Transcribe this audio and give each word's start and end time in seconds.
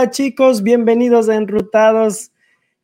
Hola 0.00 0.10
chicos, 0.10 0.62
bienvenidos 0.62 1.28
a 1.28 1.34
Enrutados. 1.34 2.32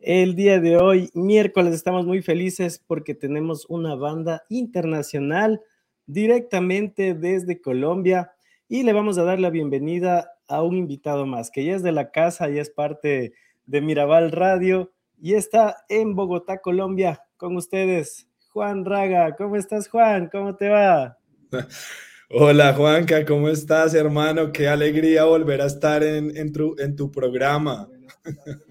El 0.00 0.34
día 0.34 0.60
de 0.60 0.76
hoy, 0.76 1.08
miércoles, 1.14 1.72
estamos 1.72 2.04
muy 2.04 2.20
felices 2.20 2.78
porque 2.86 3.14
tenemos 3.14 3.64
una 3.70 3.94
banda 3.94 4.44
internacional 4.50 5.62
directamente 6.04 7.14
desde 7.14 7.62
Colombia 7.62 8.32
y 8.68 8.82
le 8.82 8.92
vamos 8.92 9.16
a 9.16 9.24
dar 9.24 9.40
la 9.40 9.48
bienvenida 9.48 10.30
a 10.46 10.62
un 10.62 10.76
invitado 10.76 11.24
más 11.24 11.50
que 11.50 11.64
ya 11.64 11.76
es 11.76 11.82
de 11.82 11.92
la 11.92 12.10
casa, 12.10 12.50
ya 12.50 12.60
es 12.60 12.68
parte 12.68 13.32
de 13.64 13.80
Mirabal 13.80 14.30
Radio 14.30 14.92
y 15.18 15.36
está 15.36 15.86
en 15.88 16.14
Bogotá, 16.14 16.58
Colombia, 16.58 17.22
con 17.38 17.56
ustedes, 17.56 18.28
Juan 18.50 18.84
Raga. 18.84 19.36
¿Cómo 19.36 19.56
estás, 19.56 19.88
Juan? 19.88 20.28
¿Cómo 20.30 20.54
te 20.54 20.68
va? 20.68 21.16
Hola 22.28 22.74
Juanca, 22.74 23.24
¿cómo 23.24 23.48
estás, 23.48 23.94
hermano? 23.94 24.50
Qué 24.50 24.66
alegría 24.66 25.24
volver 25.24 25.60
a 25.60 25.66
estar 25.66 26.02
en, 26.02 26.52
tu, 26.52 27.12
programa. 27.12 27.88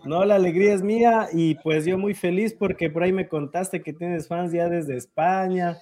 No, 0.04 0.26
la 0.26 0.36
alegría 0.36 0.74
es 0.74 0.82
mía 0.82 1.30
y 1.32 1.56
pues 1.56 1.86
yo 1.86 1.98
muy 1.98 2.14
feliz 2.14 2.54
porque 2.54 2.90
por 2.90 3.04
ahí 3.04 3.14
me 3.14 3.30
contaste 3.30 3.82
que 3.82 3.94
tienes 3.94 4.28
fans 4.28 4.52
ya 4.52 4.68
desde 4.68 4.98
España, 4.98 5.78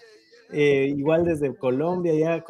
eh, 0.52 0.94
igual 0.96 1.26
desde 1.26 1.56
Colombia, 1.56 2.14
ya 2.14 2.46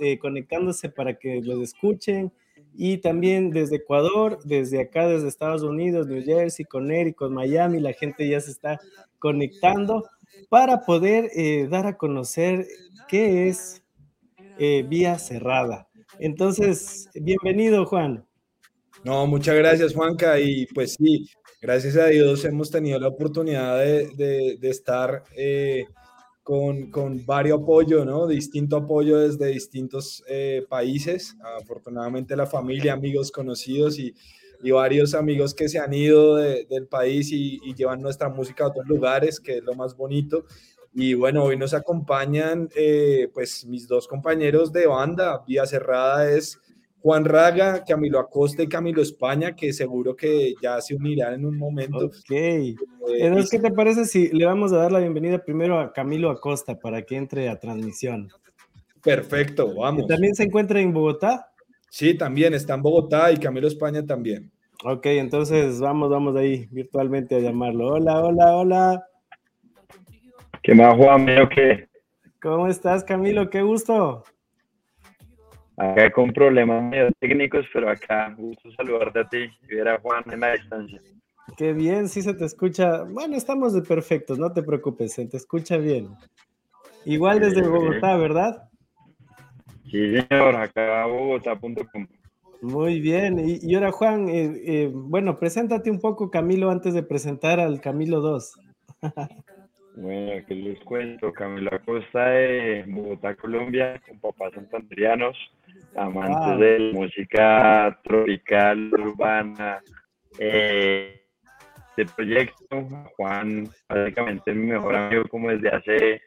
eh, 0.00 0.18
conectándose 0.18 0.88
para 0.88 1.14
que 1.14 1.40
los 1.42 1.60
escuchen 1.62 2.32
y 2.74 2.98
también 2.98 3.50
desde 3.50 3.76
Ecuador, 3.76 4.40
desde 4.42 4.80
acá, 4.80 5.06
desde 5.06 5.28
Estados 5.28 5.62
Unidos, 5.62 6.08
New 6.08 6.24
Jersey, 6.24 6.64
Connecticut, 6.64 7.30
Miami, 7.30 7.78
la 7.78 7.92
gente 7.92 8.28
ya 8.28 8.40
se 8.40 8.50
está 8.50 8.80
conectando 9.20 10.02
para 10.48 10.80
poder 10.80 11.30
eh, 11.36 11.68
dar 11.70 11.86
a 11.86 11.96
conocer 11.96 12.66
qué 13.06 13.46
es 13.46 13.84
eh, 14.58 14.84
vía 14.88 15.18
cerrada. 15.18 15.88
Entonces, 16.18 17.08
bienvenido, 17.14 17.84
Juan. 17.86 18.26
No, 19.04 19.26
muchas 19.26 19.56
gracias, 19.56 19.94
Juanca. 19.94 20.40
Y 20.40 20.66
pues 20.66 20.94
sí, 20.94 21.28
gracias 21.60 21.96
a 21.96 22.06
Dios 22.06 22.44
hemos 22.44 22.70
tenido 22.70 22.98
la 22.98 23.08
oportunidad 23.08 23.78
de, 23.78 24.58
estar 24.62 25.24
eh, 25.36 25.86
con, 26.42 26.90
con, 26.90 27.24
varios 27.26 27.60
apoyos, 27.60 28.06
¿no? 28.06 28.26
Distinto 28.26 28.76
apoyo 28.76 29.18
desde 29.18 29.46
distintos 29.48 30.24
eh, 30.28 30.64
países. 30.68 31.36
Afortunadamente 31.60 32.36
la 32.36 32.46
familia, 32.46 32.94
amigos 32.94 33.30
conocidos 33.30 33.98
y, 33.98 34.14
y 34.62 34.70
varios 34.70 35.14
amigos 35.14 35.54
que 35.54 35.68
se 35.68 35.78
han 35.78 35.92
ido 35.92 36.36
del 36.36 36.86
país 36.88 37.30
y, 37.30 37.60
y, 37.62 37.74
llevan 37.74 38.00
nuestra 38.00 38.28
música 38.28 38.64
a 38.64 38.68
otros 38.68 38.86
lugares, 38.86 39.38
que 39.38 39.58
es 39.58 39.64
lo 39.64 39.74
más 39.74 39.96
bonito. 39.96 40.46
Y 40.98 41.12
bueno, 41.12 41.44
hoy 41.44 41.58
nos 41.58 41.74
acompañan 41.74 42.70
eh, 42.74 43.28
pues 43.34 43.66
mis 43.66 43.86
dos 43.86 44.08
compañeros 44.08 44.72
de 44.72 44.86
banda, 44.86 45.44
vía 45.46 45.66
cerrada 45.66 46.30
es 46.30 46.58
Juan 47.02 47.26
Raga, 47.26 47.84
Camilo 47.84 48.18
Acosta 48.18 48.62
y 48.62 48.66
Camilo 48.66 49.02
España, 49.02 49.54
que 49.54 49.74
seguro 49.74 50.16
que 50.16 50.54
ya 50.62 50.80
se 50.80 50.94
unirán 50.94 51.34
en 51.34 51.44
un 51.44 51.58
momento. 51.58 52.06
Ok. 52.06 52.30
Eh, 52.30 52.76
Entonces, 53.18 53.50
¿qué 53.50 53.58
te 53.58 53.70
parece 53.72 54.06
si 54.06 54.28
le 54.28 54.46
vamos 54.46 54.72
a 54.72 54.78
dar 54.78 54.90
la 54.90 55.00
bienvenida 55.00 55.38
primero 55.44 55.78
a 55.78 55.92
Camilo 55.92 56.30
Acosta 56.30 56.78
para 56.78 57.02
que 57.02 57.16
entre 57.16 57.50
a 57.50 57.60
transmisión? 57.60 58.30
Perfecto, 59.02 59.74
vamos. 59.74 60.06
¿También 60.06 60.34
se 60.34 60.44
encuentra 60.44 60.80
en 60.80 60.94
Bogotá? 60.94 61.52
Sí, 61.90 62.14
también 62.14 62.54
está 62.54 62.72
en 62.72 62.80
Bogotá 62.80 63.30
y 63.30 63.36
Camilo 63.36 63.68
España 63.68 64.02
también. 64.06 64.50
Ok, 64.82 65.04
entonces 65.04 65.78
vamos, 65.78 66.08
vamos 66.08 66.34
ahí 66.36 66.66
virtualmente 66.70 67.34
a 67.34 67.40
llamarlo. 67.40 67.88
Hola, 67.88 68.18
hola, 68.22 68.56
hola. 68.56 69.06
¿Qué 70.66 70.74
más, 70.74 70.96
Juan? 70.96 71.26
¿Qué? 71.54 71.88
¿Cómo 72.42 72.66
estás, 72.66 73.04
Camilo? 73.04 73.48
Qué 73.48 73.62
gusto. 73.62 74.24
Acá 75.76 76.10
con 76.10 76.32
problemas 76.32 76.82
medio 76.82 77.12
técnicos, 77.20 77.64
pero 77.72 77.88
acá 77.88 78.34
gusto 78.36 78.72
saludarte 78.72 79.20
a 79.20 79.28
ti 79.28 79.48
y 79.62 79.74
ver 79.76 79.86
a 79.86 80.00
Juan 80.00 80.24
en 80.28 80.40
la 80.40 80.54
distancia. 80.54 81.00
Qué 81.56 81.72
bien, 81.72 82.08
sí 82.08 82.20
se 82.20 82.34
te 82.34 82.46
escucha. 82.46 83.04
Bueno, 83.04 83.36
estamos 83.36 83.74
de 83.74 83.82
perfectos, 83.82 84.40
no 84.40 84.52
te 84.52 84.64
preocupes, 84.64 85.12
se 85.12 85.26
te 85.26 85.36
escucha 85.36 85.76
bien. 85.76 86.08
Igual 87.04 87.38
desde 87.38 87.62
Bogotá, 87.62 88.16
¿verdad? 88.16 88.68
Sí, 89.84 90.16
señor, 90.16 90.56
acá 90.56 91.06
bogotá.com. 91.06 92.08
Muy 92.60 93.00
bien, 93.00 93.38
y, 93.38 93.72
ahora 93.76 93.92
Juan, 93.92 94.28
eh, 94.28 94.60
eh, 94.64 94.90
bueno, 94.92 95.38
preséntate 95.38 95.92
un 95.92 96.00
poco, 96.00 96.28
Camilo, 96.28 96.72
antes 96.72 96.92
de 96.92 97.04
presentar 97.04 97.60
al 97.60 97.80
Camilo 97.80 98.20
2. 98.20 98.58
Bueno, 99.96 100.44
que 100.46 100.54
les 100.54 100.78
cuento, 100.80 101.32
Camilo 101.32 101.74
Acosta 101.74 102.26
de 102.26 102.84
Bogotá, 102.86 103.34
Colombia, 103.34 103.98
con 104.06 104.20
papás 104.20 104.52
santanderianos, 104.52 105.34
amantes 105.96 106.58
de 106.58 106.78
la 106.78 106.92
música 106.92 107.98
tropical, 108.04 108.92
urbana, 108.92 109.80
eh, 110.38 111.22
de 111.96 112.04
proyecto. 112.14 112.88
Juan, 113.16 113.70
básicamente 113.88 114.52
mi 114.52 114.66
mejor 114.66 114.96
amigo 114.96 115.24
como 115.30 115.48
desde 115.48 115.70
hace 115.70 116.20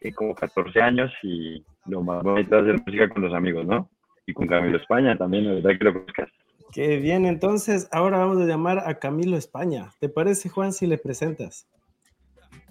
eh, 0.00 0.12
como 0.14 0.34
14 0.34 0.80
años 0.80 1.12
y 1.22 1.62
lo 1.84 2.02
más 2.02 2.22
bonito 2.22 2.56
es 2.56 2.62
hacer 2.62 2.80
música 2.86 3.08
con 3.10 3.20
los 3.20 3.34
amigos, 3.34 3.66
¿no? 3.66 3.90
Y 4.24 4.32
con 4.32 4.46
Camilo 4.46 4.78
España 4.78 5.14
también, 5.18 5.46
la 5.46 5.54
verdad 5.54 5.78
que 5.78 5.84
lo 5.84 5.92
conozcas. 5.92 6.30
Qué 6.72 6.96
bien, 6.96 7.26
entonces 7.26 7.86
ahora 7.92 8.16
vamos 8.16 8.40
a 8.40 8.46
llamar 8.46 8.78
a 8.78 8.94
Camilo 8.94 9.36
España. 9.36 9.90
¿Te 9.98 10.08
parece, 10.08 10.48
Juan, 10.48 10.72
si 10.72 10.86
le 10.86 10.96
presentas? 10.96 11.66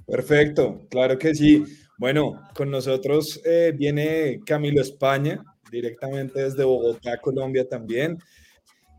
Perfecto, 0.09 0.81
claro 0.90 1.18
que 1.18 1.36
sí. 1.36 1.64
Bueno, 1.97 2.42
con 2.56 2.72
nosotros 2.72 3.42
eh, 3.46 3.74
viene 3.75 4.40
Camilo 4.46 4.81
España, 4.81 5.44
directamente 5.72 6.42
desde 6.42 6.64
Bogotá, 6.64 7.18
Colombia 7.18 7.68
también. 7.68 8.18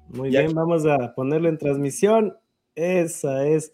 Muy 0.08 0.30
bien, 0.30 0.52
vamos 0.52 0.84
a 0.86 1.14
ponerlo 1.14 1.48
en 1.48 1.58
transmisión. 1.58 2.36
Esa 2.74 3.46
es 3.46 3.72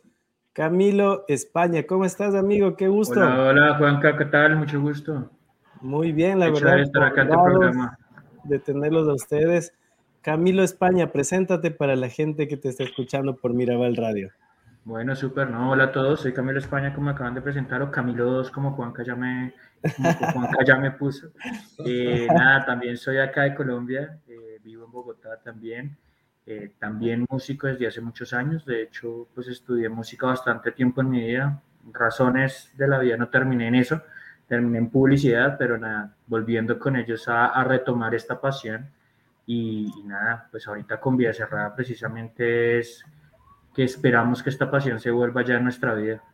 Camilo 0.52 1.24
España. 1.28 1.84
¿Cómo 1.86 2.04
estás, 2.04 2.34
amigo? 2.34 2.76
Qué 2.76 2.88
gusto. 2.88 3.20
Hola, 3.20 3.48
hola, 3.48 3.78
Juanca, 3.78 4.16
¿qué 4.16 4.26
tal? 4.26 4.56
Mucho 4.56 4.80
gusto. 4.80 5.30
Muy 5.80 6.12
bien, 6.12 6.38
la 6.38 6.50
verdad. 6.50 6.80
estar 6.80 7.02
acá 7.02 7.22
en 7.22 7.28
tu 7.28 7.34
programa. 7.34 7.98
De 8.44 8.58
tenerlos 8.58 9.08
a 9.08 9.14
ustedes. 9.14 9.72
Camilo 10.22 10.62
España, 10.62 11.12
preséntate 11.12 11.70
para 11.70 11.96
la 11.96 12.08
gente 12.08 12.48
que 12.48 12.56
te 12.56 12.68
está 12.68 12.84
escuchando 12.84 13.36
por 13.36 13.54
Mirabal 13.54 13.96
Radio. 13.96 14.30
Bueno, 14.86 15.16
súper, 15.16 15.50
no, 15.50 15.72
hola 15.72 15.84
a 15.86 15.90
todos, 15.90 16.20
soy 16.20 16.32
Camilo 16.32 16.60
España, 16.60 16.94
como 16.94 17.10
acaban 17.10 17.34
de 17.34 17.42
presentar, 17.42 17.82
o 17.82 17.90
Camilo 17.90 18.24
2, 18.26 18.52
como 18.52 18.70
Juanca 18.70 19.02
ya 19.02 19.16
me, 19.16 19.52
Juanca 20.32 20.64
ya 20.64 20.76
me 20.76 20.92
puso. 20.92 21.32
Eh, 21.84 22.28
nada, 22.32 22.64
también 22.64 22.96
soy 22.96 23.18
acá 23.18 23.42
de 23.42 23.56
Colombia, 23.56 24.16
eh, 24.28 24.60
vivo 24.62 24.84
en 24.84 24.92
Bogotá 24.92 25.40
también, 25.42 25.96
eh, 26.46 26.70
también 26.78 27.26
músico 27.28 27.66
desde 27.66 27.88
hace 27.88 28.00
muchos 28.00 28.32
años, 28.32 28.64
de 28.64 28.84
hecho, 28.84 29.26
pues 29.34 29.48
estudié 29.48 29.88
música 29.88 30.28
bastante 30.28 30.70
tiempo 30.70 31.00
en 31.00 31.10
mi 31.10 31.26
vida, 31.26 31.60
razones 31.92 32.70
de 32.76 32.86
la 32.86 33.00
vida 33.00 33.16
no 33.16 33.28
terminé 33.28 33.66
en 33.66 33.74
eso, 33.74 34.00
terminé 34.46 34.78
en 34.78 34.88
publicidad, 34.88 35.56
pero 35.58 35.78
nada, 35.78 36.14
volviendo 36.28 36.78
con 36.78 36.94
ellos 36.94 37.26
a, 37.26 37.64
retomar 37.64 38.14
esta 38.14 38.40
pasión, 38.40 38.88
y, 39.46 39.92
y 39.98 40.04
nada, 40.04 40.46
pues 40.48 40.68
ahorita 40.68 41.00
con 41.00 41.16
Vía 41.16 41.34
Cerrada 41.34 41.74
precisamente 41.74 42.78
es 42.78 43.04
que 43.76 43.84
esperamos 43.84 44.42
que 44.42 44.48
esta 44.48 44.70
pasión 44.70 44.98
se 45.00 45.10
vuelva 45.10 45.44
ya 45.44 45.56
en 45.56 45.64
nuestra 45.64 45.94
vida. 45.94 46.24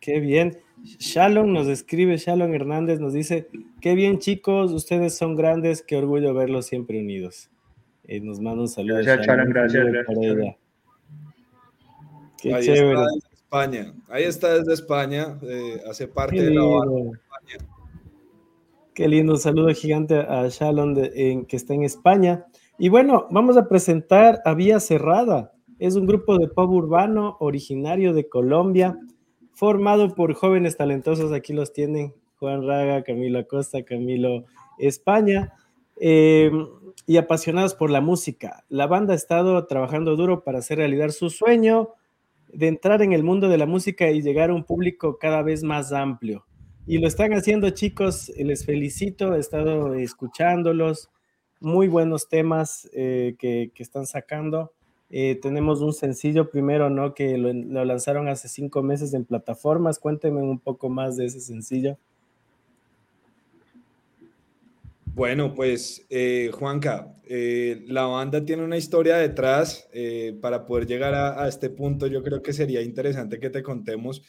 Qué 0.00 0.18
bien. 0.18 0.58
Shalom 0.82 1.52
nos 1.52 1.68
escribe, 1.68 2.16
Shalom 2.16 2.52
Hernández 2.52 2.98
nos 2.98 3.12
dice, 3.12 3.48
qué 3.80 3.94
bien 3.94 4.18
chicos, 4.18 4.72
ustedes 4.72 5.16
son 5.16 5.36
grandes, 5.36 5.82
qué 5.82 5.96
orgullo 5.96 6.34
verlos 6.34 6.66
siempre 6.66 6.98
unidos. 6.98 7.48
Eh, 8.02 8.20
nos 8.20 8.40
manda 8.40 8.62
un 8.62 8.68
saludo. 8.68 8.96
Gracias, 8.96 9.24
Shalom, 9.24 9.50
gracias. 9.50 9.86
gracias. 9.86 10.56
Qué 12.42 12.54
Ahí 12.54 12.64
chévere. 12.64 12.90
Está 12.90 13.04
desde 13.04 13.34
España. 13.34 13.94
Ahí 14.08 14.24
está 14.24 14.54
desde 14.58 14.74
España, 14.74 15.38
eh, 15.42 15.80
hace 15.88 16.08
parte 16.08 16.42
de 16.42 16.50
la 16.50 16.60
España. 16.60 17.70
Qué 18.94 19.06
lindo, 19.06 19.34
un 19.34 19.38
saludo 19.38 19.68
gigante 19.68 20.16
a 20.18 20.48
Shalom 20.48 20.96
en, 20.98 21.46
que 21.46 21.54
está 21.54 21.72
en 21.72 21.84
España. 21.84 22.46
Y 22.78 22.88
bueno, 22.88 23.28
vamos 23.30 23.56
a 23.56 23.68
presentar 23.68 24.42
a 24.44 24.54
Vía 24.54 24.80
Cerrada. 24.80 25.52
Es 25.78 25.96
un 25.96 26.06
grupo 26.06 26.38
de 26.38 26.48
pop 26.48 26.70
urbano 26.70 27.36
originario 27.40 28.12
de 28.12 28.28
Colombia, 28.28 28.98
formado 29.52 30.14
por 30.14 30.34
jóvenes 30.34 30.76
talentosos, 30.76 31.32
aquí 31.32 31.52
los 31.52 31.72
tienen, 31.72 32.14
Juan 32.36 32.66
Raga, 32.66 33.02
Camilo 33.02 33.38
Acosta, 33.38 33.82
Camilo 33.84 34.44
España, 34.78 35.52
eh, 36.00 36.50
y 37.06 37.16
apasionados 37.16 37.74
por 37.74 37.90
la 37.90 38.00
música. 38.00 38.64
La 38.68 38.86
banda 38.86 39.12
ha 39.12 39.16
estado 39.16 39.66
trabajando 39.66 40.16
duro 40.16 40.42
para 40.44 40.58
hacer 40.58 40.78
realidad 40.78 41.10
su 41.10 41.30
sueño 41.30 41.90
de 42.52 42.68
entrar 42.68 43.02
en 43.02 43.12
el 43.12 43.24
mundo 43.24 43.48
de 43.48 43.58
la 43.58 43.66
música 43.66 44.10
y 44.10 44.22
llegar 44.22 44.50
a 44.50 44.54
un 44.54 44.64
público 44.64 45.18
cada 45.18 45.42
vez 45.42 45.62
más 45.62 45.92
amplio. 45.92 46.46
Y 46.86 46.98
lo 46.98 47.08
están 47.08 47.32
haciendo, 47.32 47.70
chicos, 47.70 48.30
les 48.36 48.64
felicito, 48.64 49.34
he 49.34 49.40
estado 49.40 49.94
escuchándolos, 49.94 51.10
muy 51.60 51.88
buenos 51.88 52.28
temas 52.28 52.88
eh, 52.92 53.36
que, 53.38 53.72
que 53.74 53.82
están 53.82 54.06
sacando. 54.06 54.72
Eh, 55.16 55.38
tenemos 55.40 55.80
un 55.80 55.92
sencillo 55.92 56.50
primero, 56.50 56.90
¿no? 56.90 57.14
Que 57.14 57.38
lo, 57.38 57.52
lanzaron 57.84 58.26
hace 58.26 58.48
cinco 58.48 58.82
meses 58.82 59.14
en 59.14 59.24
plataformas. 59.24 60.00
Cuéntenme 60.00 60.42
un 60.42 60.58
poco 60.58 60.88
más 60.88 61.16
de 61.16 61.26
ese 61.26 61.38
sencillo. 61.38 61.96
Bueno, 65.14 65.54
pues 65.54 66.04
eh, 66.10 66.50
Juanca, 66.52 67.14
eh, 67.28 67.84
la 67.86 68.06
banda 68.06 68.44
tiene 68.44 68.64
una 68.64 68.76
historia 68.76 69.16
detrás. 69.18 69.88
Para 70.40 70.66
poder 70.66 70.88
llegar 70.88 71.14
a, 71.14 71.46
este 71.46 71.70
punto, 71.70 72.08
yo 72.08 72.24
creo 72.24 72.42
que 72.42 72.52
sería 72.52 72.82
interesante 72.82 73.38
que 73.38 73.50
te 73.50 73.62
contemos 73.62 74.20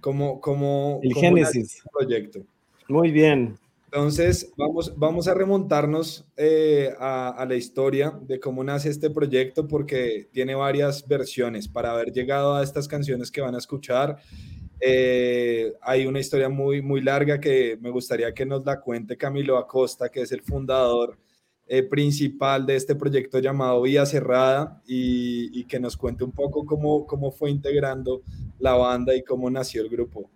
cómo, 0.00 0.40
cómo, 0.40 1.00
el 1.02 1.14
génesis 1.14 1.82
proyecto. 1.92 2.46
Muy 2.88 3.10
bien. 3.10 3.58
Entonces, 3.90 4.52
vamos, 4.56 4.92
vamos 4.96 5.28
a 5.28 5.34
remontarnos 5.34 6.26
a, 6.98 7.28
a, 7.30 7.46
la 7.46 7.54
historia 7.54 8.18
de 8.22 8.38
cómo 8.38 8.62
nace 8.62 8.90
este 8.90 9.08
proyecto, 9.08 9.66
porque 9.66 10.28
tiene 10.30 10.54
varias 10.54 11.08
versiones 11.08 11.68
para 11.68 11.92
haber 11.92 12.12
llegado 12.12 12.54
a 12.54 12.62
estas 12.62 12.86
canciones 12.86 13.30
que 13.30 13.40
van 13.40 13.54
a 13.54 13.58
escuchar. 13.58 14.18
Eh, 14.80 15.72
hay 15.80 16.06
una 16.06 16.20
historia 16.20 16.48
muy, 16.48 16.82
muy 16.82 17.00
larga 17.00 17.40
que 17.40 17.78
me 17.80 17.90
gustaría 17.90 18.32
que 18.32 18.46
nos 18.46 18.64
la 18.64 18.80
cuente 18.80 19.16
Camilo 19.16 19.58
Acosta, 19.58 20.08
que 20.08 20.22
es 20.22 20.32
el 20.32 20.42
fundador 20.42 21.18
eh, 21.66 21.82
principal 21.82 22.64
de 22.64 22.76
este 22.76 22.94
proyecto 22.94 23.40
llamado 23.40 23.82
Vía 23.82 24.06
Cerrada 24.06 24.80
y, 24.86 25.64
que 25.64 25.80
nos 25.80 25.96
cuente 25.96 26.24
un 26.24 26.32
poco 26.32 26.64
cómo, 26.64 27.06
cómo 27.06 27.30
fue 27.30 27.50
integrando 27.50 28.22
la 28.58 28.74
banda 28.74 29.14
y 29.14 29.22
cómo 29.22 29.50
nació 29.50 29.82
el 29.82 29.88
grupo. 29.88 30.30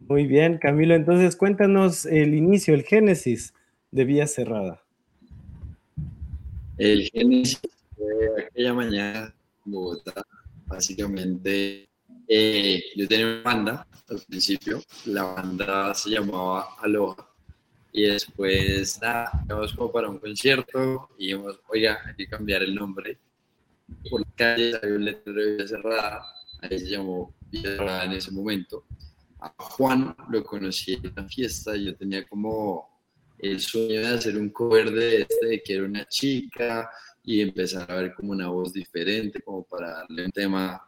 Muy 0.00 0.26
bien, 0.26 0.58
Camilo, 0.58 0.94
entonces 0.94 1.36
cuéntanos 1.36 2.06
el 2.06 2.34
inicio, 2.34 2.74
el 2.74 2.82
génesis 2.82 3.54
de 3.90 4.04
Vía 4.04 4.26
Cerrada. 4.26 4.82
El 6.76 7.08
génesis 7.10 7.60
fue 7.96 8.44
aquella 8.46 8.74
mañana 8.74 9.34
en 9.66 9.72
Bogotá, 9.72 10.24
básicamente 10.66 11.88
eh, 12.26 12.84
yo 12.94 13.08
tenía 13.08 13.26
una 13.26 13.42
banda 13.42 13.86
al 14.08 14.20
principio, 14.28 14.80
la 15.06 15.24
banda 15.24 15.92
se 15.94 16.10
llamaba 16.10 16.76
Aloha. 16.80 17.28
Y 17.92 18.02
después, 18.02 19.00
nada, 19.02 19.32
íbamos 19.46 19.74
como 19.74 19.90
para 19.90 20.08
un 20.08 20.18
concierto 20.18 21.10
y 21.18 21.26
dijimos, 21.26 21.58
oiga, 21.68 22.00
hay 22.06 22.14
que 22.14 22.28
cambiar 22.28 22.62
el 22.62 22.74
nombre. 22.74 23.18
Por 24.08 24.20
la 24.20 24.28
calle 24.36 24.76
había 24.80 24.94
un 24.94 25.04
letrero 25.04 25.40
de 25.40 25.52
Villa 25.52 25.66
Cerrada, 25.66 26.24
ahí 26.60 26.78
se 26.78 26.86
llamó 26.86 27.34
Villa 27.50 27.70
Cerrada 27.70 28.04
en 28.04 28.12
ese 28.12 28.30
momento. 28.30 28.84
A 29.40 29.54
Juan 29.56 30.14
lo 30.28 30.44
conocí 30.44 30.94
en 30.94 31.12
una 31.12 31.28
fiesta, 31.28 31.74
yo 31.76 31.94
tenía 31.96 32.26
como 32.26 32.88
el 33.38 33.60
sueño 33.60 34.00
de 34.00 34.08
hacer 34.08 34.36
un 34.36 34.50
cover 34.50 34.90
de 34.90 35.22
este, 35.22 35.46
de 35.46 35.62
que 35.62 35.74
era 35.74 35.84
una 35.84 36.06
chica 36.06 36.90
y 37.24 37.40
empezar 37.40 37.90
a 37.90 37.96
ver 37.96 38.14
como 38.14 38.32
una 38.32 38.48
voz 38.48 38.72
diferente, 38.72 39.40
como 39.40 39.62
para 39.64 39.90
darle 39.90 40.26
un 40.26 40.30
tema 40.32 40.82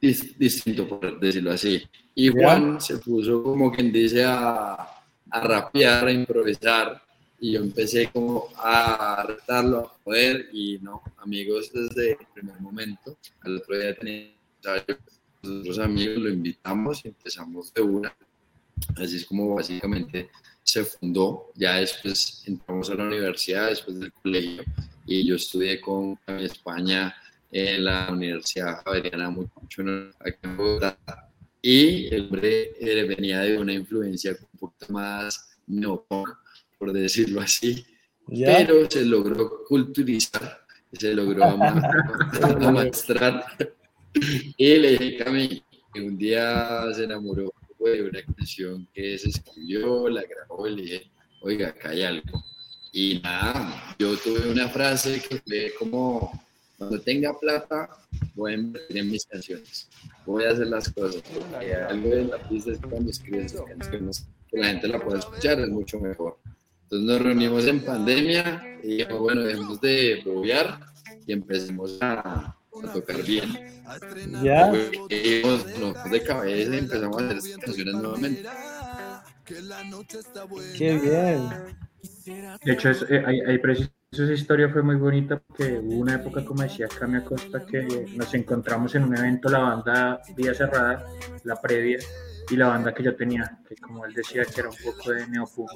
distinto, 0.00 0.86
por 0.86 1.18
decirlo 1.18 1.52
así. 1.52 1.82
Y 2.14 2.28
Juan 2.28 2.80
se 2.80 2.98
puso 2.98 3.42
como 3.42 3.72
quien 3.72 3.90
dice 3.92 4.24
a, 4.24 4.74
a 4.74 5.40
rapear, 5.40 6.06
a 6.06 6.12
improvisar, 6.12 7.02
y 7.40 7.52
yo 7.52 7.60
empecé 7.60 8.10
como 8.12 8.48
a 8.56 9.24
retarlo, 9.26 9.80
a 9.80 9.88
joder, 10.04 10.48
y 10.52 10.78
no, 10.78 11.02
amigos 11.16 11.72
desde 11.72 12.12
el 12.12 12.26
primer 12.32 12.60
momento. 12.60 13.18
Al 13.40 13.56
otro 13.56 13.78
día 13.78 13.96
tenía 13.96 14.32
otros 15.50 15.78
amigos, 15.78 16.18
lo 16.18 16.28
invitamos 16.28 17.04
y 17.04 17.08
empezamos 17.08 17.72
de 17.74 17.82
una. 17.82 18.16
Así 18.96 19.16
es 19.16 19.26
como 19.26 19.54
básicamente 19.54 20.30
se 20.62 20.84
fundó. 20.84 21.52
Ya 21.54 21.76
después 21.76 22.42
entramos 22.46 22.90
a 22.90 22.94
la 22.94 23.04
universidad, 23.04 23.68
después 23.68 23.98
del 23.98 24.12
colegio, 24.12 24.64
y 25.06 25.26
yo 25.26 25.36
estudié 25.36 25.80
con 25.80 26.18
España 26.26 27.14
en 27.50 27.84
la 27.84 28.08
Universidad 28.10 28.82
Javeriana 28.84 29.30
mucho 29.30 29.82
aquí 30.20 30.38
en 30.42 30.56
Bogotá. 30.56 30.98
Y 31.60 32.12
el 32.12 32.24
hombre 32.24 32.72
eh, 32.80 33.04
venía 33.04 33.40
de 33.40 33.58
una 33.58 33.72
influencia 33.72 34.32
un 34.52 34.58
poco 34.58 34.92
más 34.92 35.58
neopunk, 35.66 36.28
por 36.78 36.92
decirlo 36.92 37.40
así, 37.40 37.84
pero 38.26 38.90
se 38.90 39.04
logró 39.04 39.64
culturizar, 39.68 40.64
se 40.92 41.14
logró 41.14 41.44
amastrar. 42.42 43.44
Y 44.56 44.76
le 44.76 44.96
dije 44.96 45.22
a 45.26 45.30
mí 45.30 45.62
que 45.92 46.00
un 46.00 46.16
día 46.16 46.84
se 46.94 47.04
enamoró 47.04 47.52
de 47.78 48.02
una 48.02 48.22
canción 48.22 48.86
que 48.94 49.18
se 49.18 49.30
escribió, 49.30 50.08
la 50.08 50.22
grabó 50.22 50.66
y 50.68 50.76
le 50.76 50.82
dije, 50.82 51.10
oiga, 51.40 51.68
acá 51.68 51.90
hay 51.90 52.02
algo. 52.02 52.44
Y 52.92 53.20
nada, 53.20 53.94
yo 53.98 54.16
tuve 54.18 54.50
una 54.50 54.68
frase 54.68 55.20
que 55.20 55.38
fue 55.38 55.72
como 55.78 56.30
cuando 56.78 57.00
tenga 57.00 57.38
plata, 57.38 57.90
voy 58.34 58.52
a 58.52 58.54
invertir 58.56 58.98
en 58.98 59.10
mis 59.10 59.24
canciones. 59.24 59.88
Voy 60.26 60.44
a 60.44 60.50
hacer 60.50 60.66
las 60.66 60.90
cosas. 60.90 61.22
Porque 61.22 61.74
algo 61.74 62.10
de 62.10 62.24
la 62.24 62.38
pista 62.48 62.72
es 62.72 62.78
cuando 62.80 63.10
escribes 63.10 63.52
canciones, 63.52 64.26
que 64.50 64.58
la 64.58 64.66
gente 64.66 64.88
la 64.88 65.00
pueda 65.02 65.20
escuchar, 65.20 65.60
es 65.60 65.68
mucho 65.68 66.00
mejor. 66.00 66.38
Entonces 66.84 67.08
nos 67.08 67.22
reunimos 67.22 67.66
en 67.66 67.80
pandemia 67.84 68.78
y 68.82 69.04
bueno, 69.04 69.42
dejemos 69.42 69.80
de 69.80 70.22
bobear 70.24 70.80
y 71.26 71.32
empecemos 71.32 71.98
a, 72.00 72.56
tocar 72.92 73.22
bien. 73.22 73.48
Ya. 74.42 74.72
Nos 74.72 76.10
de 76.10 76.22
cabeza 76.22 76.74
y 76.74 76.78
empezamos 76.78 77.22
a 77.22 77.30
hacer 77.30 77.60
canciones 77.60 77.94
nuevamente. 77.94 78.48
Qué 80.76 80.98
bien. 80.98 81.76
De 82.64 82.72
hecho, 82.72 82.90
es, 82.90 83.04
eh, 83.08 83.22
hay, 83.26 83.40
hay 83.40 83.58
esa 84.12 84.32
historia 84.32 84.68
fue 84.68 84.82
muy 84.82 84.96
bonita 84.96 85.38
porque 85.38 85.78
hubo 85.78 86.00
una 86.00 86.16
época, 86.16 86.44
como 86.44 86.62
decía 86.62 86.86
Cami 86.86 87.16
Acosta, 87.16 87.64
que 87.64 88.06
nos 88.14 88.34
encontramos 88.34 88.94
en 88.94 89.04
un 89.04 89.16
evento, 89.16 89.48
la 89.48 89.60
banda 89.60 90.20
Vía 90.36 90.52
Cerrada, 90.52 91.06
la 91.44 91.58
previa, 91.58 91.98
y 92.50 92.56
la 92.56 92.68
banda 92.68 92.92
que 92.92 93.02
yo 93.02 93.16
tenía, 93.16 93.58
que 93.66 93.76
como 93.76 94.04
él 94.04 94.12
decía 94.12 94.44
que 94.44 94.60
era 94.60 94.68
un 94.68 94.76
poco 94.84 95.12
de 95.12 95.26
neopunk, 95.28 95.70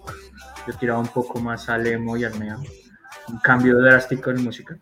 yo 0.67 0.75
tiraba 0.75 0.99
un 0.99 1.09
poco 1.09 1.41
más 1.41 1.69
al 1.71 1.87
emo 1.87 2.17
y 2.17 2.25
al 2.25 2.39
neo, 2.39 2.61
un 3.29 3.39
cambio 3.39 3.79
drástico 3.79 4.31
en 4.31 4.45
música 4.45 4.79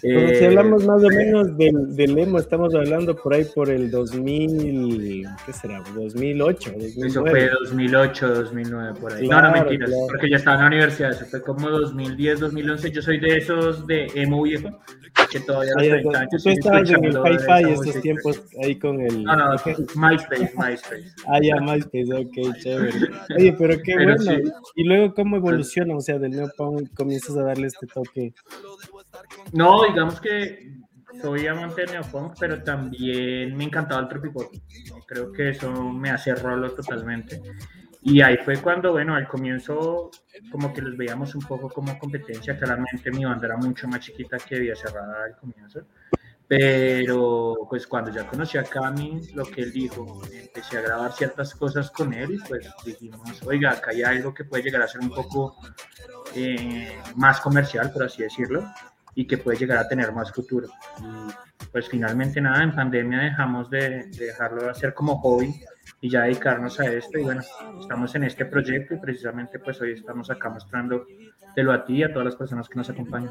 si 0.00 0.08
eh, 0.08 0.46
hablamos 0.46 0.84
más 0.84 1.02
o 1.02 1.08
menos 1.08 1.56
del, 1.56 1.94
del, 1.94 2.18
emo, 2.18 2.38
estamos 2.38 2.74
hablando 2.74 3.14
por 3.14 3.34
ahí 3.34 3.44
por 3.44 3.70
el 3.70 3.88
2000, 3.88 5.26
¿qué 5.46 5.52
será? 5.52 5.80
2008, 5.94 6.72
2009. 6.72 7.06
Eso 7.06 7.20
fue 7.24 7.48
2008, 7.60 8.34
2009, 8.34 9.00
por 9.00 9.12
ahí. 9.12 9.28
no, 9.28 9.42
no, 9.42 9.52
mentiras, 9.52 9.90
porque 10.08 10.28
ya 10.28 10.36
estaba 10.38 10.56
en 10.56 10.62
la 10.62 10.66
universidad, 10.68 11.10
eso 11.12 11.24
fue 11.26 11.40
como 11.40 11.70
2010, 11.70 12.40
2011. 12.40 12.90
Yo 12.90 13.02
soy 13.02 13.20
de 13.20 13.36
esos 13.36 13.86
de 13.86 14.06
emo 14.16 14.42
viejo, 14.42 14.70
que 15.30 15.38
todavía 15.40 15.72
los 15.76 16.00
30 16.00 16.18
años. 16.18 16.42
Tú 16.42 16.50
estabas 16.50 16.90
en 16.90 17.04
el 17.04 17.16
Hi-Fi 17.16 17.72
estos 17.72 18.02
tiempos 18.02 18.42
ahí 18.64 18.78
con 18.78 19.00
el. 19.00 19.22
No, 19.22 19.36
no, 19.36 19.50
MySpace, 19.94 20.52
MySpace. 20.56 21.12
Ah, 21.28 21.38
ya, 21.42 21.56
MySpace, 21.60 22.12
ok, 22.12 22.56
chévere. 22.60 22.92
Oye, 23.36 23.54
pero 23.56 23.82
qué 23.82 23.94
bueno. 23.94 24.52
Y 24.74 24.84
luego, 24.84 25.14
¿cómo 25.14 25.36
evoluciona? 25.36 25.96
O 25.96 26.00
sea, 26.00 26.18
del 26.18 26.32
neopunk 26.32 26.92
comienzas 26.94 27.36
a 27.36 27.42
darle 27.42 27.68
este 27.68 27.86
toque 27.86 28.32
no, 29.52 29.84
digamos 29.86 30.20
que 30.20 30.76
soy 31.20 31.46
amante 31.46 31.82
de 31.82 31.92
neopunk, 31.92 32.34
pero 32.38 32.62
también 32.62 33.56
me 33.56 33.64
encantaba 33.64 34.00
el 34.02 34.08
tropipop. 34.08 34.52
Creo 35.06 35.32
que 35.32 35.50
eso 35.50 35.70
me 35.92 36.10
hace 36.10 36.34
rolo 36.34 36.72
totalmente. 36.74 37.40
Y 38.02 38.20
ahí 38.20 38.36
fue 38.44 38.58
cuando, 38.58 38.92
bueno, 38.92 39.14
al 39.14 39.26
comienzo 39.26 40.10
como 40.50 40.72
que 40.72 40.82
los 40.82 40.96
veíamos 40.96 41.34
un 41.34 41.42
poco 41.42 41.68
como 41.68 41.98
competencia. 41.98 42.56
Claramente 42.56 43.10
mi 43.10 43.24
banda 43.24 43.46
era 43.46 43.56
mucho 43.56 43.88
más 43.88 44.00
chiquita 44.00 44.36
que 44.38 44.56
había 44.56 44.76
cerrada 44.76 45.24
al 45.24 45.36
comienzo. 45.36 45.80
Pero 46.48 47.66
pues 47.68 47.86
cuando 47.88 48.12
ya 48.12 48.24
conocí 48.24 48.56
a 48.56 48.62
Cami, 48.62 49.32
lo 49.34 49.44
que 49.44 49.62
él 49.62 49.72
dijo, 49.72 50.22
empecé 50.32 50.78
a 50.78 50.82
grabar 50.82 51.12
ciertas 51.12 51.52
cosas 51.56 51.90
con 51.90 52.14
él 52.14 52.34
y 52.34 52.38
pues 52.38 52.70
dijimos, 52.84 53.42
oiga, 53.44 53.72
acá 53.72 53.90
hay 53.90 54.02
algo 54.02 54.32
que 54.32 54.44
puede 54.44 54.62
llegar 54.62 54.82
a 54.82 54.86
ser 54.86 55.00
un 55.00 55.10
poco 55.10 55.56
eh, 56.36 57.00
más 57.16 57.40
comercial, 57.40 57.90
por 57.92 58.04
así 58.04 58.22
decirlo 58.22 58.64
y 59.16 59.26
que 59.26 59.38
puede 59.38 59.58
llegar 59.58 59.78
a 59.78 59.88
tener 59.88 60.12
más 60.12 60.30
futuro. 60.30 60.68
Y 61.00 61.66
pues 61.72 61.88
finalmente 61.88 62.40
nada, 62.40 62.62
en 62.62 62.74
pandemia 62.74 63.18
dejamos 63.18 63.68
de, 63.70 64.06
dejarlo 64.10 64.62
de 64.62 64.70
hacer 64.70 64.94
como 64.94 65.18
hobby 65.18 65.52
y 66.00 66.10
ya 66.10 66.22
dedicarnos 66.22 66.78
a 66.78 66.92
esto 66.92 67.18
y 67.18 67.22
bueno, 67.22 67.40
estamos 67.80 68.14
en 68.14 68.24
este 68.24 68.44
proyecto 68.44 68.94
y 68.94 68.98
precisamente 68.98 69.58
pues 69.58 69.80
hoy 69.80 69.92
estamos 69.92 70.30
acá 70.30 70.50
mostrando 70.50 71.06
lo 71.62 71.72
a 71.72 71.84
ti 71.86 71.94
y 71.94 72.02
a 72.02 72.12
todas 72.12 72.26
las 72.26 72.36
personas 72.36 72.68
que 72.68 72.76
nos 72.76 72.90
acompañan. 72.90 73.30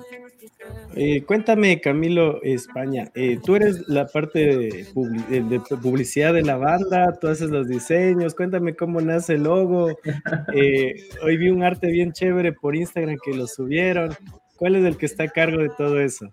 Eh, 0.96 1.24
cuéntame, 1.24 1.80
Camilo 1.80 2.42
España, 2.42 3.12
eh, 3.14 3.38
tú 3.44 3.56
eres 3.56 3.88
la 3.88 4.08
parte 4.08 4.40
de, 4.40 5.62
publicidad 5.82 6.34
de 6.34 6.42
la 6.42 6.58
banda, 6.58 7.14
tú 7.22 7.28
haces 7.28 7.52
los 7.52 7.68
diseños, 7.68 8.34
cuéntame 8.34 8.76
cómo 8.76 9.00
nace 9.02 9.34
el 9.34 9.44
logo. 9.44 9.96
Eh, 10.58 11.10
hoy 11.22 11.38
vi 11.38 11.50
un 11.50 11.64
arte 11.64 11.88
bien 11.88 12.14
chévere 12.14 12.54
por 12.54 12.76
Instagram 12.76 13.18
que 13.24 13.34
lo 13.34 13.46
subieron. 13.46 14.16
¿Cuál 14.58 14.76
es 14.76 14.86
el 14.86 14.98
que 14.98 15.06
está 15.06 15.24
a 15.24 15.28
cargo 15.28 15.62
de 15.62 15.70
todo 15.70 16.00
eso? 16.00 16.32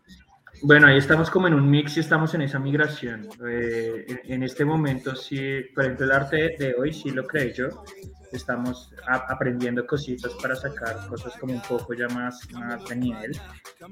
Bueno, 0.64 0.87
ahí 0.87 0.97
estamos 0.97 1.29
como 1.29 1.49
en 1.49 1.55
un 1.55 1.69
mix 1.69 1.97
y 1.97 2.00
estamos 2.00 2.35
en 2.35 2.43
esa 2.43 2.61
migración. 2.61 3.29
Eh, 3.49 4.21
en, 4.26 4.45
este 4.45 4.64
momento, 4.64 5.17
sí, 5.17 5.61
por 5.75 5.85
ejemplo, 5.85 6.07
el 6.07 6.12
arte 6.12 6.55
de 6.57 6.75
hoy 6.79 6.93
sí 6.93 7.11
lo 7.11 7.26
creé 7.26 7.52
yo. 7.52 7.85
Estamos 8.31 8.95
aprendiendo 9.09 9.85
cositas 9.85 10.33
para 10.41 10.55
sacar 10.55 11.09
cosas 11.09 11.37
como 11.37 11.55
un 11.55 11.62
poco 11.62 11.95
ya 11.95 12.07
más, 12.09 12.49
más 12.52 12.88
de 12.88 12.95
nivel. 12.95 13.33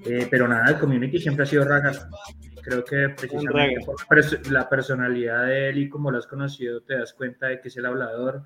Eh, 0.07 0.29
pero 0.31 0.47
nada, 0.47 0.71
el 0.71 0.79
community 0.79 1.19
siempre 1.19 1.43
ha 1.43 1.47
sido 1.47 1.65
raga. 1.65 1.93
Creo 2.63 2.85
que 2.85 3.09
precisamente 3.17 3.85
por 3.85 4.53
la 4.53 4.69
personalidad 4.69 5.47
de 5.47 5.71
él 5.71 5.79
y 5.79 5.89
como 5.89 6.13
lo 6.13 6.19
has 6.19 6.27
conocido, 6.29 6.83
te 6.83 6.97
das 6.97 7.13
cuenta 7.15 7.49
de 7.49 7.61
que 7.61 7.67
es 7.67 7.77
el 7.77 7.87
hablador, 7.87 8.45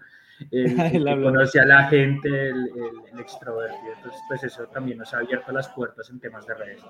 el, 0.51 0.77
que 0.93 1.23
conoce 1.23 1.61
a 1.61 1.65
la 1.65 1.85
gente, 1.85 2.29
el, 2.29 2.71
el, 3.13 3.21
extrovertido. 3.21 3.93
Entonces, 3.97 4.21
pues 4.29 4.45
eso 4.45 4.67
también 4.69 4.99
nos 4.99 5.13
ha 5.15 5.19
abierto 5.19 5.53
las 5.53 5.69
puertas 5.69 6.11
en 6.11 6.21
temas 6.21 6.47
de 6.47 6.55
redes. 6.55 6.81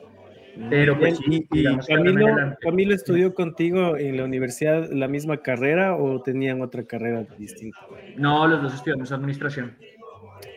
Pero 0.71 0.99
pues 0.99 1.19
sí, 1.19 1.47
y, 1.53 1.65
Camilo, 1.87 2.57
Camilo 2.61 2.95
estudió 2.95 3.35
contigo 3.35 3.97
en 3.97 4.17
la 4.17 4.25
universidad 4.25 4.89
la 4.91 5.09
misma 5.09 5.39
carrera 5.39 5.97
o 5.97 6.23
tenían 6.23 6.63
otra 6.63 6.85
carrera 6.85 7.27
distinta? 7.39 7.79
No, 8.17 8.47
los 8.47 8.63
dos 8.63 8.75
estudiamos 8.75 9.11
administración. 9.11 9.77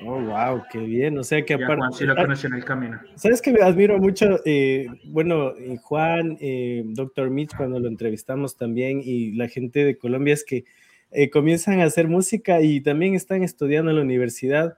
Oh, 0.06 0.20
wow, 0.20 0.64
qué 0.72 0.80
bien. 0.80 1.18
O 1.18 1.24
sea 1.24 1.44
que 1.44 1.56
aparte. 1.56 1.76
Juan 1.78 1.94
sí 1.94 2.06
lo 2.06 2.16
conoció 2.16 2.48
en 2.48 2.56
el 2.56 2.66
camino. 2.66 3.00
Sabes 3.16 3.42
que 3.42 3.52
me 3.52 3.62
admiro 3.62 3.98
mucho, 3.98 4.40
eh, 4.46 4.88
bueno, 5.06 5.54
Juan, 5.82 6.38
eh, 6.40 6.84
doctor 6.86 7.30
Mitch, 7.30 7.56
cuando 7.56 7.80
lo 7.80 7.88
entrevistamos 7.88 8.56
también, 8.56 9.02
y 9.04 9.34
la 9.34 9.48
gente 9.48 9.84
de 9.84 9.98
Colombia 9.98 10.34
es 10.34 10.44
que 10.44 10.66
eh, 11.12 11.30
comienzan 11.30 11.80
a 11.80 11.86
hacer 11.86 12.08
música 12.08 12.62
y 12.62 12.82
también 12.82 13.16
están 13.16 13.44
estudiando 13.44 13.92
en 13.92 13.98
la 13.98 14.04
universidad, 14.04 14.78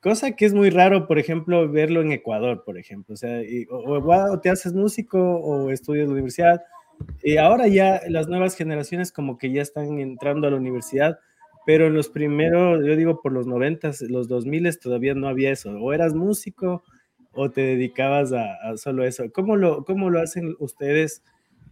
cosa 0.00 0.32
que 0.32 0.46
es 0.46 0.54
muy 0.54 0.70
raro, 0.70 1.06
por 1.06 1.18
ejemplo, 1.18 1.70
verlo 1.70 2.00
en 2.00 2.12
Ecuador, 2.12 2.62
por 2.64 2.78
ejemplo. 2.78 3.14
O 3.14 3.16
sea, 3.16 3.40
o, 3.70 4.40
te 4.40 4.50
haces 4.50 4.72
músico 4.72 5.18
o 5.18 5.70
estudias 5.70 6.04
en 6.04 6.08
la 6.08 6.14
universidad. 6.14 6.62
Y 7.22 7.36
ahora 7.36 7.68
ya 7.68 8.00
las 8.08 8.28
nuevas 8.28 8.56
generaciones 8.56 9.12
como 9.12 9.36
que 9.36 9.52
ya 9.52 9.62
están 9.62 9.98
entrando 10.00 10.46
a 10.46 10.50
la 10.50 10.56
universidad 10.56 11.18
pero 11.66 11.88
en 11.88 11.94
los 11.94 12.08
primeros, 12.08 12.86
yo 12.86 12.94
digo 12.94 13.20
por 13.20 13.32
los 13.32 13.48
noventas, 13.48 14.00
los 14.00 14.28
dos 14.28 14.46
miles 14.46 14.78
todavía 14.78 15.14
no 15.14 15.26
había 15.26 15.50
eso, 15.50 15.72
o 15.72 15.92
eras 15.92 16.14
músico 16.14 16.84
o 17.32 17.50
te 17.50 17.60
dedicabas 17.60 18.32
a, 18.32 18.76
solo 18.76 19.04
eso. 19.04 19.24
¿Cómo 19.32 19.56
lo, 19.56 19.84
¿Cómo 19.84 20.08
lo 20.08 20.20
hacen 20.20 20.54
ustedes 20.60 21.24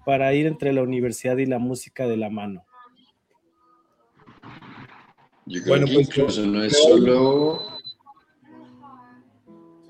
para 0.04 0.34
ir 0.34 0.46
entre 0.46 0.72
la 0.72 0.82
universidad 0.82 1.36
y 1.36 1.46
la 1.46 1.60
música 1.60 2.08
de 2.08 2.16
la 2.16 2.28
mano? 2.28 2.64
Yo 5.46 5.62
creo 5.62 5.66
bueno, 5.66 5.86
que 5.86 5.94
pues 5.94 6.08
incluso 6.08 6.46
no 6.46 6.62
es 6.62 6.76
solo... 6.76 7.62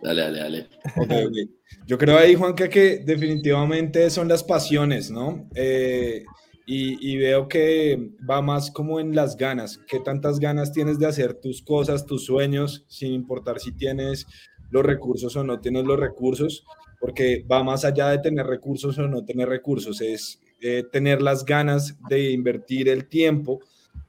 Dale, 0.03 0.23
dale, 0.23 0.39
dale. 0.39 1.49
Yo 1.87 1.97
creo 1.97 2.19
ahí, 2.19 2.35
Juanca, 2.35 2.69
que 2.69 2.99
definitivamente 2.99 4.11
son 4.11 4.29
las 4.29 4.45
pasiones, 4.45 5.11
¿no? 5.11 5.49
Eh, 5.55 6.25
y, 6.67 7.17
veo 7.19 7.47
que 7.47 8.11
va 8.29 8.41
más 8.41 8.71
como 8.71 8.99
en 8.99 9.15
las 9.15 9.37
ganas, 9.37 9.79
qué 9.87 10.01
tantas 10.01 10.39
ganas 10.39 10.73
tienes 10.73 10.99
de 10.99 11.07
hacer 11.07 11.35
tus 11.35 11.63
cosas, 11.63 12.07
tus 12.07 12.25
sueños, 12.25 12.85
sin 12.89 13.13
importar 13.13 13.61
si 13.61 13.73
tienes 13.73 14.27
los 14.71 14.85
recursos 14.85 15.37
o 15.37 15.45
no 15.45 15.61
tienes 15.61 15.85
los 15.85 16.01
recursos, 16.01 16.65
porque 17.01 17.45
va 17.51 17.63
más 17.63 17.85
allá 17.85 18.09
de 18.09 18.19
tener 18.19 18.47
recursos 18.47 18.97
o 18.99 19.07
no 19.09 19.25
tener 19.25 19.49
recursos, 19.49 20.01
es 20.01 20.41
eh, 20.63 20.85
tener 20.91 21.21
las 21.21 21.45
ganas 21.45 21.99
de 22.09 22.31
invertir 22.31 22.89
el 22.89 23.09
tiempo 23.09 23.61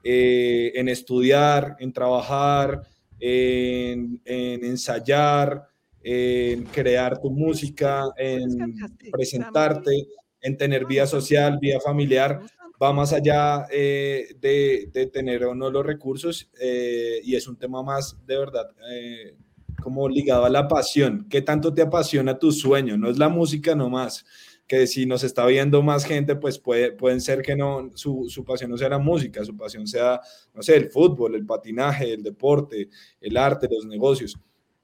eh, 0.06 0.72
en 0.76 0.88
estudiar, 0.88 1.76
en 1.80 1.92
trabajar, 1.92 2.84
en, 3.20 4.22
en 4.24 4.64
ensayar, 4.64 5.64
en 6.02 6.64
crear 6.64 7.20
tu 7.20 7.30
música, 7.30 8.06
en 8.16 8.76
presentarte 9.12 10.08
en 10.46 10.58
tener 10.58 10.86
vida 10.86 11.08
social, 11.08 11.58
vida 11.60 11.80
familiar, 11.80 12.40
va 12.82 12.94
más 12.94 13.14
allá 13.14 13.66
eh, 13.72 14.36
de, 14.40 15.10
tener 15.12 15.44
o 15.46 15.56
no 15.56 15.72
los 15.72 15.84
recursos 15.84 16.52
eh, 16.62 17.20
y 17.24 17.36
es 17.36 17.48
un 17.48 17.58
tema 17.58 17.82
más 17.82 18.16
de 18.28 18.38
verdad 18.38 18.70
eh, 18.92 19.38
como 19.82 20.08
ligado 20.08 20.46
a 20.46 20.50
la 20.50 20.68
pasión. 20.68 21.26
¿Qué 21.32 21.42
tanto 21.42 21.74
te 21.74 21.82
apasiona 21.82 22.38
tu 22.38 22.52
sueño? 22.52 22.96
No 22.96 23.10
es 23.10 23.18
la 23.18 23.28
música 23.28 23.74
nomás, 23.74 24.24
que 24.68 24.88
si 24.88 25.06
nos 25.06 25.24
está 25.24 25.46
viendo 25.46 25.82
más 25.82 26.06
gente, 26.06 26.36
pues 26.36 26.58
puede, 26.58 26.92
pueden 26.92 27.22
ser 27.22 27.42
que 27.42 27.56
no, 27.56 27.92
su, 27.94 28.26
su 28.30 28.44
pasión 28.44 28.72
no 28.72 28.78
sea 28.78 28.90
la 28.90 29.00
música, 29.00 29.44
su 29.46 29.56
pasión 29.56 29.86
sea, 29.86 30.20
no 30.54 30.64
sé, 30.64 30.76
el 30.76 30.90
fútbol, 30.90 31.36
el 31.36 31.46
patinaje, 31.46 32.14
el 32.14 32.24
deporte, 32.24 32.90
el 33.22 33.38
arte, 33.38 33.68
los 33.70 33.86
negocios. 33.86 34.38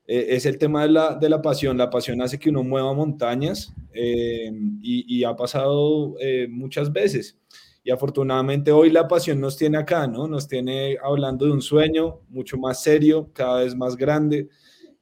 Eh, 0.07 0.35
es 0.35 0.45
el 0.45 0.57
tema 0.57 0.83
de 0.83 0.89
la, 0.89 1.15
de 1.15 1.29
la, 1.29 1.41
pasión. 1.41 1.77
La 1.77 1.89
pasión 1.89 2.21
hace 2.21 2.37
que 2.37 2.49
uno 2.49 2.63
mueva 2.63 2.93
montañas 2.93 3.73
eh, 3.93 4.51
y, 4.81 5.23
ha 5.23 5.35
pasado 5.35 6.15
eh, 6.19 6.47
muchas 6.49 6.91
veces. 6.91 7.37
Y 7.83 7.91
afortunadamente 7.91 8.71
hoy 8.71 8.91
la 8.91 9.07
pasión 9.07 9.39
nos 9.39 9.57
tiene 9.57 9.77
acá, 9.77 10.07
¿no? 10.07 10.27
Nos 10.27 10.47
tiene 10.47 10.97
hablando 11.01 11.45
de 11.45 11.53
un 11.53 11.61
sueño 11.61 12.19
mucho 12.29 12.57
más 12.57 12.83
serio, 12.83 13.29
cada 13.33 13.63
vez 13.63 13.75
más 13.75 13.95
grande. 13.95 14.49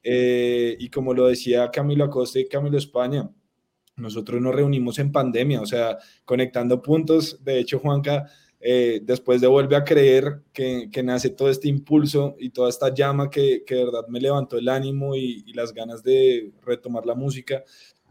y 0.04 0.90
como 0.90 1.14
lo 1.14 1.28
decía 1.28 1.70
Camilo 1.72 2.06
Acosta 2.06 2.40
y 2.40 2.48
Camilo 2.48 2.78
España, 2.78 3.30
nosotros 4.00 4.42
nos 4.42 4.56
reunimos 4.56 5.00
en 5.00 5.12
pandemia, 5.12 5.62
o 5.62 5.66
sea, 5.66 5.98
conectando 6.26 6.82
puntos. 6.82 7.38
De 7.44 7.60
hecho, 7.60 7.80
Juanca, 7.80 8.30
eh, 8.62 9.00
después 9.04 9.40
de 9.40 9.48
Vuelve 9.48 9.76
a 9.76 9.84
Creer, 9.84 10.42
que, 10.52 10.90
nace 11.04 11.30
todo 11.30 11.50
este 11.50 11.70
impulso 11.70 12.36
y 12.40 12.50
toda 12.50 12.70
esta 12.70 12.94
llama 12.94 13.30
que, 13.30 13.64
que 13.66 13.76
de 13.76 13.86
verdad 13.86 14.08
me 14.10 14.20
levantó 14.20 14.58
el 14.58 14.68
ánimo 14.68 15.16
y, 15.16 15.44
las 15.54 15.74
ganas 15.74 16.04
de 16.04 16.52
retomar 16.62 17.06
la 17.06 17.16
música, 17.16 17.64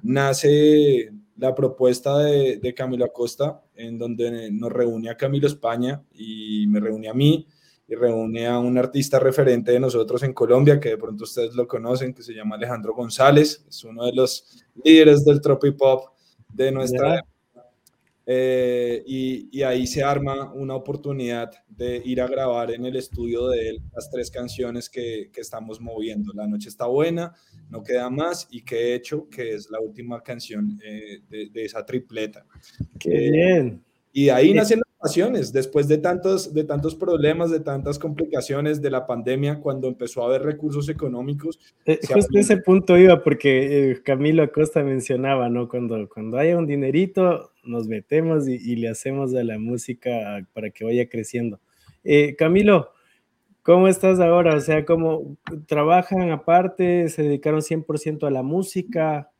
nace 0.02 1.10
la 1.36 1.54
propuesta 1.54 2.18
de, 2.18 2.74
Camilo 2.74 3.04
Acosta, 3.04 3.62
en 3.74 3.98
donde 3.98 4.50
nos 4.50 4.72
reúne 4.72 5.10
a 5.10 5.16
Camilo 5.16 5.46
España 5.46 6.02
y 6.12 6.66
me 6.68 6.80
reúne 6.80 7.08
a 7.08 7.14
mí 7.14 7.46
y 7.88 7.94
reúne 7.94 8.46
a 8.46 8.58
un 8.58 8.76
artista 8.76 9.18
referente 9.18 9.72
de 9.72 9.80
nosotros 9.80 10.22
en 10.22 10.34
Colombia, 10.34 10.78
que 10.78 10.90
de 10.90 10.98
pronto 10.98 11.24
ustedes 11.24 11.54
lo 11.54 11.66
conocen, 11.66 12.12
que 12.12 12.22
se 12.22 12.34
llama 12.34 12.56
Alejandro 12.56 12.94
González, 12.94 13.64
es 13.66 13.84
uno 13.84 14.04
de 14.04 14.12
los 14.12 14.62
líderes 14.84 15.24
del 15.24 15.40
tropipop 15.40 16.12
de 16.52 16.70
nuestra 16.70 17.24
eh, 18.30 19.02
y, 19.06 19.62
ahí 19.62 19.86
se 19.86 20.02
arma 20.02 20.52
una 20.52 20.74
oportunidad 20.74 21.50
de 21.66 22.02
ir 22.04 22.20
a 22.20 22.26
grabar 22.26 22.70
en 22.70 22.84
el 22.84 22.94
estudio 22.96 23.48
de 23.48 23.70
él 23.70 23.82
las 23.94 24.10
tres 24.10 24.30
canciones 24.30 24.90
que, 24.90 25.30
que, 25.32 25.40
estamos 25.40 25.80
moviendo. 25.80 26.34
La 26.34 26.46
noche 26.46 26.68
está 26.68 26.84
buena, 26.84 27.34
no 27.70 27.82
queda 27.82 28.10
más 28.10 28.46
y 28.50 28.62
que 28.62 28.76
he 28.76 28.94
hecho, 28.96 29.30
que 29.30 29.54
es 29.54 29.70
la 29.70 29.80
última 29.80 30.22
canción 30.22 30.78
eh, 30.84 31.20
de, 31.26 31.48
de, 31.48 31.64
esa 31.64 31.86
tripleta. 31.86 32.44
Qué 33.00 33.30
bien. 33.30 33.82
Y 34.12 34.28
ahí 34.28 34.52
nacen 34.52 34.80
las 34.80 34.87
pasiones, 34.98 35.52
después 35.52 35.86
de 35.86 35.98
tantos, 35.98 36.52
de 36.52 36.64
tantos 36.64 36.94
problemas, 36.94 37.50
de 37.50 37.60
tantas 37.60 37.98
complicaciones 37.98 38.82
de 38.82 38.90
la 38.90 39.06
pandemia, 39.06 39.60
cuando 39.60 39.86
empezó 39.86 40.22
a 40.22 40.26
haber 40.26 40.42
recursos 40.42 40.88
económicos. 40.88 41.58
Eh, 41.86 42.00
justo 42.12 42.38
ese 42.38 42.56
punto 42.58 42.98
iba, 42.98 43.22
porque 43.22 43.90
eh, 43.90 44.02
Camilo 44.02 44.42
Acosta 44.42 44.82
mencionaba, 44.82 45.48
¿no? 45.48 45.68
Cuando, 45.68 46.08
cuando 46.08 46.36
haya 46.38 46.58
un 46.58 46.66
dinerito, 46.66 47.52
nos 47.62 47.86
metemos 47.86 48.48
y, 48.48 48.76
le 48.76 48.88
hacemos 48.88 49.34
a 49.34 49.44
la 49.44 49.58
música 49.58 50.46
para 50.52 50.70
que 50.70 50.84
vaya 50.84 51.08
creciendo. 51.08 51.60
Eh, 52.02 52.34
Camilo, 52.36 52.90
¿cómo 53.62 53.86
estás 53.86 54.18
ahora? 54.18 54.56
O 54.56 54.60
sea, 54.60 54.84
¿cómo 54.84 55.36
trabajan 55.66 56.30
aparte? 56.30 57.08
¿Se 57.08 57.22
dedicaron 57.22 57.60
100% 57.60 58.26
a 58.26 58.30
la 58.30 58.42
música? 58.42 59.30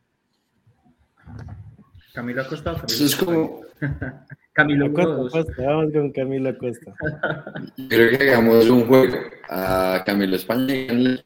Camilo 2.19 2.43
Acosta. 2.43 2.75
Eso 2.89 3.05
es 3.05 3.15
como... 3.15 3.61
Camilo 4.53 4.93
Costa, 4.93 5.45
vamos 5.59 5.93
con 5.93 6.11
Camilo 6.11 6.59
Costa. 6.59 6.93
Creo 7.89 8.19
que 8.19 8.31
hagamos 8.31 8.69
un 8.69 8.89
juego 8.89 9.19
a 9.49 10.03
Camilo 10.05 10.35
España 10.35 11.23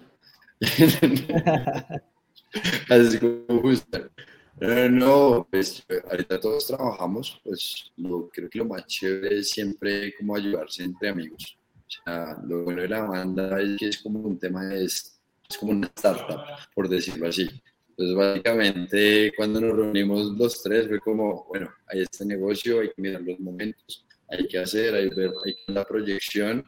Así 2.90 3.18
como 3.18 3.62
gusta. 3.62 4.02
No, 4.90 5.48
pues 5.50 5.82
ahorita 6.10 6.38
todos 6.38 6.66
trabajamos, 6.66 7.40
pues 7.42 7.90
lo, 7.96 8.28
creo 8.28 8.50
que 8.50 8.58
lo 8.58 8.66
más 8.66 8.86
chévere 8.86 9.38
es 9.38 9.48
siempre 9.48 10.14
como 10.18 10.36
ayudarse 10.36 10.84
entre 10.84 11.08
amigos. 11.08 11.56
O 11.74 11.90
sea, 12.04 12.36
lo 12.44 12.64
bueno 12.64 12.82
de 12.82 12.88
la 12.88 13.00
banda 13.00 13.58
es 13.62 13.78
que 13.78 13.88
es 13.88 13.96
como 13.96 14.20
un 14.20 14.38
tema, 14.38 14.74
es, 14.74 15.18
es 15.48 15.56
como 15.56 15.72
una 15.72 15.90
startup, 15.96 16.42
por 16.74 16.86
decirlo 16.86 17.28
así. 17.28 17.48
Entonces, 17.96 18.16
básicamente, 18.16 19.32
cuando 19.36 19.60
nos 19.60 19.76
reunimos 19.76 20.32
los 20.38 20.62
tres, 20.62 20.88
fue 20.88 20.98
como, 21.00 21.44
bueno, 21.48 21.70
hay 21.86 22.00
este 22.00 22.24
negocio, 22.24 22.80
hay 22.80 22.88
que 22.88 23.02
mirar 23.02 23.22
los 23.22 23.38
momentos, 23.38 24.06
hay 24.28 24.46
que 24.48 24.58
hacer, 24.58 24.94
hay 24.94 25.08
ver, 25.10 25.30
hay 25.44 25.54
que 25.54 25.72
la 25.72 25.84
proyección 25.84 26.64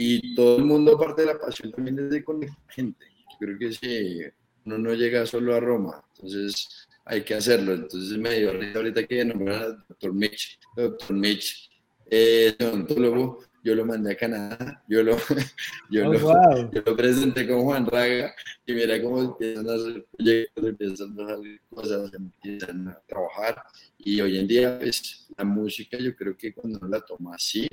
y 0.00 0.36
todo 0.36 0.58
el 0.58 0.64
mundo, 0.64 0.94
aparte 0.94 1.22
de 1.22 1.26
la 1.34 1.40
pasión, 1.40 1.72
también 1.72 1.98
es 1.98 2.10
de 2.10 2.22
conectar 2.22 2.56
gente. 2.68 3.04
Yo 3.32 3.38
creo 3.40 3.58
que 3.58 3.72
si 3.72 4.20
uno 4.64 4.78
no 4.78 4.94
llega 4.94 5.26
solo 5.26 5.56
a 5.56 5.60
Roma, 5.60 6.04
entonces 6.14 6.86
hay 7.04 7.22
que 7.22 7.34
hacerlo. 7.34 7.74
Entonces 7.74 8.16
me 8.16 8.38
dio 8.38 8.50
ahorita 8.50 9.04
que 9.04 9.24
nombrar 9.24 9.62
al 9.64 9.84
doctor 9.88 10.14
Mitch, 10.14 10.60
doctor 10.76 11.16
Mitch, 11.16 11.68
eh, 12.08 12.54
odontólogo, 12.60 13.44
yo 13.68 13.74
lo 13.74 13.84
mandé 13.84 14.12
a 14.12 14.16
Canadá, 14.16 14.82
yo 14.88 15.02
lo, 15.02 15.16
yo, 15.90 16.08
oh, 16.08 16.12
lo, 16.12 16.72
yo 16.72 16.82
lo 16.86 16.96
presenté 16.96 17.46
con 17.46 17.62
Juan 17.64 17.84
Raga 17.84 18.34
y 18.64 18.72
mira 18.72 19.00
cómo 19.02 19.20
empiezan 19.20 19.68
a 19.68 19.74
hacer 19.74 20.06
proyectos, 20.16 20.64
empiezan 20.64 21.20
a 21.20 21.34
hacer 21.34 21.60
cosas, 21.68 22.14
empiezan 22.14 22.88
a 22.88 22.98
trabajar 23.06 23.62
y 23.98 24.20
hoy 24.22 24.38
en 24.38 24.48
día 24.48 24.78
pues 24.78 25.26
la 25.36 25.44
música 25.44 25.98
yo 25.98 26.16
creo 26.16 26.34
que 26.34 26.54
cuando 26.54 26.86
la 26.88 27.00
toma 27.02 27.34
así 27.34 27.68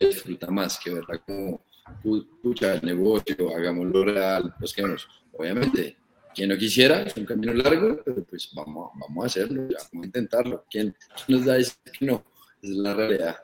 disfruta 0.00 0.50
más 0.50 0.78
que 0.78 0.94
verla 0.94 1.18
como 1.18 1.62
escucha 2.02 2.74
el 2.74 2.82
negocio, 2.86 3.54
hagámoslo 3.54 4.06
real, 4.06 4.54
que 4.74 4.84
obviamente 5.32 5.98
quien 6.34 6.48
no 6.48 6.56
quisiera, 6.56 7.02
es 7.02 7.14
un 7.16 7.26
camino 7.26 7.52
largo, 7.52 8.00
pero 8.02 8.24
pues 8.24 8.50
vamos, 8.54 8.90
vamos 8.98 9.22
a 9.22 9.26
hacerlo, 9.26 9.62
vamos 9.62 10.02
a 10.02 10.06
intentarlo. 10.06 10.64
¿Quién 10.68 10.96
nos 11.28 11.44
da 11.44 11.54
decir 11.54 11.76
que 11.96 12.06
no? 12.06 12.24
es 12.64 12.70
la 12.70 12.94
realidad. 12.94 13.36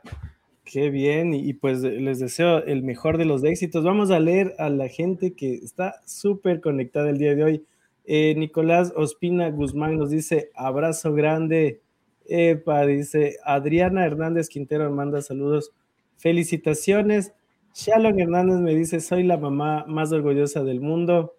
Qué 0.73 0.89
bien, 0.89 1.35
y 1.35 1.53
pues 1.53 1.81
les 1.83 2.21
deseo 2.21 2.59
el 2.63 2.85
mejor 2.85 3.19
de 3.19 3.25
los 3.25 3.43
éxitos. 3.43 3.83
Vamos 3.83 4.13
a 4.13 4.21
leer 4.21 4.55
a 4.57 4.71
la 4.71 4.87
gente 4.87 5.33
que 5.33 5.55
está 5.55 5.97
súper 6.07 6.61
conectada 6.61 7.11
el 7.11 7.19
día 7.19 7.35
de 7.35 7.43
hoy. 7.43 7.65
Eh, 8.05 8.37
Nicolás 8.37 8.93
Ospina 8.95 9.51
Guzmán 9.51 9.97
nos 9.97 10.11
dice 10.11 10.51
abrazo 10.55 11.13
grande. 11.13 11.81
Epa, 12.25 12.87
dice 12.87 13.39
Adriana 13.45 14.07
Hernández 14.07 14.49
Quintero 14.49 14.89
manda 14.93 15.23
saludos. 15.23 15.73
Felicitaciones. 16.19 17.33
Shalom 17.75 18.21
Hernández 18.21 18.61
me 18.61 18.73
dice 18.73 19.01
soy 19.01 19.25
la 19.25 19.39
mamá 19.39 19.85
más 19.89 20.13
orgullosa 20.13 20.63
del 20.63 20.81
mundo. 20.81 21.35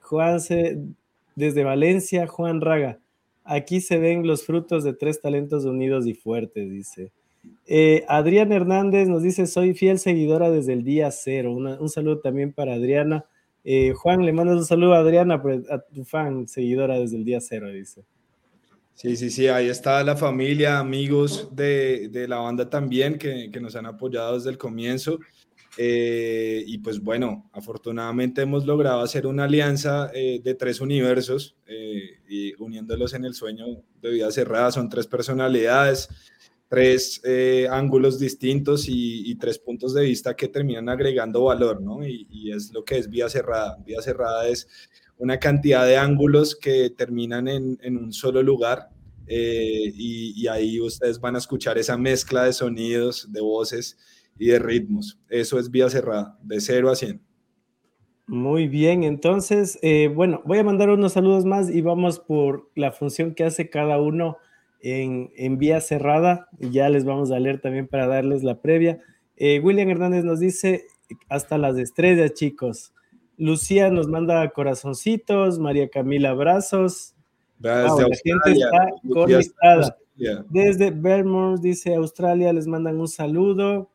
Juanse 0.00 0.80
desde 1.36 1.62
Valencia, 1.62 2.26
Juan 2.26 2.60
Raga. 2.60 2.98
Aquí 3.44 3.80
se 3.80 3.98
ven 3.98 4.26
los 4.26 4.44
frutos 4.44 4.82
de 4.82 4.92
tres 4.92 5.20
talentos 5.20 5.66
unidos 5.66 6.04
y 6.08 6.14
fuertes, 6.14 6.68
dice. 6.68 7.12
Eh, 7.66 8.04
Adriana 8.08 8.56
Hernández 8.56 9.08
nos 9.08 9.22
dice, 9.22 9.46
soy 9.46 9.74
fiel 9.74 9.98
seguidora 9.98 10.50
desde 10.50 10.72
el 10.72 10.84
día 10.84 11.10
cero. 11.10 11.52
un 11.52 11.88
saludo 11.88 12.20
también 12.20 12.52
para 12.52 12.74
Adriana. 12.74 13.24
Eh, 13.64 13.92
Juan, 13.94 14.24
le 14.26 14.32
mandas 14.32 14.58
un 14.58 14.64
saludo 14.64 14.94
a 14.94 14.98
Adriana, 14.98 15.42
a 15.70 15.78
tu 15.78 16.04
fan, 16.04 16.48
seguidora 16.48 16.98
desde 16.98 17.16
el 17.16 17.24
día 17.24 17.40
cero, 17.40 17.70
dice. 17.70 18.04
Sí, 18.94 19.16
sí, 19.16 19.30
sí, 19.30 19.48
ahí 19.48 19.68
está 19.68 20.02
la 20.04 20.16
familia, 20.16 20.78
amigos 20.78 21.48
de, 21.52 22.08
de 22.08 22.28
la 22.28 22.38
banda 22.38 22.68
también 22.68 23.18
que, 23.18 23.50
que, 23.50 23.60
nos 23.60 23.74
han 23.74 23.86
apoyado 23.86 24.34
desde 24.34 24.50
el 24.50 24.58
comienzo. 24.58 25.18
Eh, 25.78 26.62
y 26.66 26.78
pues 26.78 27.00
bueno, 27.00 27.48
afortunadamente 27.52 28.42
hemos 28.42 28.66
logrado 28.66 29.00
hacer 29.00 29.26
una 29.26 29.44
alianza 29.44 30.08
de 30.08 30.54
tres 30.58 30.82
universos 30.82 31.56
y 32.28 32.52
uniéndolos 32.62 33.14
en 33.14 33.24
el 33.24 33.32
sueño 33.32 33.64
de 34.02 34.10
vida 34.10 34.30
cerrada. 34.30 34.70
Son 34.70 34.90
tres 34.90 35.06
personalidades, 35.06 36.10
tres 36.72 37.20
eh, 37.24 37.68
ángulos 37.70 38.18
distintos 38.18 38.86
y, 38.88 39.34
tres 39.34 39.58
puntos 39.58 39.92
de 39.92 40.04
vista 40.04 40.34
que 40.34 40.48
terminan 40.48 40.88
agregando 40.88 41.44
valor, 41.44 41.82
¿no? 41.82 42.02
Y, 42.02 42.50
es 42.50 42.72
lo 42.72 42.82
que 42.82 42.96
es 42.96 43.10
vía 43.10 43.28
cerrada. 43.28 43.76
Vía 43.84 44.00
cerrada 44.00 44.48
es 44.48 44.66
una 45.18 45.38
cantidad 45.38 45.84
de 45.84 45.98
ángulos 45.98 46.56
que 46.56 46.88
terminan 46.88 47.46
en, 47.46 47.78
un 47.98 48.10
solo 48.14 48.42
lugar 48.42 48.88
eh, 49.26 49.92
y, 49.94 50.46
ahí 50.46 50.80
ustedes 50.80 51.20
van 51.20 51.34
a 51.34 51.40
escuchar 51.40 51.76
esa 51.76 51.98
mezcla 51.98 52.44
de 52.44 52.54
sonidos, 52.54 53.30
de 53.30 53.42
voces 53.42 53.98
y 54.38 54.46
de 54.46 54.58
ritmos. 54.58 55.18
Eso 55.28 55.58
es 55.58 55.70
vía 55.70 55.90
cerrada, 55.90 56.38
de 56.42 56.58
0 56.58 56.88
a 56.90 56.96
100. 56.96 57.20
Muy 58.28 58.66
bien, 58.66 59.04
entonces, 59.04 59.78
eh, 59.82 60.08
bueno, 60.08 60.40
voy 60.46 60.56
a 60.56 60.64
mandar 60.64 60.88
unos 60.88 61.12
saludos 61.12 61.44
más 61.44 61.68
y 61.68 61.82
vamos 61.82 62.18
por 62.18 62.70
la 62.74 62.92
función 62.92 63.34
que 63.34 63.44
hace 63.44 63.68
cada 63.68 64.00
uno 64.00 64.38
en, 64.82 65.58
vía 65.58 65.80
cerrada. 65.80 66.48
Ya 66.58 66.88
les 66.88 67.04
vamos 67.04 67.30
a 67.30 67.38
leer 67.38 67.60
también 67.60 67.86
para 67.86 68.06
darles 68.06 68.42
la 68.42 68.60
previa. 68.60 69.00
Eh, 69.36 69.60
William 69.60 69.88
Hernández 69.88 70.24
nos 70.24 70.40
dice, 70.40 70.86
hasta 71.28 71.58
las 71.58 71.78
estrellas, 71.78 72.34
chicos. 72.34 72.92
Lucía 73.36 73.90
nos 73.90 74.08
manda 74.08 74.48
corazoncitos, 74.50 75.58
María 75.58 75.88
Camila 75.88 76.30
abrazos. 76.30 77.14
la 77.58 77.88
gente 78.22 78.52
está 78.52 78.90
conectada. 79.12 79.96
Desde 80.50 80.90
Vermont, 80.90 81.60
dice 81.60 81.94
Australia, 81.94 82.52
les 82.52 82.66
mandan 82.66 83.00
un 83.00 83.08
saludo. 83.08 83.90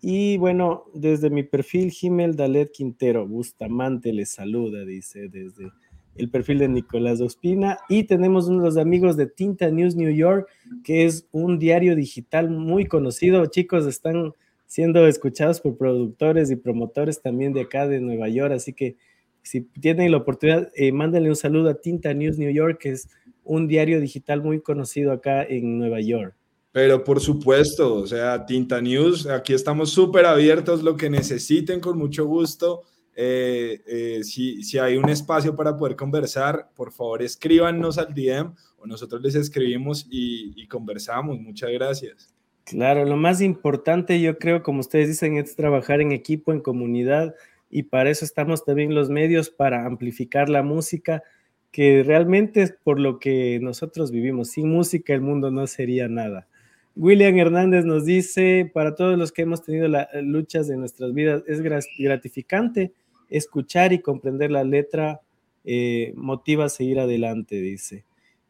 Y 0.00 0.36
bueno, 0.36 0.84
desde 0.94 1.30
mi 1.30 1.42
perfil, 1.42 1.90
Gimel 1.90 2.36
Dalet 2.36 2.70
Quintero, 2.70 3.26
Bustamante 3.26 4.12
les 4.12 4.30
saluda, 4.30 4.84
dice 4.84 5.28
desde 5.28 5.70
el 6.18 6.30
perfil 6.30 6.58
de 6.58 6.68
Nicolás 6.68 7.20
Ospina 7.20 7.78
y 7.88 8.04
tenemos 8.04 8.48
unos 8.48 8.76
amigos 8.76 9.16
de 9.16 9.26
Tinta 9.26 9.70
News 9.70 9.96
New 9.96 10.14
York, 10.14 10.48
que 10.84 11.04
es 11.04 11.26
un 11.32 11.58
diario 11.58 11.94
digital 11.96 12.50
muy 12.50 12.86
conocido. 12.86 13.44
Chicos, 13.46 13.86
están 13.86 14.32
siendo 14.66 15.06
escuchados 15.06 15.60
por 15.60 15.76
productores 15.76 16.50
y 16.50 16.56
promotores 16.56 17.22
también 17.22 17.52
de 17.52 17.62
acá 17.62 17.86
de 17.86 18.00
Nueva 18.00 18.28
York, 18.28 18.52
así 18.52 18.72
que 18.72 18.96
si 19.42 19.60
tienen 19.60 20.10
la 20.10 20.16
oportunidad, 20.16 20.72
eh, 20.74 20.90
mándenle 20.90 21.28
un 21.28 21.36
saludo 21.36 21.70
a 21.70 21.80
Tinta 21.80 22.12
News 22.12 22.36
New 22.36 22.50
York, 22.50 22.78
que 22.80 22.90
es 22.90 23.08
un 23.44 23.68
diario 23.68 24.00
digital 24.00 24.42
muy 24.42 24.60
conocido 24.60 25.12
acá 25.12 25.44
en 25.44 25.78
Nueva 25.78 26.00
York. 26.00 26.34
Pero 26.72 27.04
por 27.04 27.20
supuesto, 27.20 27.94
o 27.94 28.06
sea, 28.06 28.44
Tinta 28.44 28.80
News, 28.80 29.26
aquí 29.26 29.54
estamos 29.54 29.90
súper 29.90 30.26
abiertos, 30.26 30.82
lo 30.82 30.96
que 30.96 31.08
necesiten 31.08 31.80
con 31.80 31.96
mucho 31.96 32.26
gusto. 32.26 32.82
Eh, 33.18 33.82
eh, 33.86 34.24
si, 34.24 34.62
si, 34.62 34.78
hay 34.78 34.98
un 34.98 35.08
espacio 35.08 35.56
para 35.56 35.74
poder 35.74 35.96
conversar, 35.96 36.68
por 36.76 36.92
favor 36.92 37.22
escríbanos 37.22 37.96
al 37.96 38.12
DM 38.12 38.52
o 38.76 38.86
nosotros 38.86 39.22
les 39.22 39.34
escribimos 39.34 40.06
y, 40.10 40.66
conversamos. 40.68 41.40
Muchas 41.40 41.70
gracias. 41.70 42.34
Claro, 42.64 43.06
lo 43.06 43.16
más 43.16 43.40
importante 43.40 44.20
yo 44.20 44.36
creo, 44.36 44.62
como 44.62 44.80
ustedes 44.80 45.08
dicen, 45.08 45.38
es 45.38 45.56
trabajar 45.56 46.02
en 46.02 46.12
equipo, 46.12 46.52
en 46.52 46.60
comunidad 46.60 47.34
y 47.70 47.84
para 47.84 48.10
eso 48.10 48.26
estamos 48.26 48.66
también 48.66 48.94
los 48.94 49.08
medios, 49.08 49.48
para 49.48 49.86
amplificar 49.86 50.50
la 50.50 50.62
música, 50.62 51.22
que 51.70 52.02
realmente 52.02 52.60
es 52.60 52.72
por 52.72 53.00
lo 53.00 53.18
que 53.18 53.58
nosotros 53.62 54.10
vivimos. 54.10 54.50
Sin 54.50 54.68
música 54.68 55.14
el 55.14 55.22
mundo 55.22 55.50
no 55.50 55.66
sería 55.66 56.06
nada. 56.06 56.48
William 56.94 57.36
Hernández 57.38 57.86
nos 57.86 58.04
dice, 58.04 58.70
para 58.74 58.94
todos 58.94 59.18
los 59.18 59.32
que 59.32 59.42
hemos 59.42 59.62
tenido 59.62 59.88
las 59.88 60.08
luchas 60.22 60.68
de 60.68 60.76
nuestras 60.76 61.14
vidas, 61.14 61.44
es 61.46 61.62
gratificante 61.62 62.92
escuchar 63.28 63.92
y 63.92 64.00
comprender 64.00 64.50
la 64.50 64.64
letra 64.64 65.20
eh, 65.64 66.12
motiva 66.16 66.66
a 66.66 66.68
seguir 66.68 67.00
adelante, 67.00 67.56
dice. 67.56 68.04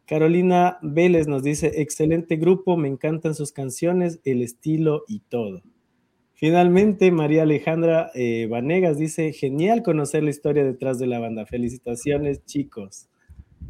Carolina 0.07 0.79
Vélez 0.83 1.27
nos 1.27 1.43
dice, 1.43 1.81
excelente 1.81 2.37
grupo, 2.37 2.77
me 2.77 2.89
encantan 2.89 3.35
sus 3.35 3.53
canciones, 3.53 4.21
el 4.25 4.43
estilo 4.43 5.03
y 5.09 5.21
todo. 5.21 5.63
Finalmente, 6.35 7.11
María 7.11 7.43
Alejandra 7.43 8.11
eh, 8.15 8.47
Vanegas 8.49 8.99
dice, 8.99 9.33
genial 9.33 9.83
conocer 9.83 10.23
la 10.23 10.31
historia 10.31 10.65
detrás 10.65 10.99
de 10.99 11.07
la 11.07 11.19
banda. 11.19 11.47
Felicitaciones, 11.47 12.45
chicos. 12.45 13.09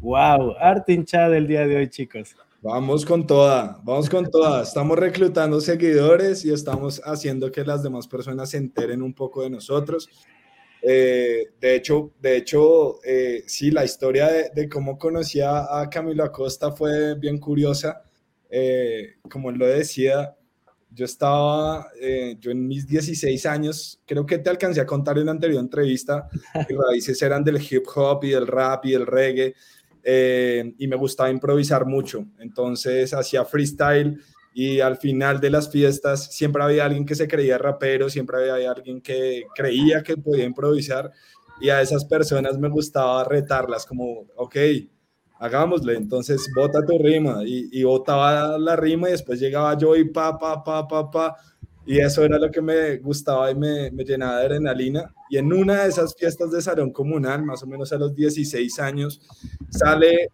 Wow, 0.00 0.56
arte 0.58 0.92
hinchada 0.92 1.36
el 1.36 1.46
día 1.46 1.66
de 1.66 1.76
hoy, 1.76 1.88
chicos. 1.88 2.36
Vamos 2.60 3.06
con 3.06 3.26
toda, 3.26 3.80
vamos 3.84 4.10
con 4.10 4.28
toda. 4.28 4.64
Estamos 4.64 4.98
reclutando 4.98 5.60
seguidores 5.60 6.44
y 6.44 6.52
estamos 6.52 7.00
haciendo 7.04 7.52
que 7.52 7.64
las 7.64 7.84
demás 7.84 8.08
personas 8.08 8.50
se 8.50 8.56
enteren 8.56 9.00
un 9.02 9.14
poco 9.14 9.42
de 9.42 9.50
nosotros. 9.50 10.10
Eh, 10.88 11.48
de 11.60 11.74
hecho, 11.74 12.12
de 12.20 12.36
hecho 12.36 13.02
eh, 13.04 13.42
sí, 13.48 13.72
la 13.72 13.84
historia 13.84 14.28
de, 14.54 14.68
cómo 14.68 14.96
conocí 14.96 15.40
a 15.40 15.88
Camilo 15.90 16.22
Acosta 16.22 16.70
fue 16.70 17.16
bien 17.16 17.38
curiosa. 17.38 18.04
Eh, 18.48 19.16
como 19.28 19.50
lo 19.50 19.66
decía, 19.66 20.36
yo 20.90 21.04
estaba, 21.04 21.88
yo 22.38 22.52
en 22.52 22.68
mis 22.68 22.86
16 22.86 23.46
años, 23.46 24.00
creo 24.06 24.24
que 24.24 24.38
te 24.38 24.48
alcancé 24.48 24.80
a 24.80 24.86
contar 24.86 25.18
en 25.18 25.26
la 25.26 25.32
anterior 25.32 25.58
entrevista, 25.58 26.28
mis 26.68 26.78
raíces 26.78 27.20
eran 27.20 27.42
del 27.42 27.60
hip 27.60 27.84
hop 27.92 28.22
y 28.22 28.30
del 28.30 28.46
rap 28.46 28.86
y 28.86 28.92
del 28.92 29.06
reggae, 29.06 29.54
y 30.78 30.86
me 30.86 30.96
gustaba 30.96 31.30
improvisar 31.30 31.84
mucho. 31.84 32.24
Entonces 32.38 33.12
hacía 33.12 33.44
freestyle 33.44 34.20
y 34.58 34.80
al 34.80 34.96
final 34.96 35.38
de 35.38 35.50
las 35.50 35.70
fiestas 35.70 36.32
siempre 36.32 36.62
había 36.62 36.86
alguien 36.86 37.04
que 37.04 37.14
se 37.14 37.28
creía 37.28 37.58
rapero, 37.58 38.08
siempre 38.08 38.50
había 38.50 38.70
alguien 38.70 39.02
que 39.02 39.44
creía 39.54 40.02
que 40.02 40.16
podía 40.16 40.44
improvisar 40.44 41.12
y 41.60 41.68
a 41.68 41.82
esas 41.82 42.06
personas 42.06 42.56
me 42.56 42.70
gustaba 42.70 43.22
retarlas 43.24 43.84
como, 43.84 44.24
ok, 44.34 44.56
hagámosle, 45.40 45.96
entonces 45.96 46.50
bota 46.56 46.82
tu 46.86 46.96
rima 46.96 47.42
y, 47.44 47.68
y 47.70 47.84
botaba 47.84 48.56
la 48.58 48.76
rima 48.76 49.10
y 49.10 49.12
después 49.12 49.38
llegaba 49.38 49.76
yo 49.76 49.94
y 49.94 50.08
pa, 50.08 50.38
pa, 50.38 50.64
pa, 50.64 50.88
pa, 50.88 51.10
pa, 51.10 51.36
y 51.84 51.98
eso 51.98 52.24
era 52.24 52.38
lo 52.38 52.50
que 52.50 52.62
me 52.62 52.96
gustaba 52.96 53.50
y 53.50 53.54
me, 53.54 53.90
me 53.90 54.04
llenaba 54.04 54.38
de 54.38 54.46
adrenalina. 54.46 55.14
Y 55.28 55.36
en 55.36 55.52
una 55.52 55.82
de 55.82 55.90
esas 55.90 56.14
fiestas 56.14 56.50
de 56.50 56.62
salón 56.62 56.90
comunal, 56.92 57.44
más 57.44 57.62
o 57.62 57.66
menos 57.66 57.92
a 57.92 57.98
los 57.98 58.14
16 58.14 58.80
años, 58.80 59.20
sale 59.68 60.30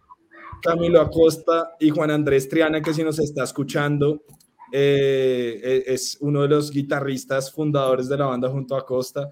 Camilo 0.63 1.01
Acosta 1.01 1.75
y 1.79 1.89
Juan 1.89 2.09
Andrés 2.09 2.47
Triana, 2.47 2.81
que 2.81 2.93
si 2.93 3.03
nos 3.03 3.19
está 3.19 3.43
escuchando, 3.43 4.23
eh, 4.71 5.59
e-, 5.61 5.93
es 5.93 6.17
uno 6.21 6.41
de 6.43 6.47
los 6.47 6.71
guitarristas 6.71 7.51
fundadores 7.51 8.07
de 8.07 8.17
la 8.17 8.27
banda 8.27 8.49
junto 8.49 8.75
a 8.75 8.79
Acosta. 8.79 9.29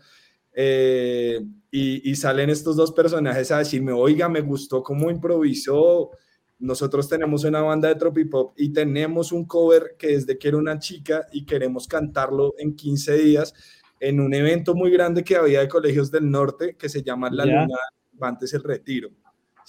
Eh, 0.53 1.39
y, 1.71 2.13
salen 2.15 2.49
estos 2.49 2.75
dos 2.75 2.91
personajes 2.91 3.51
a 3.51 3.59
decirme, 3.59 3.93
oiga, 3.93 4.27
me 4.27 4.41
gustó 4.41 4.83
cómo 4.83 5.09
improvisó. 5.09 6.11
Nosotros 6.59 7.07
tenemos 7.07 7.45
una 7.45 7.61
banda 7.61 7.87
de 7.87 7.95
tropipop 7.95 8.53
y 8.57 8.73
tenemos 8.73 9.31
un 9.31 9.45
cover 9.45 9.95
que 9.97 10.13
es 10.13 10.27
de 10.27 10.37
que 10.37 10.49
era 10.49 10.57
una 10.57 10.77
chica 10.77 11.25
y 11.31 11.45
queremos 11.45 11.87
cantarlo 11.87 12.53
en 12.57 12.75
15 12.75 13.17
días 13.17 13.53
en 13.99 14.19
un 14.19 14.33
evento 14.33 14.75
muy 14.75 14.91
grande 14.91 15.23
que 15.23 15.37
había 15.37 15.61
de 15.61 15.69
colegios 15.69 16.11
del 16.11 16.29
norte 16.29 16.75
que 16.75 16.89
se 16.89 17.01
llama 17.01 17.29
La 17.31 17.45
Luna 17.45 17.77
antes 18.19 18.53
el 18.53 18.63
retiro. 18.63 19.09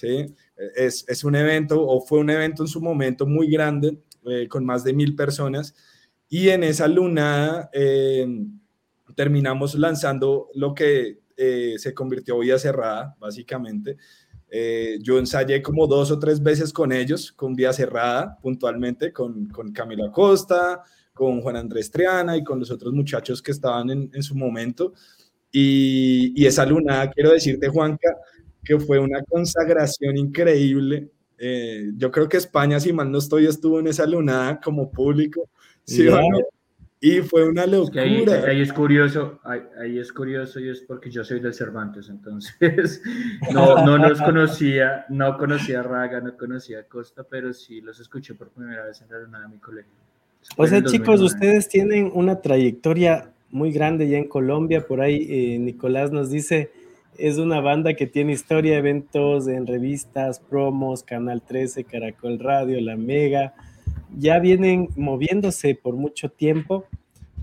Es, 0.03 1.05
es, 1.09 1.25
un 1.25 1.35
evento 1.35 1.87
o 1.87 2.01
fue 2.01 2.19
un 2.19 2.31
evento 2.31 2.63
en 2.63 2.69
su 2.69 2.81
momento 2.81 3.27
muy 3.27 3.51
grande, 3.51 3.99
eh, 4.27 4.47
con 4.49 4.65
más 4.65 4.85
de 4.85 4.93
mil 4.93 5.17
personas, 5.17 5.75
y 6.29 6.49
en 6.49 6.63
esa 6.63 6.89
lunada 6.89 7.71
eh, 7.73 8.27
terminamos 9.15 9.75
lanzando 9.75 10.49
lo 10.55 10.75
que 10.75 11.21
eh, 11.37 11.75
se 11.79 11.93
convirtió 11.93 12.39
Vía 12.39 12.59
Cerrada, 12.59 13.17
básicamente. 13.19 13.97
yo 15.01 15.19
ensayé 15.19 15.63
como 15.63 15.87
dos 15.87 16.11
o 16.11 16.19
tres 16.19 16.43
veces 16.43 16.73
con 16.73 16.93
ellos, 16.93 17.33
con 17.33 17.55
Vía 17.55 17.73
Cerrada, 17.73 18.39
puntualmente, 18.43 19.13
con, 19.13 19.49
con 19.49 19.73
Camilo 19.73 20.05
Acosta, 20.05 20.83
con 21.15 21.41
Juan 21.41 21.57
Andrés 21.57 21.91
Triana 21.91 22.37
y 22.37 22.45
con 22.45 22.59
los 22.61 22.71
otros 22.71 22.93
muchachos 22.93 23.41
que 23.43 23.51
estaban 23.51 23.91
en, 23.91 24.11
en 24.13 24.23
su 24.23 24.35
momento. 24.35 24.93
Y, 25.51 26.33
y, 26.41 26.47
esa 26.47 26.65
lunada, 26.65 27.11
quiero 27.11 27.31
decirte, 27.31 27.69
Juanca, 27.69 28.17
que 28.65 28.79
fue 28.79 28.99
una 28.99 29.23
consagración 29.23 30.17
increíble. 30.17 31.11
Eh, 31.39 31.91
yo 31.97 32.11
creo 32.11 32.29
que 32.29 32.37
España, 32.37 32.79
si 32.79 32.93
mal 32.93 33.11
no 33.11 33.19
estoy, 33.19 33.47
estuvo 33.47 33.81
en 33.81 33.89
esa 33.89 34.07
lunada 34.07 34.61
como 34.61 34.91
público. 34.91 35.49
¿sí, 35.85 36.05
yeah. 36.05 36.21
Y 37.05 37.21
fue 37.21 37.49
una 37.49 37.67
locura. 37.67 38.05
Es 38.05 38.29
ahí, 38.29 38.45
ahí, 38.47 38.63
es 38.63 38.73
curioso, 38.73 39.41
ahí, 39.43 39.61
ahí, 39.77 39.99
es 39.99 40.13
curioso 40.13 40.61
y 40.61 40.69
es 40.69 40.83
porque 40.83 41.11
yo 41.11 41.25
soy 41.25 41.41
del 41.41 41.53
Cervantes, 41.53 42.09
entonces 42.09 43.03
no, 43.53 43.85
no 43.85 43.99
los 43.99 44.23
conocía, 44.23 45.05
no 45.09 45.37
conocía 45.37 45.81
a 45.81 45.83
Raga, 45.83 46.21
no 46.21 46.37
conocía 46.37 46.79
a 46.79 46.83
Costa, 46.85 47.25
pero 47.29 47.53
sí 47.53 47.81
los 47.81 47.99
escuché 47.99 48.35
por 48.35 48.51
primera 48.51 48.85
vez 48.85 49.03
en 49.03 49.11
la 49.11 49.19
luna 49.19 49.41
de 49.41 49.49
mi 49.49 49.59
colegio. 49.59 49.91
O 50.57 50.65
sea, 50.65 50.81
chicos, 50.85 51.21
ustedes 51.21 51.69
tienen 51.69 52.09
una 52.15 52.41
trayectoria 52.41 53.33
muy 53.51 53.73
grande 53.73 54.09
ya 54.09 54.19
en 54.19 54.29
Colombia, 54.29 54.87
por 54.87 55.01
ahí 55.01 55.27
eh, 55.29 55.59
Nicolás 55.59 56.13
nos 56.13 56.31
dice, 56.31 56.71
es 57.19 57.39
una 57.39 57.61
banda 57.61 57.95
que 57.95 58.07
tiene 58.07 58.33
historia, 58.33 58.79
eventos 58.79 59.49
en 59.49 59.67
revistas, 59.67 60.41
promos, 60.41 61.03
Canal 61.03 61.43
13, 61.43 61.85
Caracol 61.85 62.39
Radio, 62.39 62.81
La 62.81 62.97
Mega, 62.97 63.55
ya 64.17 64.39
vienen 64.39 64.89
moviéndose 64.97 65.75
por 65.75 65.97
mucho 65.97 66.31
tiempo 66.31 66.87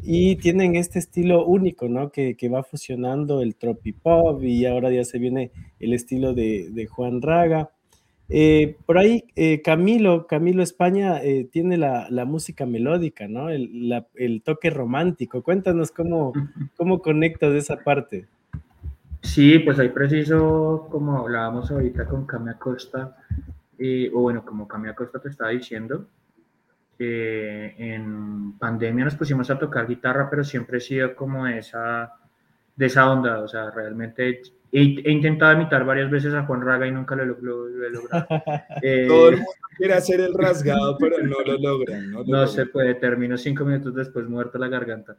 y 0.03 0.37
tienen 0.37 0.75
este 0.75 0.99
estilo 0.99 1.45
único, 1.45 1.87
¿no? 1.87 2.11
Que, 2.11 2.35
va 2.51 2.63
fusionando 2.63 3.41
el 3.41 3.55
tropipop 3.55 4.43
y 4.43 4.65
ahora 4.65 4.91
ya 4.91 5.03
se 5.03 5.19
viene 5.19 5.51
el 5.79 5.93
estilo 5.93 6.33
de, 6.33 6.87
Juan 6.89 7.21
Raga. 7.21 7.71
Eh, 8.31 8.75
por 8.85 8.99
ahí, 8.99 9.23
eh, 9.35 9.61
Camilo, 9.63 10.27
Camilo 10.27 10.61
España 10.61 11.19
eh, 11.23 11.47
tiene 11.51 11.77
la, 11.77 12.25
música 12.25 12.65
melódica, 12.65 13.27
¿no? 13.27 13.49
El, 13.49 14.03
el, 14.15 14.41
toque 14.43 14.69
romántico. 14.69 15.41
Cuéntanos 15.41 15.91
cómo, 15.91 16.33
cómo 16.75 17.01
conectas 17.01 17.53
esa 17.55 17.77
parte. 17.77 18.27
Sí, 19.21 19.59
pues 19.59 19.77
ahí 19.79 19.89
preciso, 19.89 20.87
como 20.89 21.17
hablábamos 21.17 21.69
ahorita 21.71 22.05
con 22.05 22.25
Cami 22.25 22.51
Acosta, 22.51 23.17
o 24.13 24.21
bueno, 24.21 24.45
como 24.45 24.67
Cami 24.67 24.89
Acosta 24.89 25.19
te 25.19 25.29
estaba 25.29 25.49
diciendo, 25.51 26.07
eh, 26.97 27.75
en 27.77 28.57
pandemia 28.57 29.05
nos 29.05 29.15
pusimos 29.15 29.49
a 29.49 29.57
tocar 29.57 29.87
guitarra, 29.87 30.29
pero 30.29 30.43
siempre 30.43 30.79
he 30.79 30.81
sido 30.81 31.15
como 31.15 31.47
esa, 31.47 32.13
de 32.75 32.85
esa 32.85 33.09
onda, 33.09 33.39
o 33.39 33.47
sea, 33.47 33.71
realmente 33.71 34.41
he, 34.71 35.01
he 35.03 35.11
intentado 35.11 35.53
imitar 35.53 35.85
varias 35.85 36.09
veces 36.09 36.33
a 36.33 36.43
Juan 36.43 36.61
Raga 36.61 36.87
y 36.87 36.91
nunca 36.91 37.15
lo, 37.15 37.25
lo, 37.25 37.67
lo 37.67 37.85
he 37.85 37.89
logrado. 37.89 38.27
Eh, 38.81 39.05
Todo 39.07 39.29
el 39.29 39.37
mundo 39.37 39.51
quiere 39.77 39.93
hacer 39.93 40.19
el 40.21 40.33
rasgado, 40.33 40.97
pero 40.97 41.17
no 41.23 41.39
lo 41.45 41.57
logran. 41.57 42.11
No, 42.11 42.19
lo 42.19 42.25
no 42.25 42.31
logran. 42.31 42.47
se 42.49 42.65
puede, 42.65 42.95
termino 42.95 43.37
cinco 43.37 43.65
minutos 43.65 43.95
después 43.95 44.27
muerto 44.27 44.57
la 44.57 44.67
garganta. 44.67 45.17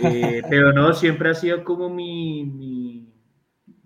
Eh, 0.00 0.42
pero 0.48 0.72
no, 0.72 0.92
siempre 0.94 1.30
ha 1.30 1.34
sido 1.34 1.62
como 1.64 1.90
mi, 1.90 2.44
mi, 2.44 3.06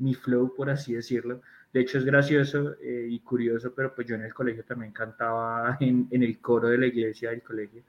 mi 0.01 0.15
flow, 0.15 0.55
por 0.55 0.71
así 0.71 0.95
decirlo. 0.95 1.41
De 1.73 1.81
hecho, 1.81 1.99
es 1.99 2.05
gracioso 2.05 2.75
eh, 2.83 3.07
y 3.09 3.21
curioso, 3.21 3.73
pero 3.75 3.95
pues 3.95 4.07
yo 4.09 4.17
en 4.17 4.25
el 4.25 4.35
colegio 4.35 4.65
también 4.65 4.93
cantaba 4.93 5.77
en, 5.81 6.09
en, 6.11 6.23
el 6.23 6.41
coro 6.41 6.69
de 6.69 6.79
la 6.79 6.87
iglesia 6.87 7.31
del 7.31 7.43
colegio 7.43 7.83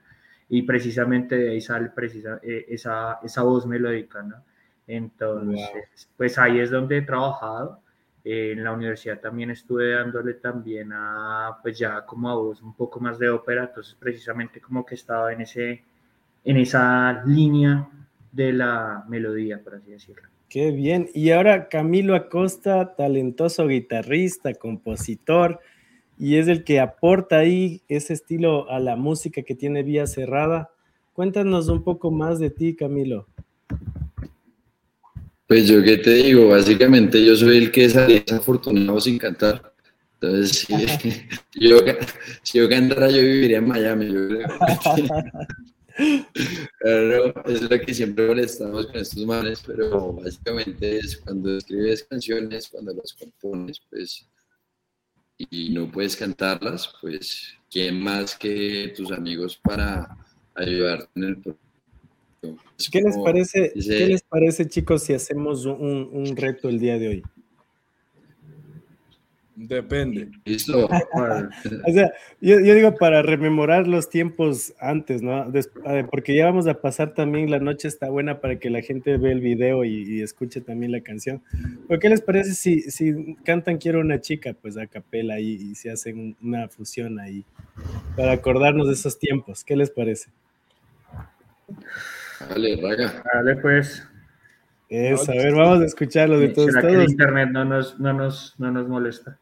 y 0.48 0.62
precisamente 0.62 1.36
de 1.36 1.50
ahí 1.50 1.60
sale 1.62 1.88
precisa, 1.88 2.38
eh, 2.42 2.66
esa, 2.68 3.20
esa 3.22 3.42
voz 3.42 3.66
melódica, 3.66 4.22
¿no? 4.22 4.36
Entonces, 4.86 5.70
wow. 5.72 6.14
pues 6.18 6.36
ahí 6.38 6.60
es 6.60 6.70
donde 6.70 6.98
he 6.98 7.02
trabajado. 7.02 7.80
Eh, 8.22 8.52
en 8.52 8.62
la 8.62 8.72
universidad 8.72 9.18
también 9.18 9.50
estuve 9.50 9.92
dándole 9.92 10.34
también 10.34 10.92
a, 10.92 11.58
pues 11.62 11.78
ya 11.78 12.04
como 12.04 12.28
a 12.28 12.34
voz 12.34 12.60
un 12.60 12.74
poco 12.74 13.00
más 13.00 13.18
de 13.18 13.30
ópera, 13.30 13.64
entonces 13.64 13.96
precisamente 13.98 14.60
como 14.60 14.84
que 14.84 14.94
estaba 14.94 15.32
en, 15.32 15.40
ese, 15.40 15.82
en 16.44 16.56
esa 16.58 17.22
línea 17.24 17.88
de 18.30 18.52
la 18.52 19.04
melodía, 19.08 19.58
por 19.58 19.76
así 19.76 19.90
decirlo. 19.90 20.28
Qué 20.52 20.70
bien. 20.70 21.08
Y 21.14 21.30
ahora 21.30 21.70
Camilo 21.70 22.14
Acosta, 22.14 22.94
talentoso 22.94 23.66
guitarrista, 23.66 24.52
compositor, 24.52 25.60
y 26.18 26.36
es 26.36 26.46
el 26.46 26.62
que 26.62 26.78
aporta 26.78 27.38
ahí 27.38 27.80
ese 27.88 28.12
estilo 28.12 28.70
a 28.70 28.78
la 28.78 28.94
música 28.94 29.40
que 29.44 29.54
tiene 29.54 29.82
Vía 29.82 30.06
Cerrada. 30.06 30.68
Cuéntanos 31.14 31.68
un 31.68 31.82
poco 31.82 32.10
más 32.10 32.38
de 32.38 32.50
ti, 32.50 32.76
Camilo. 32.76 33.26
Pues 35.46 35.66
yo 35.66 35.82
qué 35.82 35.96
te 35.96 36.10
digo, 36.10 36.48
básicamente 36.48 37.24
yo 37.24 37.34
soy 37.34 37.56
el 37.56 37.72
que 37.72 37.88
salió 37.88 38.20
desafortunado 38.20 39.00
sin 39.00 39.16
cantar. 39.16 39.72
Entonces, 40.20 40.66
si, 40.68 40.74
yo, 41.66 41.78
si 42.42 42.58
yo 42.58 42.68
cantara, 42.68 43.08
yo 43.08 43.22
viviría 43.22 43.56
en 43.56 43.68
Miami. 43.68 44.12
Yo 44.12 44.28
creo. 44.28 44.48
Claro, 46.78 47.34
es 47.46 47.62
lo 47.62 47.80
que 47.80 47.94
siempre 47.94 48.26
molestamos 48.26 48.86
con 48.86 48.96
estos 48.96 49.24
males, 49.24 49.62
pero 49.66 50.12
básicamente 50.12 50.98
es 50.98 51.16
cuando 51.18 51.56
escribes 51.56 52.04
canciones, 52.04 52.68
cuando 52.68 52.94
las 52.94 53.12
compones, 53.14 53.80
pues, 53.90 54.28
y 55.38 55.70
no 55.70 55.90
puedes 55.90 56.16
cantarlas, 56.16 56.92
pues, 57.00 57.54
¿quién 57.70 58.00
más 58.00 58.36
que 58.36 58.92
tus 58.96 59.10
amigos 59.12 59.56
para 59.62 60.16
ayudarte 60.54 61.08
en 61.16 61.24
el 61.24 61.36
proceso? 61.40 61.58
¿Qué 62.90 63.00
les 63.00 63.16
parece, 63.18 63.72
dice, 63.74 63.98
¿qué 63.98 64.06
les 64.06 64.22
parece, 64.22 64.68
chicos, 64.68 65.02
si 65.04 65.14
hacemos 65.14 65.64
un, 65.64 66.10
un 66.12 66.36
reto 66.36 66.68
el 66.68 66.80
día 66.80 66.98
de 66.98 67.08
hoy? 67.08 67.22
Depende. 69.68 70.28
Listo. 70.44 70.86
o 71.86 71.92
sea, 71.92 72.12
yo, 72.40 72.60
yo, 72.60 72.74
digo 72.74 72.94
para 72.96 73.22
rememorar 73.22 73.86
los 73.86 74.08
tiempos 74.08 74.74
antes, 74.80 75.22
¿no? 75.22 75.50
Des, 75.50 75.70
porque 76.10 76.34
ya 76.34 76.46
vamos 76.46 76.66
a 76.66 76.80
pasar 76.80 77.14
también 77.14 77.50
la 77.50 77.60
noche 77.60 77.86
está 77.86 78.08
buena 78.10 78.40
para 78.40 78.58
que 78.58 78.70
la 78.70 78.82
gente 78.82 79.16
vea 79.18 79.32
el 79.32 79.40
video 79.40 79.84
y, 79.84 80.02
y 80.02 80.22
escuche 80.22 80.60
también 80.60 80.90
la 80.90 81.00
canción. 81.00 81.42
¿Pero 81.86 82.00
qué 82.00 82.08
les 82.08 82.20
parece 82.20 82.54
si, 82.54 82.82
si 82.90 83.36
cantan 83.44 83.78
Quiero 83.78 84.00
una 84.00 84.20
chica, 84.20 84.54
pues 84.60 84.76
a 84.76 84.86
capela 84.86 85.40
y, 85.40 85.52
y 85.52 85.74
se 85.74 85.90
hacen 85.90 86.36
una 86.42 86.68
fusión 86.68 87.18
ahí 87.18 87.44
para 88.16 88.32
acordarnos 88.32 88.86
de 88.88 88.94
esos 88.94 89.18
tiempos? 89.18 89.64
¿Qué 89.64 89.76
les 89.76 89.90
parece? 89.90 90.30
Dale, 92.48 92.80
raga. 92.80 93.22
Dale, 93.32 93.56
pues. 93.56 94.06
Es, 94.88 95.26
a 95.26 95.32
ver, 95.32 95.54
vamos 95.54 95.80
a 95.80 95.86
escucharlo 95.86 96.38
de 96.38 96.50
todos. 96.50 96.74
Que 96.76 96.86
el 96.86 97.04
internet 97.04 97.48
no 97.50 97.64
nos, 97.64 97.98
no 97.98 98.12
nos, 98.12 98.54
no 98.58 98.70
nos 98.70 98.86
molesta? 98.88 99.38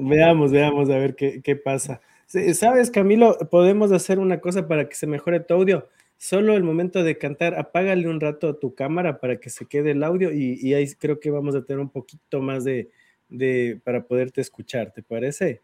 Veamos, 0.00 0.52
veamos, 0.52 0.90
a 0.90 0.98
ver 0.98 1.14
qué, 1.14 1.40
qué 1.42 1.56
pasa. 1.56 2.00
Sabes, 2.26 2.90
Camilo, 2.90 3.38
podemos 3.50 3.90
hacer 3.92 4.18
una 4.18 4.40
cosa 4.40 4.68
para 4.68 4.88
que 4.88 4.94
se 4.94 5.06
mejore 5.06 5.40
tu 5.40 5.54
audio. 5.54 5.88
Solo 6.18 6.54
el 6.54 6.64
momento 6.64 7.02
de 7.02 7.16
cantar, 7.16 7.54
apágale 7.54 8.08
un 8.08 8.20
rato 8.20 8.48
a 8.48 8.58
tu 8.58 8.74
cámara 8.74 9.20
para 9.20 9.38
que 9.38 9.50
se 9.50 9.66
quede 9.66 9.92
el 9.92 10.02
audio 10.02 10.32
y, 10.32 10.58
y 10.60 10.74
ahí 10.74 10.86
creo 10.98 11.20
que 11.20 11.30
vamos 11.30 11.54
a 11.54 11.64
tener 11.64 11.80
un 11.80 11.90
poquito 11.90 12.40
más 12.40 12.64
de, 12.64 12.90
de 13.28 13.80
para 13.84 14.04
poderte 14.04 14.40
escuchar, 14.40 14.92
¿te 14.92 15.02
parece? 15.02 15.62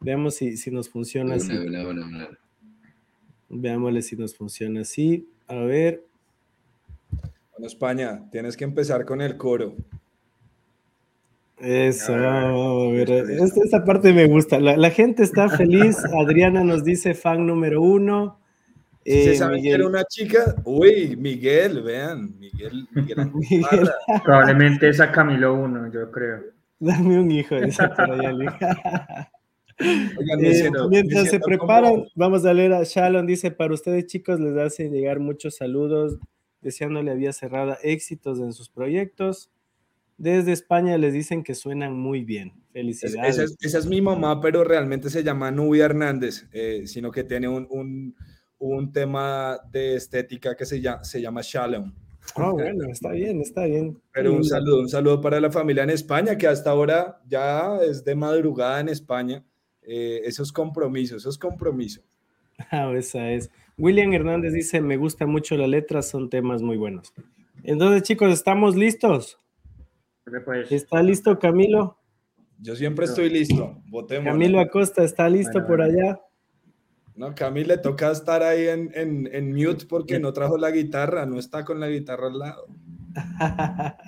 Veamos 0.00 0.34
si, 0.34 0.56
si 0.56 0.70
nos 0.70 0.88
funciona 0.88 1.36
así. 1.36 1.56
Una, 1.56 2.28
Veámosle 3.48 4.02
si 4.02 4.16
nos 4.16 4.34
funciona 4.34 4.80
así. 4.80 5.28
A 5.46 5.56
ver. 5.56 6.04
Bueno, 7.52 7.66
España, 7.66 8.28
tienes 8.30 8.56
que 8.56 8.64
empezar 8.64 9.04
con 9.04 9.20
el 9.20 9.36
coro. 9.36 9.76
Eso, 11.58 12.14
a 12.14 12.90
ver, 12.90 13.10
esta, 13.10 13.62
esta, 13.62 13.84
parte 13.84 14.12
me 14.12 14.26
gusta. 14.26 14.58
La, 14.58 14.76
la, 14.76 14.90
gente 14.90 15.22
está 15.22 15.48
feliz. 15.48 15.96
Adriana 16.20 16.64
nos 16.64 16.84
dice 16.84 17.14
fan 17.14 17.46
número 17.46 17.80
uno. 17.80 18.38
Si 19.04 19.12
eh, 19.12 19.24
se 19.24 19.36
sabe 19.36 19.56
Miguel. 19.56 19.70
que 19.70 19.74
era 19.74 19.86
una 19.86 20.04
chica, 20.04 20.56
uy, 20.64 21.14
Miguel, 21.16 21.82
vean, 21.82 22.38
Miguel, 22.38 22.88
Miguel, 22.92 23.30
Miguel. 23.34 23.90
Probablemente 24.24 24.88
es 24.88 25.00
a 25.00 25.12
Camilo 25.12 25.54
uno, 25.54 25.92
yo 25.92 26.10
creo. 26.10 26.40
Dame 26.78 27.20
un 27.20 27.30
hijo, 27.30 27.56
dice 27.60 27.86
por 27.88 28.10
allá. 28.10 28.32
Oigan, 29.80 30.44
eh, 30.44 30.54
siento, 30.54 30.88
mientras 30.88 31.28
se 31.28 31.40
preparan, 31.40 31.90
como... 31.92 32.06
vamos 32.14 32.44
a 32.46 32.54
leer 32.54 32.72
a 32.72 32.84
Shalom, 32.84 33.26
dice, 33.26 33.50
para 33.50 33.74
ustedes 33.74 34.06
chicos 34.06 34.40
les 34.40 34.56
hace 34.56 34.88
llegar 34.88 35.20
muchos 35.20 35.56
saludos, 35.56 36.18
deseándole 36.62 37.10
a 37.10 37.14
Vía 37.14 37.32
Cerrada 37.32 37.78
éxitos 37.82 38.38
en 38.38 38.52
sus 38.52 38.70
proyectos. 38.70 39.50
Desde 40.16 40.52
España 40.52 40.96
les 40.96 41.12
dicen 41.12 41.42
que 41.42 41.54
suenan 41.54 41.98
muy 41.98 42.24
bien. 42.24 42.52
Felicidades. 42.72 43.36
Esa 43.36 43.44
es, 43.44 43.56
esa 43.60 43.78
es 43.78 43.86
mi 43.86 44.00
mamá, 44.00 44.40
pero 44.40 44.64
realmente 44.64 45.10
se 45.10 45.22
llama 45.22 45.50
Nubia 45.50 45.86
Hernández, 45.86 46.46
eh, 46.52 46.84
sino 46.86 47.10
que 47.10 47.24
tiene 47.24 47.48
un, 47.48 47.66
un, 47.70 48.14
un, 48.58 48.92
tema 48.92 49.58
de 49.70 49.96
estética 49.96 50.56
que 50.56 50.66
se 50.66 50.80
llama, 50.80 51.04
se 51.04 51.20
llama 51.20 51.40
Shalom. 51.42 51.92
Ah, 52.36 52.50
oh, 52.50 52.54
bueno, 52.54 52.88
está 52.90 53.10
bien, 53.10 53.40
está 53.40 53.64
bien. 53.64 54.00
Pero 54.12 54.32
un 54.32 54.44
saludo, 54.44 54.80
un 54.80 54.88
saludo 54.88 55.20
para 55.20 55.40
la 55.40 55.50
familia 55.50 55.82
en 55.82 55.90
España, 55.90 56.38
que 56.38 56.46
hasta 56.46 56.70
ahora 56.70 57.20
ya 57.28 57.78
es 57.82 58.04
de 58.04 58.14
madrugada 58.14 58.80
en 58.80 58.88
España. 58.88 59.44
Eh, 59.82 60.22
esos 60.24 60.52
compromisos, 60.52 61.22
esos 61.22 61.38
compromisos. 61.38 62.04
Ah, 62.70 62.92
esa 62.96 63.32
es. 63.32 63.50
William 63.76 64.12
Hernández 64.12 64.52
dice, 64.52 64.80
me 64.80 64.96
gusta 64.96 65.26
mucho 65.26 65.56
la 65.56 65.66
letra, 65.66 66.02
son 66.02 66.30
temas 66.30 66.62
muy 66.62 66.76
buenos. 66.76 67.12
Entonces, 67.64 68.04
chicos, 68.04 68.32
¿estamos 68.32 68.76
listos? 68.76 69.38
Pues. 70.44 70.72
¿Está 70.72 71.02
listo 71.02 71.38
Camilo? 71.38 71.98
Yo 72.58 72.74
siempre 72.76 73.04
estoy 73.04 73.28
listo. 73.28 73.82
Votemos. 73.88 74.32
Camilo 74.32 74.58
Acosta, 74.60 75.04
¿está 75.04 75.28
listo 75.28 75.52
bueno, 75.52 75.66
por 75.66 75.82
allá? 75.82 76.20
No, 77.14 77.34
Camille 77.34 77.68
le 77.68 77.78
toca 77.78 78.10
estar 78.10 78.42
ahí 78.42 78.66
en, 78.68 78.90
en, 78.94 79.28
en, 79.32 79.52
mute 79.52 79.86
porque 79.86 80.18
no 80.18 80.32
trajo 80.32 80.56
la 80.56 80.70
guitarra, 80.70 81.26
no 81.26 81.38
está 81.38 81.64
con 81.64 81.78
la 81.78 81.88
guitarra 81.88 82.28
al 82.28 82.38
lado. 82.38 82.66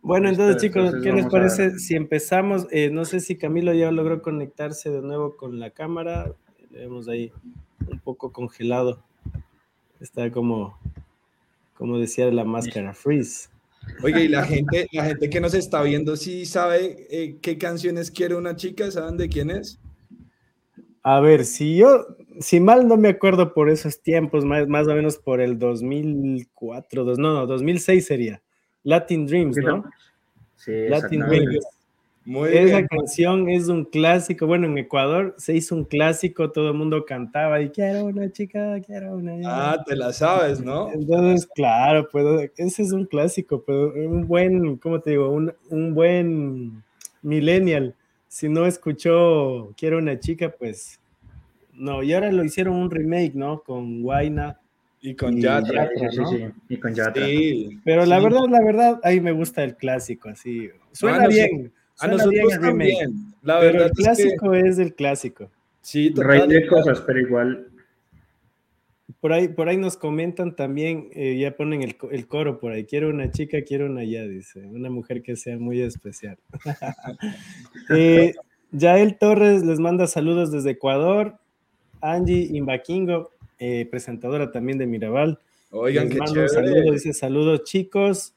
bueno, 0.00 0.28
entonces 0.28 0.62
chicos, 0.62 0.94
¿qué 1.02 1.12
les 1.12 1.26
parece 1.26 1.78
si 1.78 1.94
empezamos? 1.94 2.66
Eh, 2.70 2.90
no 2.90 3.04
sé 3.04 3.20
si 3.20 3.36
Camilo 3.36 3.74
ya 3.74 3.90
logró 3.90 4.22
conectarse 4.22 4.90
de 4.90 5.02
nuevo 5.02 5.36
con 5.36 5.58
la 5.58 5.70
cámara. 5.70 6.32
Le 6.70 6.78
vemos 6.78 7.08
ahí 7.08 7.32
un 7.90 7.98
poco 7.98 8.32
congelado. 8.32 9.02
Está 10.00 10.30
como, 10.30 10.78
como 11.74 11.98
decía 11.98 12.30
la 12.30 12.44
máscara, 12.44 12.94
freeze. 12.94 13.50
Oye, 14.02 14.24
y 14.24 14.28
la 14.28 14.44
gente, 14.44 14.88
la 14.92 15.04
gente 15.04 15.30
que 15.30 15.40
nos 15.40 15.54
está 15.54 15.82
viendo, 15.82 16.16
¿sí 16.16 16.46
sabe 16.46 17.06
eh, 17.10 17.38
qué 17.40 17.58
canciones 17.58 18.10
quiere 18.10 18.34
una 18.34 18.56
chica? 18.56 18.90
¿Saben 18.90 19.16
de 19.16 19.28
quién 19.28 19.50
es? 19.50 19.80
A 21.02 21.20
ver, 21.20 21.44
si 21.44 21.76
yo, 21.76 22.06
si 22.40 22.60
mal 22.60 22.88
no 22.88 22.96
me 22.96 23.08
acuerdo 23.08 23.54
por 23.54 23.70
esos 23.70 24.02
tiempos, 24.02 24.44
más, 24.44 24.66
más 24.66 24.88
o 24.88 24.94
menos 24.94 25.18
por 25.18 25.40
el 25.40 25.58
2004, 25.58 27.04
dos, 27.04 27.18
no, 27.18 27.32
no, 27.32 27.46
2006 27.46 28.04
sería. 28.04 28.42
Latin 28.82 29.26
Dreams, 29.26 29.56
¿no? 29.58 29.84
Sí, 30.56 30.88
Latin 30.88 31.20
Dreams. 31.20 31.64
Muy 32.26 32.48
Esa 32.48 32.84
canción 32.88 33.48
es 33.48 33.68
un 33.68 33.84
clásico. 33.84 34.48
Bueno, 34.48 34.66
en 34.66 34.76
Ecuador 34.78 35.36
se 35.38 35.54
hizo 35.54 35.76
un 35.76 35.84
clásico, 35.84 36.50
todo 36.50 36.70
el 36.70 36.74
mundo 36.74 37.04
cantaba 37.04 37.62
y 37.62 37.70
quiero 37.70 38.06
una 38.06 38.32
chica, 38.32 38.80
quiero 38.84 39.14
una. 39.14 39.38
Ah, 39.44 39.84
te 39.86 39.94
la 39.94 40.12
sabes, 40.12 40.60
¿no? 40.60 40.92
Entonces, 40.92 41.48
claro, 41.54 42.08
pues 42.10 42.50
ese 42.56 42.82
es 42.82 42.90
un 42.90 43.06
clásico, 43.06 43.62
pero 43.64 43.92
un 43.94 44.26
buen, 44.26 44.76
¿cómo 44.78 45.00
te 45.00 45.10
digo? 45.10 45.30
Un, 45.30 45.54
un 45.70 45.94
buen 45.94 46.82
millennial. 47.22 47.94
Si 48.26 48.48
no 48.48 48.66
escuchó 48.66 49.72
Quiero 49.76 49.98
una 49.98 50.18
chica, 50.18 50.50
pues 50.50 50.98
no. 51.74 52.02
Y 52.02 52.12
ahora 52.12 52.32
lo 52.32 52.42
hicieron 52.42 52.74
un 52.74 52.90
remake, 52.90 53.34
¿no? 53.36 53.60
Con 53.60 54.02
Guaina. 54.02 54.58
Y 55.00 55.14
con 55.14 55.40
Yatra. 55.40 55.88
Sí, 56.10 56.20
sí, 56.28 56.44
y 56.70 56.76
con 56.78 56.92
Yatra. 56.92 57.24
Sí, 57.24 57.78
pero 57.84 58.04
la 58.04 58.18
verdad, 58.18 58.48
la 58.50 58.64
verdad, 58.64 59.00
ahí 59.04 59.20
me 59.20 59.30
gusta 59.30 59.62
el 59.62 59.76
clásico, 59.76 60.28
así. 60.28 60.70
Suena 60.90 61.28
bien. 61.28 61.72
A 61.98 62.08
nosotros 62.08 62.58
también. 62.60 63.34
La 63.42 63.58
verdad 63.58 63.86
el 63.86 63.92
clásico 63.92 64.54
es, 64.54 64.78
el 64.78 64.94
clásico. 64.94 65.50
Sí, 65.80 66.12
Rey 66.14 66.46
de 66.48 66.66
cosas, 66.66 67.00
pero 67.00 67.20
igual. 67.20 67.68
Por 69.20 69.32
ahí, 69.32 69.48
por 69.48 69.68
ahí 69.68 69.76
nos 69.76 69.96
comentan 69.96 70.54
también, 70.56 71.08
eh, 71.12 71.38
ya 71.38 71.56
ponen 71.56 71.82
el, 71.82 71.96
el, 72.10 72.26
coro 72.26 72.58
por 72.58 72.72
ahí. 72.72 72.84
Quiero 72.84 73.08
una 73.08 73.30
chica, 73.30 73.62
quiero 73.62 73.86
una 73.86 74.04
ya, 74.04 74.22
dice. 74.24 74.60
Una 74.66 74.90
mujer 74.90 75.22
que 75.22 75.36
sea 75.36 75.58
muy 75.58 75.80
especial. 75.80 76.38
eh, 77.90 78.34
Yael 78.72 79.16
Torres 79.18 79.64
les 79.64 79.78
manda 79.78 80.06
saludos 80.06 80.50
desde 80.50 80.72
Ecuador. 80.72 81.38
Angie 82.00 82.48
Imbaquingo, 82.52 83.30
eh, 83.58 83.86
presentadora 83.90 84.52
también 84.52 84.78
de 84.78 84.86
Mirabal. 84.86 85.38
Oigan, 85.70 86.08
les 86.08 86.18
mando 86.18 86.42
un 86.42 86.48
saludo, 86.48 86.92
dice 86.92 87.12
saludos 87.12 87.64
chicos. 87.64 88.35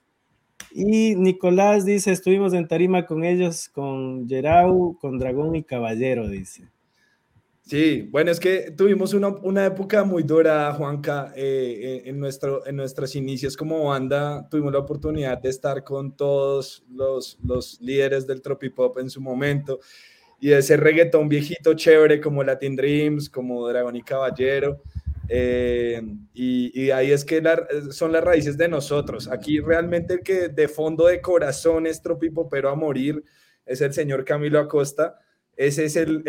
Y 0.71 1.15
Nicolás 1.15 1.85
dice, 1.85 2.11
estuvimos 2.11 2.53
en 2.53 2.67
Tarima 2.67 3.05
con 3.05 3.23
ellos, 3.23 3.69
con 3.69 4.27
Gerau, 4.27 4.97
con 4.99 5.17
Dragón 5.17 5.55
y 5.55 5.63
Caballero, 5.63 6.27
dice. 6.27 6.69
Sí, 7.61 8.07
bueno, 8.09 8.31
es 8.31 8.39
que 8.39 8.71
tuvimos 8.71 9.13
una, 9.13 9.27
una 9.27 9.65
época 9.65 10.03
muy 10.03 10.23
dura, 10.23 10.73
Juanca, 10.73 11.31
eh, 11.35 12.01
en, 12.05 12.19
nuestro, 12.19 12.65
en 12.65 12.75
nuestros 12.75 13.15
inicios 13.15 13.55
como 13.55 13.85
banda. 13.85 14.47
Tuvimos 14.49 14.73
la 14.73 14.79
oportunidad 14.79 15.37
de 15.37 15.49
estar 15.49 15.83
con 15.83 16.15
todos 16.15 16.83
los, 16.89 17.37
los 17.43 17.79
líderes 17.79 18.25
del 18.25 18.41
tropipop 18.41 18.97
en 18.97 19.09
su 19.09 19.21
momento 19.21 19.79
y 20.39 20.53
ese 20.53 20.77
reggaetón 20.77 21.27
viejito 21.27 21.73
chévere 21.73 22.21
como 22.21 22.43
Latin 22.43 22.75
Dreams, 22.75 23.29
como 23.29 23.67
Dragón 23.67 23.97
y 23.97 24.01
Caballero. 24.01 24.81
Eh, 25.31 26.01
y, 26.33 26.89
ahí 26.89 27.11
es 27.11 27.23
que 27.23 27.41
son 27.91 28.11
las 28.11 28.23
raíces 28.23 28.57
de 28.57 28.67
nosotros. 28.67 29.27
Aquí 29.27 29.59
realmente 29.59 30.15
el 30.15 30.21
que 30.21 30.49
de 30.49 30.67
fondo 30.67 31.05
de 31.05 31.21
corazón 31.21 31.85
es 31.85 32.01
tropipopero 32.01 32.69
a 32.69 32.75
morir 32.75 33.23
es 33.65 33.81
el 33.81 33.93
señor 33.93 34.25
Camilo 34.25 34.59
Acosta. 34.59 35.19
Ese 35.55 35.85
es 35.85 35.95
el, 35.95 36.23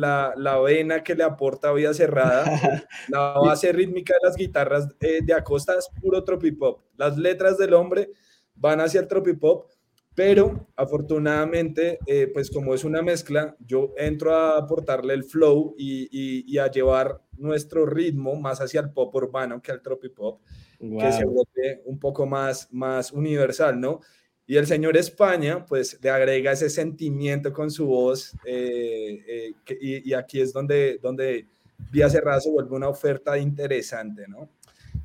la, 0.00 0.32
la, 0.36 0.58
vena 0.60 1.02
que 1.02 1.14
le 1.14 1.24
aporta 1.24 1.72
vida 1.72 1.92
cerrada. 1.92 2.44
La 3.08 3.32
base 3.32 3.72
rítmica 3.72 4.14
de 4.14 4.28
las 4.28 4.36
guitarras 4.36 4.88
eh, 5.00 5.20
de 5.22 5.34
Acosta 5.34 5.74
es 5.76 5.88
puro 6.00 6.22
tropipop. 6.22 6.84
Las 6.96 7.18
letras 7.18 7.58
del 7.58 7.74
hombre 7.74 8.10
van 8.54 8.80
hacia 8.80 9.00
el 9.00 9.08
tropipop 9.08 9.68
pero 10.16 10.66
afortunadamente, 10.76 11.98
eh, 12.06 12.28
pues 12.32 12.50
como 12.50 12.74
es 12.74 12.84
una 12.84 13.02
mezcla, 13.02 13.54
yo 13.60 13.92
entro 13.98 14.34
a 14.34 14.56
aportarle 14.56 15.12
el 15.12 15.24
flow 15.24 15.74
y, 15.76 16.56
a 16.58 16.70
llevar 16.70 17.20
nuestro 17.36 17.84
ritmo 17.84 18.34
más 18.34 18.62
hacia 18.62 18.80
el 18.80 18.90
pop 18.92 19.14
urbano 19.14 19.60
que 19.60 19.72
al 19.72 19.82
tropipop, 19.82 20.40
que 20.80 21.12
se 21.12 21.26
vuelve 21.26 21.82
un 21.84 21.98
poco 21.98 22.24
más, 22.24 22.72
más 22.72 23.12
universal, 23.12 23.78
¿no? 23.78 24.00
Y 24.46 24.56
el 24.56 24.66
señor 24.66 24.96
España, 24.96 25.66
pues 25.66 25.98
le 26.02 26.08
agrega 26.08 26.52
ese 26.52 26.70
sentimiento 26.70 27.52
con 27.52 27.70
su 27.70 27.86
voz, 27.86 28.34
eh, 28.46 29.52
eh, 29.68 30.02
y, 30.02 30.14
aquí 30.14 30.40
es 30.40 30.50
donde, 30.50 30.98
donde 31.02 31.46
Vía 31.90 32.08
Cerrada 32.08 32.40
se 32.40 32.50
vuelve 32.50 32.74
una 32.74 32.88
oferta 32.88 33.36
interesante, 33.36 34.24
¿no? 34.28 34.48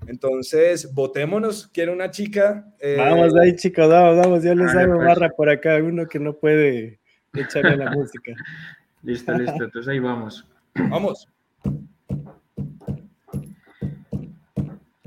Entonces, 0.07 0.93
votémonos. 0.93 1.67
Quiero 1.67 1.93
una 1.93 2.09
chica. 2.09 2.65
Eh, 2.79 2.95
vamos 2.97 3.35
ahí, 3.35 3.55
chicos, 3.55 3.87
vamos, 3.87 4.17
vamos. 4.17 4.43
Yo 4.43 4.55
les 4.55 4.73
hago 4.75 4.95
pues. 4.95 5.07
barra 5.07 5.29
por 5.29 5.49
acá. 5.49 5.77
Uno 5.77 6.07
que 6.07 6.19
no 6.19 6.33
puede 6.33 6.99
echarle 7.33 7.77
la 7.77 7.91
música. 7.95 8.33
Listo, 9.03 9.33
listo. 9.33 9.63
Entonces 9.63 9.87
ahí 9.87 9.99
vamos. 9.99 10.47
Vamos. 10.89 11.27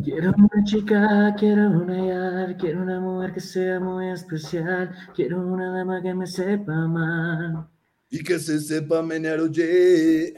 Quiero 0.04 0.34
una 0.36 0.64
chica, 0.64 1.34
quiero 1.38 1.70
una 1.70 2.06
yar, 2.06 2.56
quiero 2.58 2.82
una 2.82 3.00
mujer 3.00 3.32
que 3.32 3.40
sea 3.40 3.80
muy 3.80 4.10
especial, 4.10 4.94
quiero 5.14 5.40
una 5.40 5.70
dama 5.70 6.02
que 6.02 6.12
me 6.12 6.26
sepa 6.26 6.86
mal. 6.86 7.66
Y 8.10 8.22
que 8.22 8.38
se 8.38 8.60
sepa 8.60 9.02
menear, 9.02 9.40
oye. 9.40 10.34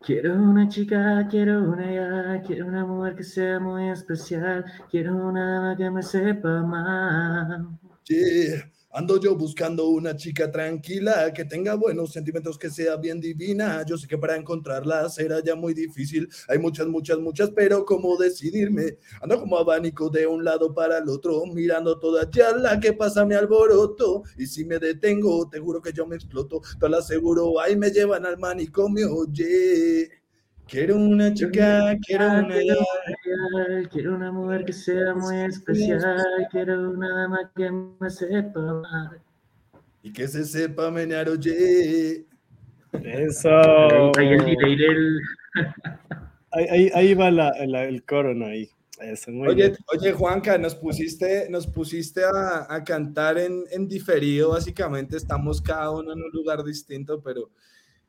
Quiero 0.00 0.34
una 0.34 0.68
chica, 0.68 1.26
quiero 1.28 1.62
una 1.62 1.92
ya, 1.92 2.42
quiero 2.46 2.66
una 2.66 2.84
mujer 2.84 3.14
que 3.16 3.24
sea 3.24 3.60
muy 3.60 3.90
especial, 3.90 4.64
quiero 4.90 5.14
una 5.14 5.54
dama 5.54 5.76
que 5.76 5.90
me 5.90 6.02
sepa 6.02 6.62
más. 6.62 7.66
Yeah. 8.08 8.77
Ando 8.90 9.20
yo 9.20 9.36
buscando 9.36 9.86
una 9.88 10.16
chica 10.16 10.50
tranquila, 10.50 11.30
que 11.34 11.44
tenga 11.44 11.74
buenos 11.74 12.10
sentimientos, 12.10 12.58
que 12.58 12.70
sea 12.70 12.96
bien 12.96 13.20
divina. 13.20 13.84
Yo 13.86 13.98
sé 13.98 14.08
que 14.08 14.16
para 14.16 14.34
encontrarla 14.34 15.10
será 15.10 15.42
ya 15.44 15.54
muy 15.54 15.74
difícil. 15.74 16.26
Hay 16.48 16.58
muchas, 16.58 16.86
muchas, 16.86 17.18
muchas, 17.18 17.50
pero 17.50 17.84
¿cómo 17.84 18.16
decidirme? 18.16 18.96
Ando 19.20 19.40
como 19.40 19.58
abanico 19.58 20.08
de 20.08 20.26
un 20.26 20.42
lado 20.42 20.74
para 20.74 20.98
el 20.98 21.08
otro, 21.10 21.44
mirando 21.46 21.98
toda 21.98 22.30
ya 22.30 22.52
la 22.52 22.80
que 22.80 22.94
pasa 22.94 23.26
me 23.26 23.34
alboroto. 23.34 24.22
Y 24.38 24.46
si 24.46 24.64
me 24.64 24.78
detengo, 24.78 25.48
te 25.50 25.58
juro 25.58 25.82
que 25.82 25.92
yo 25.92 26.06
me 26.06 26.16
exploto. 26.16 26.62
Te 26.80 26.88
lo 26.88 26.96
aseguro, 26.96 27.60
ahí 27.60 27.76
me 27.76 27.90
llevan 27.90 28.24
al 28.24 28.38
manicomio, 28.38 29.14
oye. 29.14 30.17
Quiero 30.68 30.96
una 30.96 31.32
chica, 31.32 31.96
quiero 32.06 32.26
una 32.26 32.54
quiero 33.90 34.14
una 34.14 34.30
mujer 34.30 34.66
que 34.66 34.74
sea 34.74 35.14
muy 35.14 35.38
especial, 35.38 36.22
quiero 36.50 36.90
una 36.90 37.22
dama 37.22 37.50
que 37.56 37.70
me 37.70 38.10
sepa 38.10 38.60
amar. 38.60 39.18
Y 40.02 40.12
que 40.12 40.28
se 40.28 40.44
sepa 40.44 40.90
menear, 40.90 41.30
oye. 41.30 42.26
Eso. 42.92 43.48
Ahí, 44.18 44.28
el, 44.28 45.20
ahí, 46.52 46.90
ahí, 46.94 47.14
va 47.14 47.30
la, 47.30 47.50
el 47.50 48.04
coro, 48.04 48.34
¿no? 48.34 48.46
Ahí. 48.46 48.68
oye, 49.46 49.72
oye, 49.94 50.12
Juanca, 50.12 50.58
nos 50.58 50.74
pusiste, 50.74 51.48
nos 51.48 51.66
pusiste 51.66 52.24
a, 52.24 52.66
a 52.68 52.84
cantar 52.84 53.38
en, 53.38 53.64
en, 53.70 53.88
diferido, 53.88 54.50
básicamente 54.50 55.16
estamos 55.16 55.62
cada 55.62 55.90
uno 55.92 56.12
en 56.12 56.22
un 56.22 56.30
lugar 56.30 56.62
distinto, 56.62 57.22
pero 57.22 57.50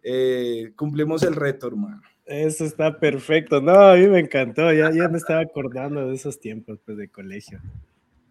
eh, 0.03 0.73
cumplimos 0.75 1.23
el 1.23 1.35
reto, 1.35 1.67
hermano. 1.67 2.01
Eso 2.29 2.63
está 2.63 2.99
perfecto. 2.99 3.59
No, 3.59 3.71
a 3.71 3.95
mí 3.95 4.05
me 4.07 4.19
encantó. 4.19 4.71
Ya, 4.71 4.91
ya 4.91 5.09
me 5.09 5.17
estaba 5.17 5.41
acordando 5.41 6.07
de 6.07 6.13
esos 6.13 6.39
tiempos 6.39 6.79
pues, 6.85 6.95
de 6.95 7.09
colegio. 7.09 7.59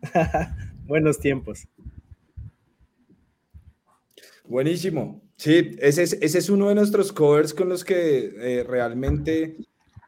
Buenos 0.86 1.18
tiempos. 1.18 1.66
Buenísimo. 4.44 5.20
Sí, 5.36 5.76
ese 5.80 6.04
es, 6.20 6.48
uno 6.48 6.68
de 6.68 6.76
nuestros 6.76 7.12
covers 7.12 7.52
con 7.52 7.68
los 7.68 7.84
que 7.84 8.32
eh, 8.38 8.62
realmente 8.62 9.56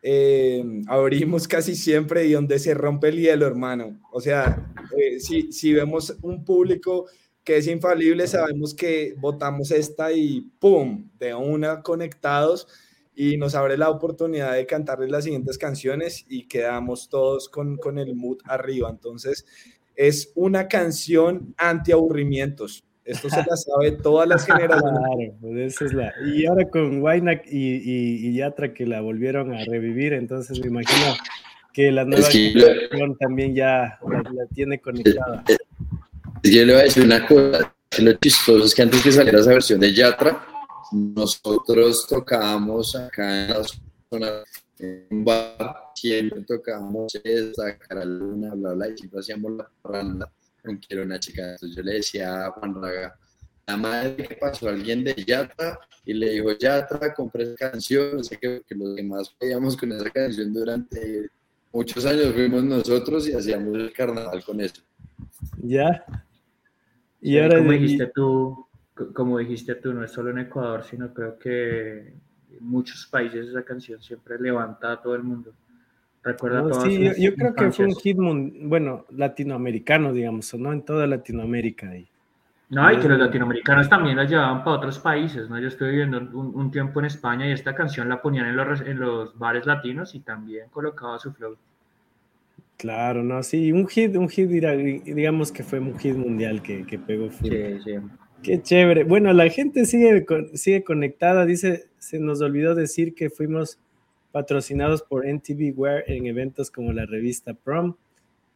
eh, 0.03 0.65
abrimos 0.87 1.49
casi 1.49 1.75
siempre 1.75 2.27
y 2.27 2.33
donde 2.33 2.61
se 2.61 2.75
rompe 2.75 3.09
el 3.09 3.19
hielo, 3.19 3.45
hermano. 3.45 4.01
O 4.13 4.21
sea, 4.21 4.73
eh, 4.97 5.19
si, 5.19 5.51
si 5.51 5.73
vemos 5.73 6.17
un 6.23 6.45
público 6.45 7.07
que 7.43 7.57
es 7.57 7.67
infalible, 7.67 8.29
sabemos 8.29 8.73
que 8.73 9.17
votamos 9.19 9.73
esta 9.73 10.13
y 10.13 10.43
¡pum! 10.61 11.11
De 11.19 11.35
una 11.35 11.83
conectados 11.83 12.69
y 13.21 13.37
nos 13.37 13.55
abre 13.55 13.77
la 13.77 13.91
oportunidad 13.91 14.55
de 14.55 14.65
cantarles 14.65 15.11
las 15.11 15.25
siguientes 15.25 15.59
canciones 15.59 16.25
y 16.27 16.49
quedamos 16.49 17.11
todos 17.11 17.51
con, 17.51 17.79
el 17.99 18.15
mood 18.15 18.39
arriba. 18.45 18.89
Entonces, 18.89 19.45
es 19.95 20.33
una 20.35 20.69
canción 20.69 21.55
anti 21.59 21.93
aburrimientos. 21.93 22.83
Esto 23.05 23.29
se 23.29 23.45
la 23.47 23.57
sabe 23.57 23.93
todas 23.93 24.27
las 24.27 24.47
generaciones. 24.47 25.01
Claro, 25.11 25.37
pues 25.39 25.75
esa 25.75 25.85
es 25.85 25.93
la. 25.93 26.15
Y 26.35 26.47
ahora 26.47 26.67
con 26.71 27.03
Waynak 27.03 27.45
y, 27.47 27.59
y, 27.59 28.27
y, 28.27 28.37
Yatra 28.37 28.73
que 28.73 28.87
la 28.87 29.03
volvieron 29.03 29.53
a 29.53 29.67
revivir, 29.67 30.15
entonces 30.15 30.59
me 30.59 30.69
imagino 30.69 31.15
que 31.75 31.93
la 31.93 32.07
nueva 32.07 32.27
generación 32.27 33.19
también 33.19 33.55
ya 33.55 33.99
la, 34.09 34.23
la, 34.33 34.47
tiene 34.55 34.81
conectada. 34.81 35.45
Es 35.47 35.59
yo 36.43 36.65
le 36.65 36.73
voy 36.73 36.81
a 36.81 36.85
decir 36.85 37.05
una 37.05 37.27
cosa, 37.27 37.75
lo 37.99 38.13
chistoso 38.15 38.65
es 38.65 38.75
que 38.75 38.81
antes 38.81 39.03
que 39.03 39.13
saliera 39.13 39.41
esa 39.41 39.51
versión 39.51 39.79
de 39.79 39.93
Yatra, 39.93 40.50
nosotros 40.93 42.07
tocábamos 42.09 42.95
acá 42.97 43.45
en 43.45 43.51
la 43.51 43.63
zona, 44.11 44.45
en 44.79 45.07
un 45.11 45.25
bar, 45.25 45.77
siempre 45.95 46.43
tocábamos 46.43 47.15
esa, 47.23 47.77
cara 47.79 48.05
luna, 48.05 48.55
bla, 48.55 48.73
bla, 48.73 48.89
y 48.89 48.97
siempre 48.97 49.21
hacíamos 49.21 49.53
la 49.53 49.71
parranda 49.83 50.31
con 50.63 50.79
que 50.79 50.95
era 50.95 51.03
una 51.05 51.19
chica. 51.19 51.53
Entonces 51.53 51.77
yo 51.77 51.83
le 51.83 51.95
decía 51.95 52.47
a 52.47 52.51
Juan 52.53 52.75
Raga, 52.75 53.19
la 53.67 53.77
madre 53.77 54.17
que 54.17 54.35
pasó 54.37 54.69
alguien 54.69 55.05
de 55.05 55.15
Yatra 55.15 55.79
y 56.05 56.15
le 56.15 56.31
dijo, 56.31 56.53
Yatra, 56.59 57.15
compré 57.15 57.45
esa 57.45 57.71
canción, 57.71 58.19
o 58.19 58.25
sea 58.25 58.39
que, 58.39 58.63
que 58.67 58.75
los 58.75 58.97
demás 58.97 59.35
veíamos 59.41 59.77
con 59.77 59.93
esa 59.93 60.11
canción 60.11 60.53
durante 60.53 61.31
muchos 61.73 62.05
años, 62.05 62.33
fuimos 62.35 62.65
nosotros 62.65 63.29
y 63.29 63.33
hacíamos 63.33 63.77
el 63.77 63.93
carnaval 63.93 64.43
con 64.45 64.61
eso. 64.61 64.83
Ya. 65.63 66.05
Y 67.21 67.39
ahora 67.39 67.61
dijiste 67.61 68.11
tú, 68.15 68.67
como 69.13 69.39
dijiste 69.39 69.75
tú, 69.77 69.93
no 69.93 70.05
es 70.05 70.13
solo 70.13 70.31
en 70.31 70.39
Ecuador, 70.39 70.85
sino 70.85 71.13
creo 71.13 71.39
que 71.39 71.99
en 72.09 72.15
muchos 72.61 73.07
países 73.07 73.49
esa 73.49 73.63
canción 73.65 74.01
siempre 74.03 74.39
levanta 74.39 74.93
a 74.93 75.01
todo 75.01 75.15
el 75.15 75.23
mundo. 75.23 75.53
Recuerda 76.23 76.63
no, 76.63 76.75
sí, 76.83 77.03
yo, 77.03 77.13
yo, 77.17 77.35
creo 77.35 77.55
que 77.55 77.73
fue 77.73 77.87
un 77.87 77.95
hit, 77.95 78.17
bueno, 78.63 79.07
latinoamericano, 79.11 80.13
digamos, 80.13 80.53
¿no? 80.55 80.73
En 80.73 80.83
toda 80.83 81.07
Latinoamérica. 81.07 81.97
Y, 81.97 82.07
no, 82.69 82.93
y 82.93 82.99
que 82.99 83.09
los 83.09 83.19
latinoamericanos 83.19 83.89
también 83.89 84.17
la 84.17 84.25
llevaban 84.25 84.63
para 84.63 84.77
otros 84.77 84.99
países, 84.99 85.49
¿no? 85.49 85.59
Yo 85.59 85.69
estuve 85.69 85.91
viviendo 85.91 86.19
un, 86.19 86.55
un, 86.55 86.71
tiempo 86.71 87.01
en 87.01 87.07
España 87.07 87.49
y 87.49 87.53
esta 87.53 87.75
canción 87.75 88.09
la 88.09 88.21
ponían 88.21 88.47
en 88.47 88.57
los, 88.57 88.81
en 88.83 89.01
los 89.01 89.37
bares 89.39 89.65
latinos 89.65 90.15
y 90.15 90.21
también 90.21 90.69
colocaba 90.71 91.19
su 91.19 91.33
flow. 91.33 91.57
Claro, 92.77 93.23
no, 93.23 93.43
sí, 93.43 93.73
un 93.73 93.87
hit, 93.89 94.17
un 94.17 94.29
hit, 94.29 94.49
digamos 94.49 95.53
que 95.53 95.63
fue 95.63 95.81
un 95.81 95.99
hit 95.99 96.17
mundial 96.17 96.63
que, 96.63 96.87
que 96.87 96.99
pegó 96.99 97.31
sí. 97.31 97.51
Qué 98.43 98.63
chévere. 98.63 99.05
Bueno, 99.05 99.33
la 99.33 99.49
gente 99.51 99.85
sigue, 99.85 100.25
sigue 100.55 100.83
conectada, 100.83 101.45
dice, 101.45 101.89
se 101.99 102.19
nos 102.19 102.41
olvidó 102.41 102.75
decir 102.75 103.15
que 103.15 103.29
fuimos 103.29 103.79
patrocinados 104.33 105.03
por 105.03 105.27
NTV 105.27 105.77
Wear 105.77 106.05
en 106.07 106.27
eventos 106.27 106.71
como 106.71 106.93
la 106.93 107.05
revista 107.05 107.53
Prom. 107.55 107.97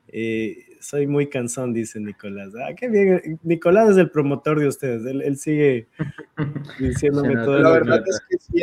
Eh, 0.08 0.64
soy 0.80 1.06
muy 1.06 1.28
cansón, 1.28 1.72
dice 1.72 2.00
Nicolás. 2.00 2.52
Ah, 2.54 2.74
qué 2.74 2.88
bien. 2.88 3.38
Nicolás 3.42 3.90
es 3.90 3.96
el 3.96 4.10
promotor 4.10 4.60
de 4.60 4.68
ustedes. 4.68 5.04
Él, 5.04 5.22
él 5.22 5.36
sigue 5.36 5.88
diciéndome 6.78 7.34
todo. 7.44 7.58
La 7.58 7.70
verdad, 7.70 8.02
es 8.06 8.20
que 8.28 8.38
sí, 8.38 8.62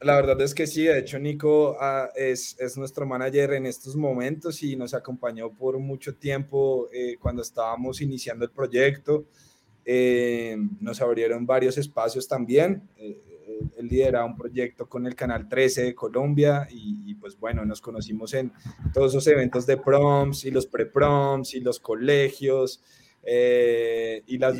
la 0.00 0.16
verdad 0.16 0.40
es 0.40 0.54
que 0.54 0.66
sí. 0.66 0.84
De 0.84 0.98
hecho, 0.98 1.18
Nico 1.18 1.76
ah, 1.80 2.10
es, 2.14 2.56
es, 2.58 2.76
nuestro 2.76 3.06
manager 3.06 3.54
en 3.54 3.66
estos 3.66 3.96
momentos 3.96 4.62
y 4.62 4.76
nos 4.76 4.94
acompañó 4.94 5.50
por 5.50 5.78
mucho 5.78 6.14
tiempo 6.14 6.88
eh, 6.92 7.16
cuando 7.18 7.42
estábamos 7.42 8.00
iniciando 8.00 8.44
el 8.44 8.50
proyecto. 8.50 9.26
Eh, 9.84 10.56
nos 10.80 11.00
abrieron 11.00 11.46
varios 11.46 11.78
espacios 11.78 12.28
también. 12.28 12.82
Eh, 12.96 13.20
él 13.76 13.88
lidera 13.88 14.24
un 14.24 14.36
proyecto 14.36 14.88
con 14.88 15.06
el 15.06 15.14
Canal 15.14 15.48
13 15.48 15.82
de 15.82 15.94
Colombia 15.94 16.66
y, 16.70 17.10
y, 17.10 17.14
pues 17.14 17.38
bueno, 17.38 17.64
nos 17.64 17.80
conocimos 17.80 18.34
en 18.34 18.52
todos 18.92 19.12
esos 19.12 19.26
eventos 19.26 19.66
de 19.66 19.76
proms 19.76 20.44
y 20.44 20.50
los 20.50 20.66
pre-proms 20.66 21.54
y 21.54 21.60
los 21.60 21.78
colegios 21.78 22.82
eh, 23.24 24.22
y 24.26 24.38
las. 24.38 24.56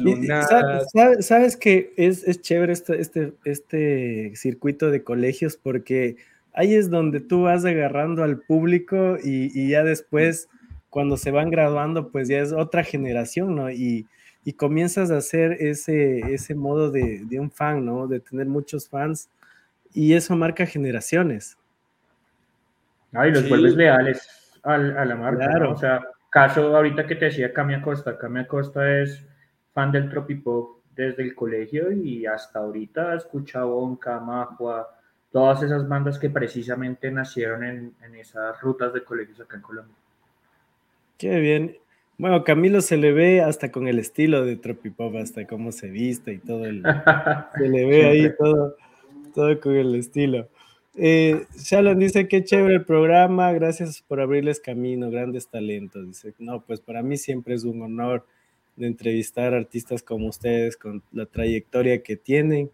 ¿Sabes, 0.93 1.27
sabes 1.27 1.57
que 1.57 1.93
es, 1.97 2.23
es 2.25 2.41
chévere 2.41 2.73
este, 2.73 3.01
este, 3.01 3.33
este 3.45 4.33
circuito 4.37 4.91
de 4.91 5.03
colegios 5.03 5.57
porque 5.57 6.17
ahí 6.53 6.75
es 6.75 6.89
donde 6.89 7.21
tú 7.21 7.43
vas 7.43 7.65
agarrando 7.65 8.23
al 8.23 8.39
público 8.41 9.17
y, 9.23 9.51
y 9.59 9.71
ya 9.71 9.83
después, 9.83 10.49
cuando 10.91 11.17
se 11.17 11.33
van 11.33 11.51
graduando, 11.51 12.11
pues 12.13 12.29
ya 12.29 12.41
es 12.41 12.53
otra 12.53 12.85
generación, 12.85 13.57
¿no? 13.57 13.71
Y, 13.71 14.07
y 14.44 14.55
comienzas 14.55 15.11
a 15.11 15.18
hacer 15.18 15.57
ese, 15.61 16.20
ese 16.33 16.55
modo 16.55 16.90
de, 16.90 17.22
de, 17.24 17.38
un 17.38 17.50
fan, 17.50 17.85
¿no? 17.85 18.07
De 18.09 18.20
tener 18.20 18.46
muchos 18.46 18.88
fans 18.88 19.28
y 19.94 20.14
eso 20.14 20.35
marca 20.37 20.66
generaciones. 20.66 21.57
Ay, 23.12 23.31
los 23.31 23.42
sí. 23.42 23.48
vuelves 23.48 23.76
leales 23.76 24.28
a, 24.62 24.74
a 24.74 25.05
la 25.05 25.14
marca, 25.14 25.46
claro. 25.46 25.66
¿no? 25.66 25.72
O 25.72 25.76
sea, 25.76 26.00
caso 26.31 26.76
ahorita 26.76 27.07
que 27.07 27.14
te 27.14 27.26
decía 27.26 27.52
Cami 27.52 27.74
Acosta, 27.74 28.18
Cami 28.18 28.40
Acosta 28.40 29.00
es 29.00 29.24
fan 29.74 29.92
del 29.92 30.09
Tropipop 30.09 30.83
desde 30.94 31.22
el 31.22 31.35
colegio 31.35 31.92
y 31.92 32.26
hasta 32.26 32.59
ahorita 32.59 33.14
escucha 33.14 33.64
Bonca, 33.64 34.18
Majua, 34.18 34.98
todas 35.31 35.62
esas 35.62 35.88
bandas 35.88 36.18
que 36.18 36.31
precisamente 36.31 37.11
nacieron 37.11 37.64
en, 37.64 37.94
en 38.02 38.14
esas 38.16 38.61
rutas 38.61 38.92
de 38.92 39.05
colegios 39.05 39.40
acá 39.40 39.57
en 39.57 39.62
Colombia. 39.62 39.96
Qué 41.16 41.38
bien. 41.38 41.76
Bueno, 42.23 42.45
Camilo 42.45 42.83
se 42.83 42.99
le 42.99 43.11
ve 43.11 43.41
hasta 43.41 43.73
con 43.73 43.89
el 43.89 43.99
estilo 43.99 44.45
de 44.45 44.55
Tropipop, 44.55 45.17
hasta 45.17 45.45
cómo 45.45 45.73
se 45.73 45.91
viste 45.91 46.35
y 46.35 46.39
todo. 46.39 46.67
El, 46.67 46.85
se 47.59 47.69
le 47.69 47.85
ve 47.85 48.05
ahí 48.05 48.31
todo, 48.39 48.77
todo 49.35 49.59
con 49.59 49.75
el 49.75 49.97
estilo. 49.97 50.49
Eh, 50.95 51.47
Shalom 51.57 51.99
dice 51.99 52.29
que 52.29 52.45
chévere 52.45 52.77
el 52.77 52.85
programa, 52.85 53.51
gracias 53.51 54.05
por 54.07 54.21
abrirles 54.21 54.61
camino, 54.61 55.11
grandes 55.11 55.49
talentos. 55.49 56.07
Dice, 56.07 56.33
no, 56.39 56.61
pues 56.65 56.81
para 56.81 57.03
mí 57.03 57.17
siempre 57.17 57.57
es 57.57 57.65
un 57.65 57.83
honor 57.83 58.25
de 58.77 58.87
entrevistar 58.87 59.53
artistas 59.53 60.05
como 60.05 60.29
ustedes 60.29 60.77
con 60.77 61.03
la 61.11 61.27
trayectoria 61.27 62.05
que 62.05 62.15
tienen 62.15 62.71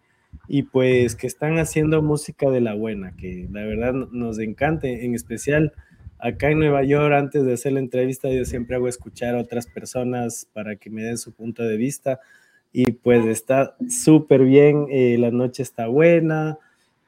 y 0.47 0.61
pues 0.61 1.15
que 1.15 1.25
están 1.25 1.57
haciendo 1.57 2.03
música 2.03 2.51
de 2.51 2.61
la 2.61 2.75
buena, 2.75 3.15
que 3.17 3.47
la 3.51 3.65
verdad 3.65 3.93
nos 3.93 4.37
encanta, 4.37 4.87
en 4.87 5.15
especial 5.15 5.73
acá 6.19 6.51
en 6.51 6.59
Nueva 6.59 6.83
York, 6.83 7.13
antes 7.13 7.45
de 7.45 7.53
hacer 7.53 7.73
la 7.73 7.79
entrevista, 7.79 8.29
yo 8.29 8.45
siempre 8.45 8.75
hago 8.75 8.87
escuchar 8.87 9.35
a 9.35 9.41
otras 9.41 9.67
personas 9.67 10.47
para 10.53 10.75
que 10.75 10.89
me 10.89 11.03
den 11.03 11.17
su 11.17 11.33
punto 11.33 11.63
de 11.63 11.77
vista. 11.77 12.19
Y 12.71 12.91
pues 12.91 13.25
está 13.25 13.75
súper 13.89 14.43
bien, 14.43 14.85
eh, 14.91 15.17
la 15.17 15.31
noche 15.31 15.63
está 15.63 15.87
buena. 15.87 16.59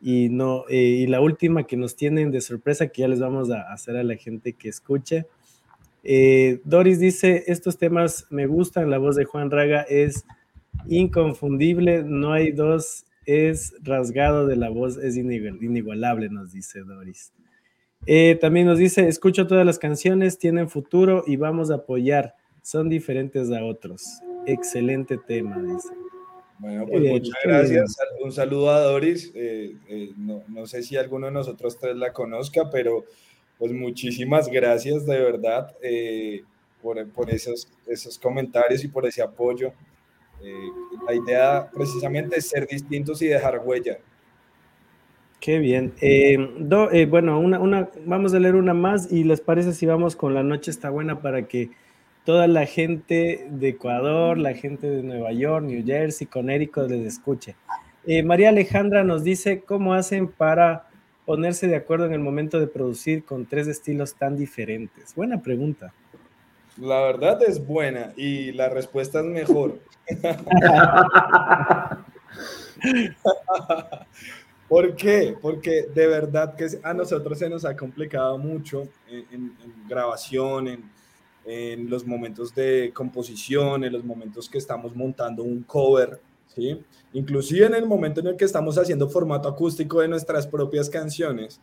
Y, 0.02 0.30
no, 0.30 0.64
eh, 0.68 0.78
y 0.78 1.08
la 1.08 1.22
última 1.22 1.68
que 1.68 1.78
nos 1.78 1.96
tienen 1.96 2.32
de 2.32 2.42
sorpresa, 2.42 2.88
que 2.88 3.02
ya 3.02 3.08
les 3.08 3.20
vamos 3.20 3.52
a 3.52 3.72
hacer 3.72 3.98
a 3.98 4.04
la 4.04 4.16
gente 4.16 4.54
que 4.54 4.70
escuche. 4.70 5.28
Eh, 6.04 6.60
Doris 6.64 7.00
dice, 7.00 7.44
estos 7.48 7.78
temas 7.78 8.26
me 8.32 8.48
gustan, 8.48 8.90
la 8.90 8.98
voz 8.98 9.16
de 9.16 9.26
Juan 9.26 9.52
Raga 9.52 9.82
es 9.84 10.26
inconfundible, 10.88 12.04
no 12.04 12.34
hay 12.34 12.52
dos, 12.52 13.06
es 13.28 13.76
rasgado 13.84 14.48
de 14.48 14.56
la 14.56 14.70
voz, 14.70 14.98
es 14.98 15.16
inigualable, 15.16 16.30
nos 16.30 16.54
dice 16.54 16.80
Doris. 16.80 17.32
Eh, 18.08 18.38
también 18.42 18.68
nos 18.68 18.80
dice, 18.80 19.08
escucho 19.08 19.48
todas 19.48 19.66
las 19.66 19.80
canciones, 19.80 20.38
tienen 20.38 20.70
futuro 20.70 21.24
y 21.28 21.36
vamos 21.36 21.70
a 21.72 21.76
apoyar, 21.76 22.36
son 22.62 22.90
diferentes 22.90 23.52
a 23.52 23.64
otros. 23.64 24.22
Excelente 24.46 25.18
tema, 25.18 25.62
dice. 25.62 25.90
Bueno, 26.62 26.86
pues 26.88 27.02
bien, 27.02 27.14
muchas 27.14 27.36
gracias. 27.44 27.98
Bien. 27.98 28.26
Un 28.26 28.32
saludo 28.32 28.70
a 28.70 28.80
Doris. 28.82 29.32
Eh, 29.34 29.76
eh, 29.90 30.12
no, 30.16 30.44
no, 30.48 30.68
sé 30.68 30.84
si 30.84 30.96
alguno 30.96 31.26
de 31.26 31.32
nosotros 31.34 31.78
tres 31.80 31.96
la 31.96 32.14
conozca, 32.14 32.70
pero 32.70 33.04
pues 33.58 33.72
muchísimas 33.72 34.48
gracias 34.48 35.06
de 35.08 35.20
verdad 35.20 35.76
eh, 35.82 36.44
por, 36.84 37.08
por 37.10 37.32
esos, 37.32 37.68
esos, 37.88 38.20
comentarios 38.20 38.84
y 38.84 38.88
por 38.88 39.08
ese 39.08 39.24
apoyo. 39.24 39.74
la 41.08 41.16
idea 41.16 41.70
precisamente 41.74 42.38
es 42.38 42.50
ser 42.50 42.68
distintos 42.68 43.22
y 43.24 43.28
dejar 43.28 43.60
huella. 43.66 43.98
Qué 45.42 45.58
bien. 45.58 45.94
Eh, 46.02 46.38
do, 46.60 46.92
eh, 46.92 47.08
bueno, 47.08 47.40
una, 47.40 47.60
una, 47.60 47.90
vamos 48.06 48.32
a 48.36 48.40
leer 48.40 48.56
una 48.56 48.76
más 48.76 49.12
y 49.12 49.24
les 49.24 49.42
parece 49.42 49.74
si 49.74 49.88
vamos 49.88 50.16
con 50.16 50.36
La 50.36 50.44
Noche 50.44 50.70
está 50.70 50.92
buena 50.92 51.20
para 51.20 51.48
que 51.48 51.72
toda 52.26 52.46
la 52.46 52.68
gente 52.68 53.48
de 53.50 53.70
Ecuador, 53.70 54.38
la 54.38 54.54
gente 54.54 54.88
de 54.88 55.02
Nueva 55.02 55.32
York, 55.32 55.66
New 55.66 55.84
Jersey, 55.84 56.28
Connecticut 56.28 56.88
les 56.92 57.08
escuche. 57.08 57.56
Eh, 58.06 58.22
María 58.22 58.50
Alejandra 58.50 59.04
nos 59.04 59.24
dice 59.24 59.62
cómo 59.62 59.96
hacen 59.96 60.28
para 60.28 60.88
ponerse 61.26 61.68
de 61.68 61.76
acuerdo 61.76 62.06
en 62.06 62.14
el 62.14 62.20
momento 62.20 62.60
de 62.60 62.68
producir 62.68 63.26
con 63.26 63.48
tres 63.48 63.66
estilos 63.66 64.14
tan 64.14 64.38
diferentes. 64.38 65.16
Buena 65.16 65.42
pregunta. 65.42 65.92
La 66.78 67.02
verdad 67.02 67.42
es 67.42 67.66
buena 67.66 68.14
y 68.16 68.52
la 68.52 68.70
respuesta 68.70 69.22
es 69.22 69.26
mejor. 69.26 69.80
¿Por 74.72 74.96
qué? 74.96 75.36
Porque 75.42 75.90
de 75.94 76.08
verdad 76.08 76.56
que 76.56 76.66
a 76.82 76.94
nosotros 76.94 77.38
se 77.38 77.50
nos 77.50 77.66
ha 77.66 77.76
complicado 77.76 78.38
mucho 78.38 78.88
en, 79.10 79.26
en, 79.30 79.56
en 79.66 79.88
grabación, 79.90 80.70
en, 80.70 80.90
en, 81.44 81.90
los 81.90 82.08
momentos 82.08 82.56
de 82.56 82.90
composición, 82.94 83.84
en 83.84 83.92
los 83.92 84.06
momentos 84.06 84.48
que 84.48 84.58
estamos 84.58 84.96
montando 84.96 85.44
un 85.44 85.64
cover, 85.64 86.22
¿sí? 86.56 86.82
Inclusive 87.12 87.66
en 87.66 87.76
el 87.76 87.86
momento 87.86 88.22
en 88.22 88.28
el 88.28 88.38
que 88.38 88.46
estamos 88.46 88.78
haciendo 88.78 89.10
formato 89.10 89.50
acústico 89.50 90.00
de 90.00 90.08
nuestras 90.08 90.48
propias 90.48 90.90
canciones, 90.90 91.60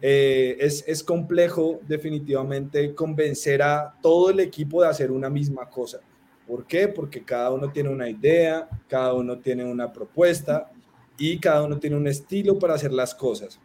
eh, 0.00 0.56
es, 0.58 0.82
es 0.88 1.04
complejo 1.04 1.80
definitivamente 1.86 2.94
convencer 2.94 3.60
a 3.60 3.94
todo 4.00 4.30
el 4.30 4.40
equipo 4.40 4.80
de 4.80 4.88
hacer 4.88 5.10
una 5.10 5.28
misma 5.28 5.68
cosa. 5.68 6.00
¿Por 6.46 6.64
qué? 6.64 6.88
Porque 6.88 7.22
cada 7.22 7.50
uno 7.50 7.70
tiene 7.70 7.90
una 7.90 8.08
idea, 8.08 8.70
cada 8.88 9.12
uno 9.12 9.36
tiene 9.38 9.66
una 9.66 9.92
propuesta 9.92 10.70
y 11.18 11.38
cada 11.38 11.64
uno 11.64 11.78
tiene 11.78 11.96
un 11.96 12.06
estilo 12.06 12.58
para 12.58 12.74
hacer 12.74 12.92
las 12.92 13.14
cosas. 13.14 13.60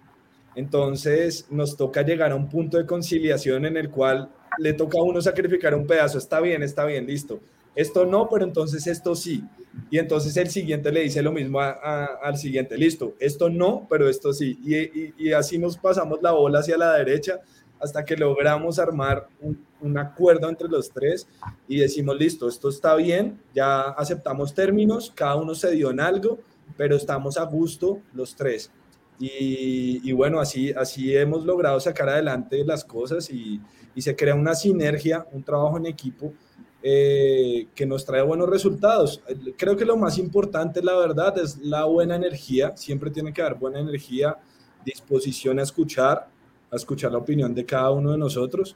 Entonces 0.56 1.47
nos 1.49 1.78
toca 1.78 2.01
llegar 2.01 2.32
a 2.32 2.36
un 2.36 2.49
punto 2.49 2.78
de 2.78 2.86
conciliación 2.86 3.66
en 3.66 3.78
el 3.78 3.89
cual 3.89 4.30
le 4.60 4.74
toca 4.74 4.97
a 4.97 5.04
uno 5.04 5.22
sacrificar 5.22 5.74
un 5.76 5.88
pedazo. 5.88 6.18
Está 6.18 6.39
bien, 6.39 6.64
está 6.64 6.86
bien, 6.86 7.08
listo. 7.08 7.39
Esto 7.76 8.06
no, 8.06 8.30
pero 8.30 8.43
entonces 8.43 8.86
esto 8.86 9.16
sí. 9.16 9.43
Y 9.89 9.97
entonces 9.97 10.38
el 10.38 10.49
siguiente 10.49 10.91
le 10.91 11.01
dice 11.01 11.24
lo 11.24 11.32
mismo 11.32 11.60
al 11.60 12.38
siguiente, 12.38 12.78
listo. 12.78 13.16
Esto 13.20 13.49
no, 13.49 13.88
pero 13.89 14.08
esto 14.08 14.32
sí. 14.32 14.60
Y, 15.18 15.32
así 15.32 15.58
nos 15.58 15.78
pasamos 15.78 16.20
la 16.22 16.32
bola 16.32 16.60
hacia 16.60 16.78
la 16.78 16.93
derecha 16.93 17.41
hasta 17.80 18.06
que 18.06 18.16
logramos 18.16 18.80
armar 18.80 19.28
un, 19.41 19.60
un 19.82 19.97
acuerdo 19.97 20.47
entre 20.47 20.70
los 20.70 20.91
tres 20.91 21.28
y 21.68 21.78
decimos, 21.80 22.18
listo, 22.18 22.47
esto 22.47 22.70
está 22.70 22.95
bien, 22.95 23.41
ya 23.54 23.82
aceptamos 23.82 24.54
términos, 24.54 25.12
cada 25.14 25.36
uno 25.36 25.54
se 25.54 25.72
dio 25.72 25.91
en 25.91 25.99
algo, 25.99 26.39
pero 26.78 26.95
estamos 26.95 27.38
a 27.38 27.45
gusto 27.45 27.99
los 28.14 28.36
tres. 28.36 28.72
Y, 29.20 30.11
bueno, 30.11 30.39
así, 30.39 30.72
así 30.72 31.16
hemos 31.16 31.45
logrado 31.45 31.80
sacar 31.80 32.09
adelante 32.09 32.64
las 32.66 32.84
cosas 32.84 33.30
y, 33.30 33.61
se 33.97 34.16
crea 34.16 34.34
una 34.34 34.55
sinergia, 34.55 35.28
un 35.32 35.43
trabajo 35.43 35.78
en 35.78 35.86
equipo 35.86 36.34
eh, 36.82 37.68
que 37.76 37.86
nos 37.86 38.03
trae 38.03 38.24
buenos 38.24 38.49
resultados. 38.49 39.22
Creo 39.55 39.78
que 39.78 39.86
lo 39.86 39.95
más 39.97 40.18
importante, 40.18 40.82
la 40.82 40.97
verdad, 40.97 41.38
es 41.38 41.59
la 41.59 41.86
buena 41.86 42.16
energía. 42.16 42.76
Siempre 42.76 43.11
tiene 43.11 43.32
que 43.32 43.41
haber 43.41 43.55
buena 43.55 43.80
energía, 43.80 44.38
disposición 44.84 45.59
a 45.59 45.64
escuchar, 45.64 46.28
a 46.72 46.76
escuchar 46.76 47.11
la 47.11 47.20
opinión 47.20 47.53
de 47.53 47.66
cada 47.66 47.91
uno 47.91 48.11
de 48.11 48.18
nosotros. 48.18 48.76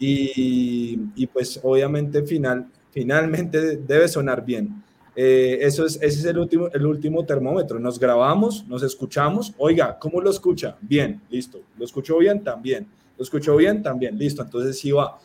Y, 0.00 0.98
y 1.14 1.26
pues 1.28 1.60
obviamente 1.62 2.22
final, 2.24 2.66
finalmente 2.90 3.76
debe 3.76 4.08
sonar 4.08 4.44
bien. 4.44 4.82
Eh, 5.20 5.66
eso 5.66 5.84
es, 5.84 5.96
ese 5.96 6.20
es 6.20 6.24
el 6.26 6.38
último, 6.38 6.68
el 6.72 6.86
último 6.86 7.24
termómetro. 7.24 7.80
Nos 7.80 7.98
grabamos, 7.98 8.64
nos 8.68 8.84
escuchamos. 8.84 9.52
Oiga, 9.58 9.98
¿cómo 9.98 10.20
lo 10.20 10.30
escucha? 10.30 10.76
Bien, 10.80 11.20
listo. 11.28 11.58
¿Lo 11.76 11.84
escuchó 11.84 12.18
bien? 12.18 12.44
También. 12.44 12.86
¿Lo 13.16 13.24
escuchó 13.24 13.56
bien? 13.56 13.82
También, 13.82 14.16
listo. 14.16 14.42
Entonces 14.42 14.78
sí 14.78 14.92
va. 14.92 15.18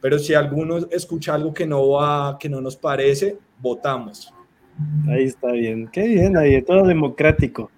Pero 0.00 0.18
si 0.18 0.32
alguno 0.32 0.78
escucha 0.90 1.34
algo 1.34 1.52
que 1.52 1.66
no 1.66 1.90
va, 1.90 2.38
que 2.38 2.48
no 2.48 2.62
nos 2.62 2.74
parece, 2.76 3.36
votamos. 3.60 4.32
Ahí 5.06 5.24
está 5.24 5.52
bien. 5.52 5.88
Qué 5.92 6.08
bien, 6.08 6.38
ahí, 6.38 6.62
todo 6.62 6.86
democrático. 6.86 7.70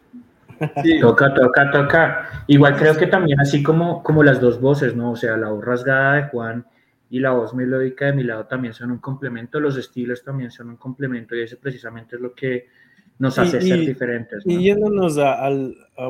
Toca, 1.00 1.34
toca, 1.34 1.70
toca. 1.72 2.44
Igual 2.46 2.76
creo 2.76 2.96
que 2.96 3.08
también 3.08 3.40
así 3.40 3.64
como, 3.64 4.04
como 4.04 4.22
las 4.22 4.40
dos 4.40 4.60
voces, 4.60 4.94
¿no? 4.94 5.10
O 5.10 5.16
sea, 5.16 5.36
la 5.36 5.50
voz 5.50 5.64
rasgada 5.64 6.14
de 6.14 6.22
Juan 6.28 6.64
y 7.10 7.20
la 7.20 7.32
voz 7.32 7.54
melódica 7.54 8.06
de 8.06 8.12
mi 8.14 8.22
lado 8.22 8.46
también 8.46 8.74
son 8.74 8.90
un 8.90 8.98
complemento, 8.98 9.60
los 9.60 9.76
estilos 9.76 10.24
también 10.24 10.50
son 10.50 10.70
un 10.70 10.76
complemento 10.76 11.36
y 11.36 11.42
eso 11.42 11.56
precisamente 11.60 12.16
es 12.16 12.22
lo 12.22 12.34
que 12.34 12.66
nos 13.18 13.38
hace 13.38 13.60
ser 13.60 13.80
diferentes. 13.80 14.42
Y 14.44 14.58
yéndonos 14.62 15.16
a, 15.18 15.48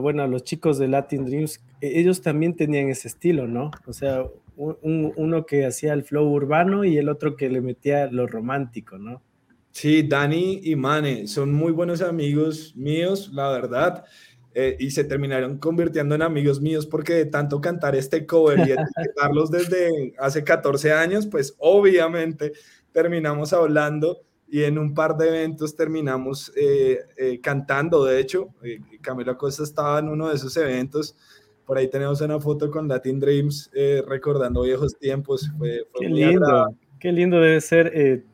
bueno, 0.01 0.23
a 0.23 0.27
los 0.27 0.43
chicos 0.43 0.79
de 0.79 0.89
Latin 0.89 1.25
Dreams, 1.25 1.61
e, 1.81 2.01
ellos 2.01 2.21
también 2.21 2.57
tenían 2.57 2.89
ese 2.89 3.09
estilo, 3.09 3.47
¿no? 3.47 3.71
O 3.87 3.93
sea, 3.93 4.25
uno 4.57 5.47
que 5.47 5.67
hacía 5.67 5.93
el 5.93 6.03
flow 6.03 6.29
urbano 6.29 6.85
y 6.85 6.97
el 6.97 7.09
otro 7.09 7.37
que 7.37 7.49
le 7.49 7.61
metía 7.61 8.07
lo 8.11 8.27
romántico, 8.27 8.99
¿no? 8.99 9.23
Sí, 9.71 10.03
Dani 10.03 10.61
y 10.65 10.75
Mane 10.75 11.27
son 11.27 11.53
muy 11.53 11.71
buenos 11.71 12.01
amigos 12.01 12.75
míos, 12.75 13.31
la 13.35 13.51
verdad. 13.51 14.05
Eh, 14.59 14.75
y 14.79 14.91
se 14.91 15.05
terminaron 15.05 15.59
convirtiendo 15.59 16.15
en 16.15 16.23
amigos 16.23 16.63
míos 16.63 16.87
porque 16.87 17.13
de 17.13 17.27
tanto 17.27 17.61
cantar 17.61 17.95
este 17.95 18.25
cover 18.25 18.59
y 18.61 18.63
etiquetarlos 18.73 19.51
desde 19.51 20.15
hace 20.19 20.45
14 20.45 20.95
años, 20.95 21.27
pues 21.27 21.55
obviamente 21.59 22.53
terminamos 22.91 23.53
hablando 23.53 24.23
y 24.49 24.63
en 24.63 24.79
un 24.79 24.95
par 24.95 25.19
de 25.19 25.29
eventos 25.29 25.77
terminamos 25.77 26.55
eh, 26.57 27.01
eh, 27.19 27.39
cantando. 27.43 28.07
De 28.07 28.19
hecho, 28.19 28.49
Camilo 29.03 29.33
Acosta 29.33 29.63
estaba 29.63 29.99
en 29.99 30.09
uno 30.09 30.31
de 30.31 30.37
esos 30.37 30.57
eventos. 30.57 31.19
Por 31.67 31.77
ahí 31.77 31.89
tenemos 31.89 32.23
una 32.23 32.41
foto 32.41 32.71
con 32.71 32.89
Latin 32.89 33.21
Dreams 33.21 33.71
recordando 34.09 34.63
viejos 34.63 34.99
tiempos. 34.99 35.51
qué 36.01 36.09
lindo, 36.09 36.75
qué 36.99 37.13
lindo 37.13 37.41
debe 37.41 37.61
ser 37.61 38.25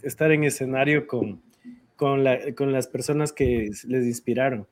estar 0.00 0.32
en 0.32 0.44
escenario 0.44 1.06
con, 1.06 1.42
con, 1.96 2.24
la, 2.24 2.54
con 2.54 2.72
las 2.72 2.88
personas 2.88 3.34
que 3.34 3.68
les 3.86 4.06
inspiraron. 4.06 4.66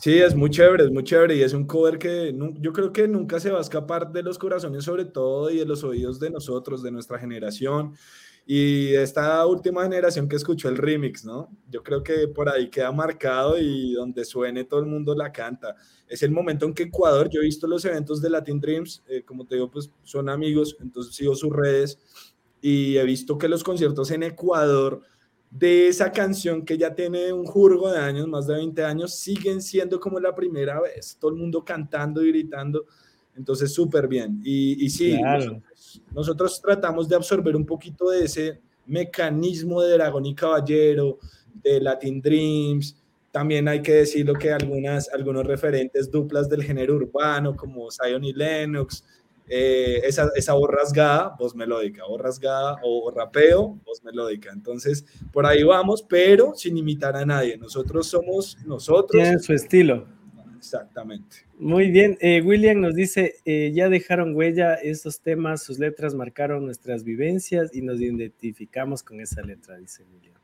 Sí, 0.00 0.18
es 0.18 0.34
muy 0.34 0.48
chévere, 0.48 0.84
es 0.84 0.90
muy 0.90 1.04
chévere 1.04 1.36
y 1.36 1.42
es 1.42 1.52
un 1.52 1.66
cover 1.66 1.98
que 1.98 2.34
yo 2.58 2.72
creo 2.72 2.90
que 2.90 3.06
nunca 3.06 3.38
se 3.38 3.50
va 3.50 3.58
a 3.58 3.60
escapar 3.60 4.10
de 4.10 4.22
los 4.22 4.38
corazones 4.38 4.84
sobre 4.84 5.04
todo 5.04 5.50
y 5.50 5.58
de 5.58 5.66
los 5.66 5.84
oídos 5.84 6.18
de 6.18 6.30
nosotros, 6.30 6.82
de 6.82 6.90
nuestra 6.90 7.18
generación 7.18 7.94
y 8.46 8.94
esta 8.94 9.44
última 9.46 9.82
generación 9.82 10.26
que 10.26 10.36
escuchó 10.36 10.70
el 10.70 10.78
remix, 10.78 11.26
¿no? 11.26 11.50
Yo 11.68 11.82
creo 11.82 12.02
que 12.02 12.28
por 12.28 12.48
ahí 12.48 12.70
queda 12.70 12.90
marcado 12.92 13.58
y 13.58 13.92
donde 13.92 14.24
suene 14.24 14.64
todo 14.64 14.80
el 14.80 14.86
mundo 14.86 15.14
la 15.14 15.30
canta. 15.32 15.76
Es 16.08 16.22
el 16.22 16.30
momento 16.30 16.64
en 16.64 16.72
que 16.72 16.84
Ecuador, 16.84 17.28
yo 17.30 17.42
he 17.42 17.44
visto 17.44 17.66
los 17.66 17.84
eventos 17.84 18.22
de 18.22 18.30
Latin 18.30 18.58
Dreams, 18.58 19.04
eh, 19.06 19.22
como 19.22 19.46
te 19.46 19.56
digo, 19.56 19.70
pues 19.70 19.90
son 20.02 20.30
amigos, 20.30 20.78
entonces 20.80 21.14
sigo 21.14 21.34
sus 21.34 21.52
redes 21.52 21.98
y 22.62 22.96
he 22.96 23.04
visto 23.04 23.36
que 23.36 23.48
los 23.48 23.62
conciertos 23.62 24.10
en 24.10 24.22
Ecuador 24.22 25.02
de 25.50 25.88
esa 25.88 26.12
canción 26.12 26.64
que 26.64 26.78
ya 26.78 26.94
tiene 26.94 27.32
un 27.32 27.44
jurgo 27.44 27.90
de 27.90 27.98
años, 27.98 28.28
más 28.28 28.46
de 28.46 28.54
20 28.54 28.84
años, 28.84 29.14
siguen 29.16 29.60
siendo 29.60 29.98
como 29.98 30.20
la 30.20 30.34
primera 30.34 30.80
vez, 30.80 31.16
todo 31.20 31.32
el 31.32 31.36
mundo 31.36 31.64
cantando 31.64 32.24
y 32.24 32.28
gritando, 32.28 32.86
entonces 33.36 33.72
súper 33.72 34.06
bien. 34.06 34.40
Y, 34.44 34.84
y 34.84 34.90
sí, 34.90 35.18
nosotros, 36.12 36.60
tratamos 36.62 37.08
de 37.08 37.16
absorber 37.16 37.56
un 37.56 37.66
poquito 37.66 38.10
de 38.10 38.24
ese 38.24 38.60
mecanismo 38.86 39.82
de 39.82 39.94
Dragón 39.94 40.26
y 40.26 40.34
Caballero, 40.34 41.18
de 41.62 41.80
Latin 41.80 42.20
Dreams, 42.20 42.96
también 43.30 43.68
hay 43.68 43.80
que 43.80 43.92
decirlo 43.92 44.34
que 44.34 44.52
algunas, 44.52 45.08
algunos 45.12 45.46
referentes 45.46 46.10
duplas 46.10 46.48
del 46.48 46.64
género 46.64 46.96
urbano, 46.96 47.54
como 47.54 47.88
Zion 47.90 48.24
y 48.24 48.32
Lennox, 48.32 49.04
eh, 49.52 50.00
esa, 50.04 50.30
esa 50.36 50.54
voz 50.54 50.70
rasgada, 50.70 51.34
voz 51.36 51.56
melódica, 51.56 52.04
voz 52.06 52.20
rasgada 52.20 52.76
o 52.84 53.10
rapeo, 53.10 53.80
voz 53.84 54.04
melódica. 54.04 54.52
Entonces, 54.52 55.04
por 55.32 55.44
ahí 55.44 55.64
vamos, 55.64 56.04
pero 56.08 56.54
sin 56.54 56.78
imitar 56.78 57.16
a 57.16 57.26
nadie. 57.26 57.58
Nosotros 57.58 58.06
somos 58.06 58.56
nosotros. 58.64 59.10
Tienen 59.20 59.40
su 59.40 59.52
estilo. 59.52 60.06
Exactamente. 60.56 61.38
Muy 61.58 61.90
bien. 61.90 62.16
Eh, 62.20 62.42
William 62.42 62.80
nos 62.80 62.94
dice, 62.94 63.36
eh, 63.44 63.72
ya 63.74 63.88
dejaron 63.88 64.36
huella 64.36 64.74
estos 64.74 65.20
temas, 65.20 65.62
sus 65.62 65.78
letras 65.78 66.14
marcaron 66.14 66.64
nuestras 66.64 67.02
vivencias 67.02 67.74
y 67.74 67.82
nos 67.82 68.00
identificamos 68.00 69.02
con 69.02 69.20
esa 69.20 69.42
letra, 69.42 69.78
dice 69.78 70.04
William. 70.04 70.34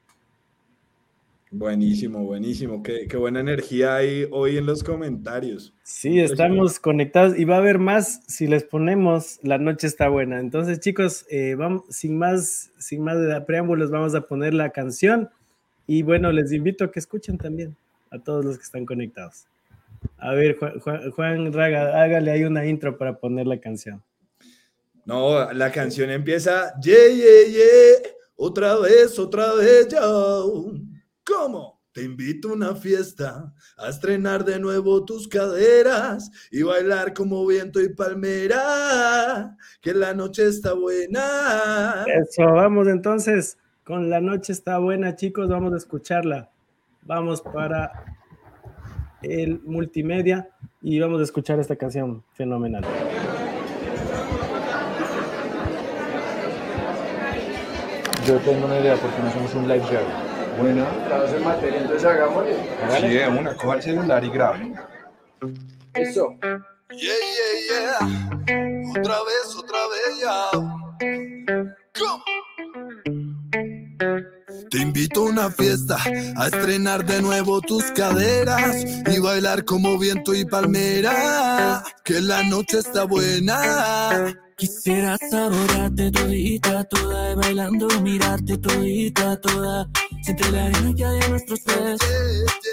Buenísimo, 1.59 2.23
buenísimo. 2.23 2.83
Qué, 2.83 3.09
buena 3.17 3.41
energía 3.41 3.97
hay 3.97 4.29
hoy 4.31 4.59
en 4.59 4.67
los 4.67 4.85
comentarios. 4.85 5.73
Sí, 5.83 6.21
estamos 6.21 6.79
conectados 6.79 7.39
y 7.39 7.47
va 7.47 7.55
a 7.55 7.59
haber 7.59 7.79
más 7.79 8.21
si 8.27 8.47
les 8.47 8.63
ponemos 8.63 9.41
La 9.43 9.57
Noche 9.57 9.87
está 9.87 10.11
buena. 10.11 10.39
Entonces, 10.39 10.81
chicos, 10.81 11.25
eh, 11.31 11.55
vamos, 11.55 11.85
sin 11.89 12.19
más, 12.19 12.71
sin 12.79 13.03
más 13.03 13.19
de 13.19 13.41
preámbulos, 13.41 13.91
vamos 13.91 14.15
a 14.15 14.21
poner 14.21 14.53
la 14.53 14.69
canción. 14.69 15.31
Y 15.87 16.03
bueno, 16.03 16.31
les 16.31 16.53
invito 16.53 16.85
a 16.85 16.93
que 16.93 16.99
escuchen 16.99 17.39
también 17.39 17.75
a 18.11 18.19
todos 18.19 18.45
los 18.45 18.59
que 18.59 18.65
están 18.65 18.85
conectados. 18.85 19.47
A 20.19 20.35
ver, 20.35 20.59
Juan, 20.59 21.53
Raga, 21.55 22.03
hágale 22.03 22.33
ahí 22.33 22.45
una 22.45 22.67
intro 22.67 22.99
para 22.99 23.17
poner 23.17 23.47
la 23.47 23.59
canción. 23.59 24.03
No, 25.07 25.51
la 25.55 25.73
canción 25.73 26.11
empieza, 26.11 26.79
yeah, 26.83 27.09
yeah, 27.09 27.49
yeah, 27.49 28.11
otra 28.37 28.77
vez, 28.77 29.19
otra 29.19 29.55
vez, 29.55 29.89
ya. 29.89 30.03
¿Cómo? 31.27 31.81
Te 31.93 32.05
invito 32.05 32.51
a 32.51 32.53
una 32.53 32.75
fiesta, 32.77 33.53
a 33.77 33.89
estrenar 33.89 34.45
de 34.45 34.61
nuevo 34.61 35.05
tus 35.05 35.27
caderas 35.27 36.31
y 36.53 36.63
bailar 36.63 37.15
como 37.15 37.45
viento 37.47 37.81
y 37.81 37.89
palmera, 37.89 39.57
que 39.81 39.93
la 39.93 40.15
noche 40.15 40.47
está 40.47 40.75
buena. 40.75 42.05
Eso, 42.07 42.45
vamos 42.53 42.87
entonces, 42.87 43.59
con 43.83 44.09
la 44.09 44.21
noche 44.21 44.53
está 44.53 44.79
buena, 44.79 45.17
chicos, 45.17 45.49
vamos 45.49 45.73
a 45.73 45.79
escucharla. 45.79 46.51
Vamos 47.03 47.41
para 47.41 48.05
el 49.23 49.61
multimedia 49.63 50.51
y 50.83 51.01
vamos 51.01 51.21
a 51.21 51.25
escuchar 51.25 51.59
esta 51.59 51.75
canción 51.75 52.23
fenomenal. 52.35 52.85
Yo 58.27 58.39
tengo 58.41 58.67
una 58.67 58.79
idea 58.79 58.97
porque 58.97 59.23
no 59.23 59.33
somos 59.33 59.55
un 59.55 59.67
live 59.67 59.85
show. 59.87 60.26
Bueno, 60.59 60.87
estamos 61.03 61.33
en 61.33 61.45
materia, 61.45 61.81
entonces 61.81 62.05
hagámosle. 62.05 62.57
Sí, 63.01 63.09
de 63.09 63.29
una, 63.29 63.55
coja 63.57 63.75
el 63.77 63.83
celular 63.83 64.25
y 64.25 64.31
grabe. 64.31 64.75
Eso. 65.95 66.35
Yeah, 66.91 67.15
yeah, 67.69 67.99
yeah. 67.99 68.91
Otra 68.91 69.17
vez, 69.25 69.57
otra 69.57 69.79
vez 69.89 70.21
ya. 70.23 70.51
Te 74.71 74.79
invito 74.79 75.21
a 75.21 75.31
una 75.31 75.51
fiesta, 75.51 75.99
a 76.37 76.47
estrenar 76.47 77.05
de 77.05 77.21
nuevo 77.21 77.61
tus 77.61 77.85
caderas 77.93 78.85
y 79.07 79.19
bailar 79.19 79.65
como 79.65 79.99
viento 79.99 80.35
y 80.35 80.45
palmera. 80.45 81.83
Que 82.03 82.21
la 82.21 82.43
noche 82.45 82.79
está 82.79 83.05
buena 83.05 84.35
Quisiera 84.59 85.19
saborearte 85.19 86.11
todita, 86.11 86.83
toda, 86.85 87.35
bailando, 87.35 87.89
mirarte 88.01 88.57
todita, 88.57 89.39
toda. 89.39 89.87
Siente 90.23 90.51
la 90.51 90.65
arena 90.65 91.11
hay 91.11 91.21
en 91.25 91.31
nuestros 91.31 91.61
pies, 91.61 92.01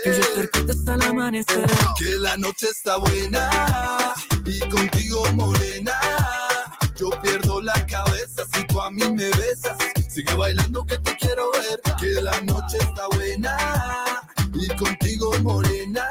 que 0.02 0.14
yo 0.14 0.24
cerquita 0.34 0.72
hasta 0.72 0.96
el 0.96 1.02
amanecer. 1.02 1.66
Que 2.00 2.16
la 2.20 2.38
noche 2.38 2.68
está 2.72 2.96
buena 2.96 4.14
y 4.46 4.60
contigo 4.70 5.26
morena. 5.34 5.92
Yo 6.96 7.10
pierdo 7.22 7.62
la 7.62 7.86
cabeza 7.86 8.44
si 8.54 8.66
tú 8.68 8.80
a 8.80 8.90
mí 8.90 9.04
me 9.10 9.30
besas. 9.32 9.78
Sigue 10.08 10.34
bailando 10.36 10.86
que 10.86 10.98
te 11.00 11.18
quiero 11.18 11.52
ver, 11.52 11.82
que 12.00 12.22
la 12.22 12.40
noche 12.44 12.78
está 12.80 13.10
buena 13.18 13.58
y 14.54 14.68
contigo 14.78 15.38
morena. 15.42 16.08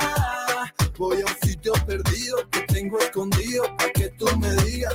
Voy 0.99 1.23
a 1.23 1.25
un 1.25 1.49
sitio 1.49 1.73
perdido 1.87 2.47
que 2.51 2.61
tengo 2.61 2.99
escondido 2.99 3.65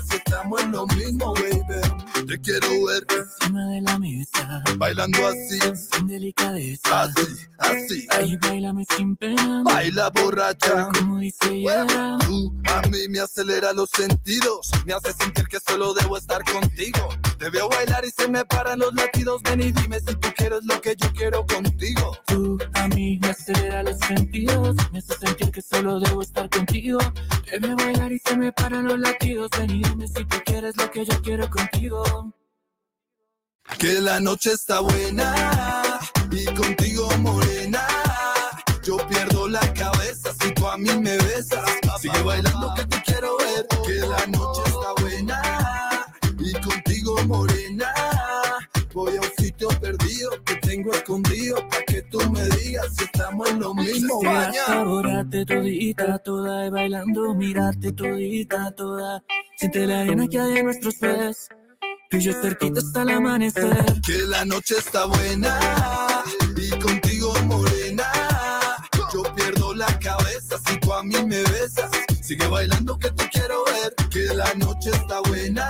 si 0.06 0.18
estamos 0.18 0.62
en 0.62 0.72
lo 0.72 0.88
mismo. 0.88 1.34
Te 2.38 2.42
quiero 2.42 2.86
ver 2.86 3.04
encima 3.10 3.66
de 3.66 3.82
la 3.82 3.98
mesa, 3.98 4.64
bailando 4.78 5.26
así, 5.26 5.60
sin 5.74 6.08
delicadeza. 6.08 7.02
Así, 7.02 7.48
así. 7.58 8.08
Ay, 8.12 8.38
bailame 8.38 8.86
sin 8.96 9.16
pena. 9.16 9.64
Baila 9.64 10.12
borracha, 10.12 10.90
como 10.94 11.18
dice 11.18 11.52
ella. 11.52 12.20
Tú 12.20 12.54
a 12.66 12.82
mí 12.90 13.08
me 13.10 13.22
acelera 13.22 13.74
los 13.74 13.90
sentidos, 13.90 14.70
me 14.86 14.94
hace 14.94 15.14
sentir 15.14 15.48
que 15.48 15.58
solo 15.60 15.96
debo 15.96 16.16
estar 16.16 16.44
contigo. 16.44 17.10
Te 17.40 17.50
veo 17.50 17.70
bailar 17.70 18.06
y 18.06 18.12
se 18.12 18.28
me 18.28 18.46
paran 18.46 18.80
los 18.80 18.94
latidos. 18.94 19.42
Ven 19.42 19.62
y 19.62 19.72
dime 19.72 20.00
si 20.00 20.14
tú 20.16 20.30
quieres 20.36 20.64
lo 20.66 20.80
que 20.80 20.96
yo 20.96 21.12
quiero 21.14 21.44
contigo. 21.44 22.18
Tú 22.28 22.60
a 22.74 22.88
mí 22.90 23.18
me 23.20 23.30
acelera 23.30 23.82
los 23.82 23.98
sentidos, 23.98 24.76
me 24.92 25.00
hace 25.00 25.16
sentir 25.16 25.52
que 25.52 25.62
solo 25.64 26.00
debo 26.00 26.22
estar 26.22 26.48
contigo. 26.52 27.00
Te 27.50 27.58
veo 27.58 27.76
bailar 27.76 28.12
y 28.12 28.20
se 28.20 28.38
me 28.38 28.52
paran 28.52 28.88
los 28.88 29.00
latidos. 29.00 29.50
Ven 29.58 29.72
y 29.72 29.82
dime 29.82 30.08
si 30.08 30.24
tú 30.26 30.38
quieres 30.46 30.78
lo 30.78 30.92
que 30.92 31.04
yo 31.04 31.22
quiero 31.24 31.50
contigo. 31.50 32.26
Que 33.80 34.01
la 34.01 34.20
noche 34.20 34.53
está 34.53 34.80
buena 34.80 35.99
y 36.32 36.45
contigo 36.45 37.09
morena. 37.20 37.86
Yo 38.84 38.97
pierdo 39.07 39.47
la 39.47 39.61
cabeza 39.74 40.34
si 40.41 40.51
tú 40.53 40.68
a 40.68 40.78
mí 40.78 40.89
me 40.99 41.15
besas. 41.18 41.70
Sigue 42.01 42.22
bailando 42.24 42.74
que 42.76 42.86
te 42.86 43.01
quiero 43.03 43.38
ver. 43.38 43.68
Que 43.86 44.07
la 44.07 44.26
noche 44.28 44.61
está 44.65 45.01
buena 45.01 45.41
y 46.39 46.53
contigo 46.53 47.18
morena. 47.26 47.93
Voy 48.93 49.15
a 49.15 49.22
un 49.22 49.30
sitio 49.38 49.68
perdido 49.80 50.32
que 50.43 50.55
tengo 50.55 50.91
escondido 50.91 51.57
para 51.70 51.84
que 51.84 52.01
tú 52.03 52.20
me 52.32 52.43
digas 52.57 52.88
si 52.97 53.03
estamos 53.03 53.47
en 53.51 53.59
lo 53.59 53.76
mismo. 53.76 54.22
Saborate 54.65 55.45
todita, 55.45 56.18
toda, 56.20 56.65
y 56.65 56.70
bailando, 56.72 57.36
mirarte 57.36 57.91
todita, 57.91 58.72
toda. 58.72 59.24
Siente 59.55 59.86
la 59.86 60.01
arena 60.01 60.28
que 60.28 60.39
hay 60.39 60.57
en 60.57 60.65
nuestros 60.65 60.95
pies. 60.95 61.49
Y 62.10 62.20
yo 62.20 62.32
cerquita 62.41 62.80
hasta 62.80 63.01
el 63.01 63.10
amanecer. 63.10 64.01
Que 64.01 64.20
la 64.28 64.45
noche 64.45 64.76
está 64.78 65.05
buena 65.05 66.24
y 66.55 66.70
contigo 66.80 67.34
morena. 67.43 68.05
Yo 69.14 69.24
pierdo 69.36 69.74
la 69.76 69.88
cabeza 69.99 70.58
si 70.66 70.80
tú 70.80 70.93
a 70.93 71.03
mí 71.03 71.16
me 71.26 71.41
besas. 71.43 71.91
Sigue 72.22 72.47
bailando 72.47 72.97
que 72.97 73.12
te 73.12 73.30
quiero 73.30 73.64
ver. 73.66 73.93
Que 74.10 74.34
la 74.34 74.53
noche 74.53 74.89
está 74.91 75.20
buena 75.28 75.70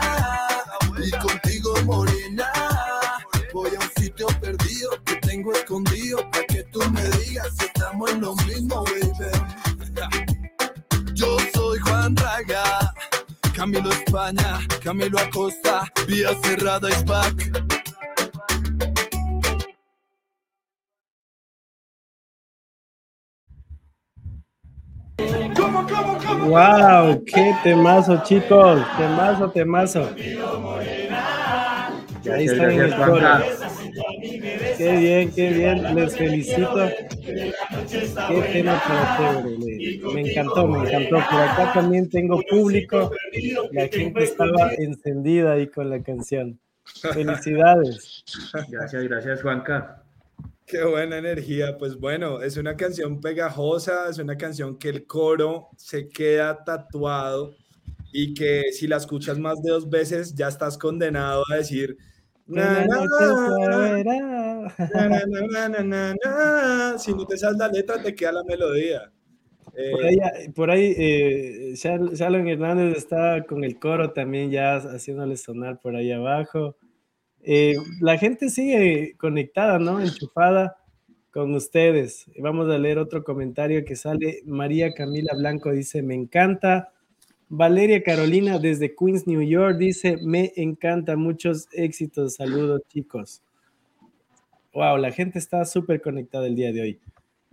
y 1.03 1.09
contigo 1.11 1.73
morena. 1.85 2.51
Voy 3.53 3.71
a 3.75 3.83
un 3.83 4.03
sitio 4.03 4.27
perdido 4.39 4.91
que 5.05 5.15
tengo 5.15 5.53
escondido 5.53 6.19
para 6.29 6.45
que 6.45 6.63
tú 6.65 6.79
me 6.91 7.03
digas 7.19 7.47
si 7.57 7.65
estamos 7.65 8.11
en 8.11 8.21
lo 8.21 8.35
mismo, 8.35 8.83
Camilo 13.68 13.91
España, 13.91 14.59
Camilo 14.82 15.20
Acosta, 15.20 15.84
vía 16.07 16.30
cerrada 16.41 16.88
is 16.88 17.03
back. 17.03 17.36
¡Wow! 26.45 27.26
¡Qué 27.26 27.53
temazo, 27.61 28.24
chicos! 28.24 28.80
Temazo, 28.97 29.51
temazo. 29.51 30.15
Ahí 32.34 32.45
están 32.45 32.72
en 32.72 32.80
el 32.80 32.95
coro. 32.95 33.20
Qué 34.78 34.97
bien, 34.97 35.32
qué 35.32 35.49
bien. 35.49 35.95
Les 35.95 36.15
felicito. 36.15 36.89
Qué 37.25 37.53
tema 38.53 38.82
para 38.88 39.41
chévere. 39.43 39.99
Me 40.13 40.21
encantó, 40.21 40.67
me 40.67 40.88
encantó. 40.88 41.15
Por 41.15 41.41
acá 41.41 41.71
también 41.73 42.09
tengo 42.09 42.41
público. 42.49 43.11
La 43.71 43.88
gente 43.88 44.23
estaba 44.23 44.73
encendida 44.78 45.53
ahí 45.53 45.67
con 45.67 45.89
la 45.89 46.01
canción. 46.03 46.59
Felicidades. 47.13 48.23
Gracias, 48.69 49.03
gracias, 49.03 49.41
Juanca. 49.41 50.03
Qué 50.65 50.84
buena 50.84 51.17
energía. 51.17 51.78
Pues 51.78 51.97
bueno, 51.97 52.41
es 52.41 52.57
una 52.57 52.75
canción 52.75 53.19
pegajosa, 53.19 54.09
es 54.09 54.19
una 54.19 54.38
canción 54.38 54.78
que 54.78 54.89
el 54.89 55.07
coro 55.07 55.69
se 55.78 56.09
queda 56.09 56.63
tatuado 56.63 57.55
y 58.11 58.34
que 58.34 58.63
si 58.71 58.88
la 58.88 58.97
escuchas 58.97 59.39
más 59.39 59.61
de 59.61 59.71
dos 59.71 59.89
veces 59.89 60.36
ya 60.36 60.47
estás 60.47 60.78
condenado 60.78 61.43
a 61.51 61.55
decir 61.55 61.97
si 66.97 67.13
no 67.13 67.25
te 67.25 67.37
sabes 67.37 67.57
la 67.57 67.67
letra 67.67 68.01
te 68.01 68.15
queda 68.15 68.31
la 68.31 68.43
melodía. 68.43 69.11
Eh, 69.75 69.91
Por 69.91 70.05
ahí, 70.05 70.17
por 70.55 70.71
ahí 70.71 70.93
eh, 70.97 71.71
Shal- 71.75 72.13
Shalom 72.15 72.47
Hernández 72.47 72.97
está 72.97 73.43
con 73.45 73.63
el 73.63 73.77
coro 73.77 74.11
también 74.11 74.49
ya 74.49 74.77
haciéndole 74.77 75.37
sonar 75.37 75.79
por 75.79 75.95
ahí 75.95 76.11
abajo. 76.11 76.77
Eh, 77.43 77.75
la 78.01 78.17
gente 78.17 78.49
sigue 78.49 79.15
conectada, 79.17 79.77
¿no? 79.77 79.99
Enchufada 80.01 80.77
con 81.31 81.53
ustedes. 81.53 82.25
Vamos 82.39 82.69
a 82.69 82.77
leer 82.79 82.97
otro 82.97 83.23
comentario 83.23 83.85
que 83.85 83.95
sale. 83.95 84.41
María 84.45 84.93
Camila 84.93 85.33
Blanco 85.37 85.71
dice, 85.71 86.01
me 86.01 86.15
encanta. 86.15 86.91
Valeria 87.49 88.01
Carolina 88.03 88.57
desde 88.57 88.95
Queens, 88.95 89.27
New 89.27 89.41
York 89.41 89.77
dice, 89.77 90.15
me 90.21 90.53
encanta. 90.55 91.17
Muchos 91.17 91.67
éxitos. 91.73 92.35
Saludos, 92.35 92.81
chicos. 92.87 93.41
Wow, 94.73 94.97
la 94.97 95.11
gente 95.11 95.39
está 95.39 95.65
súper 95.65 96.01
conectada 96.01 96.45
el 96.47 96.55
día 96.55 96.71
de 96.71 96.81
hoy. 96.81 96.99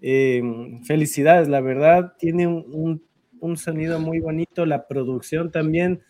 Eh, 0.02 0.42
felicidades, 0.84 1.48
la 1.48 1.60
verdad, 1.60 2.14
tiene 2.18 2.46
un, 2.46 2.64
un- 2.72 3.02
un 3.40 3.56
sonido 3.56 3.98
muy 4.00 4.20
bonito, 4.20 4.64
la 4.64 4.86
producción 4.86 5.50
también 5.50 6.00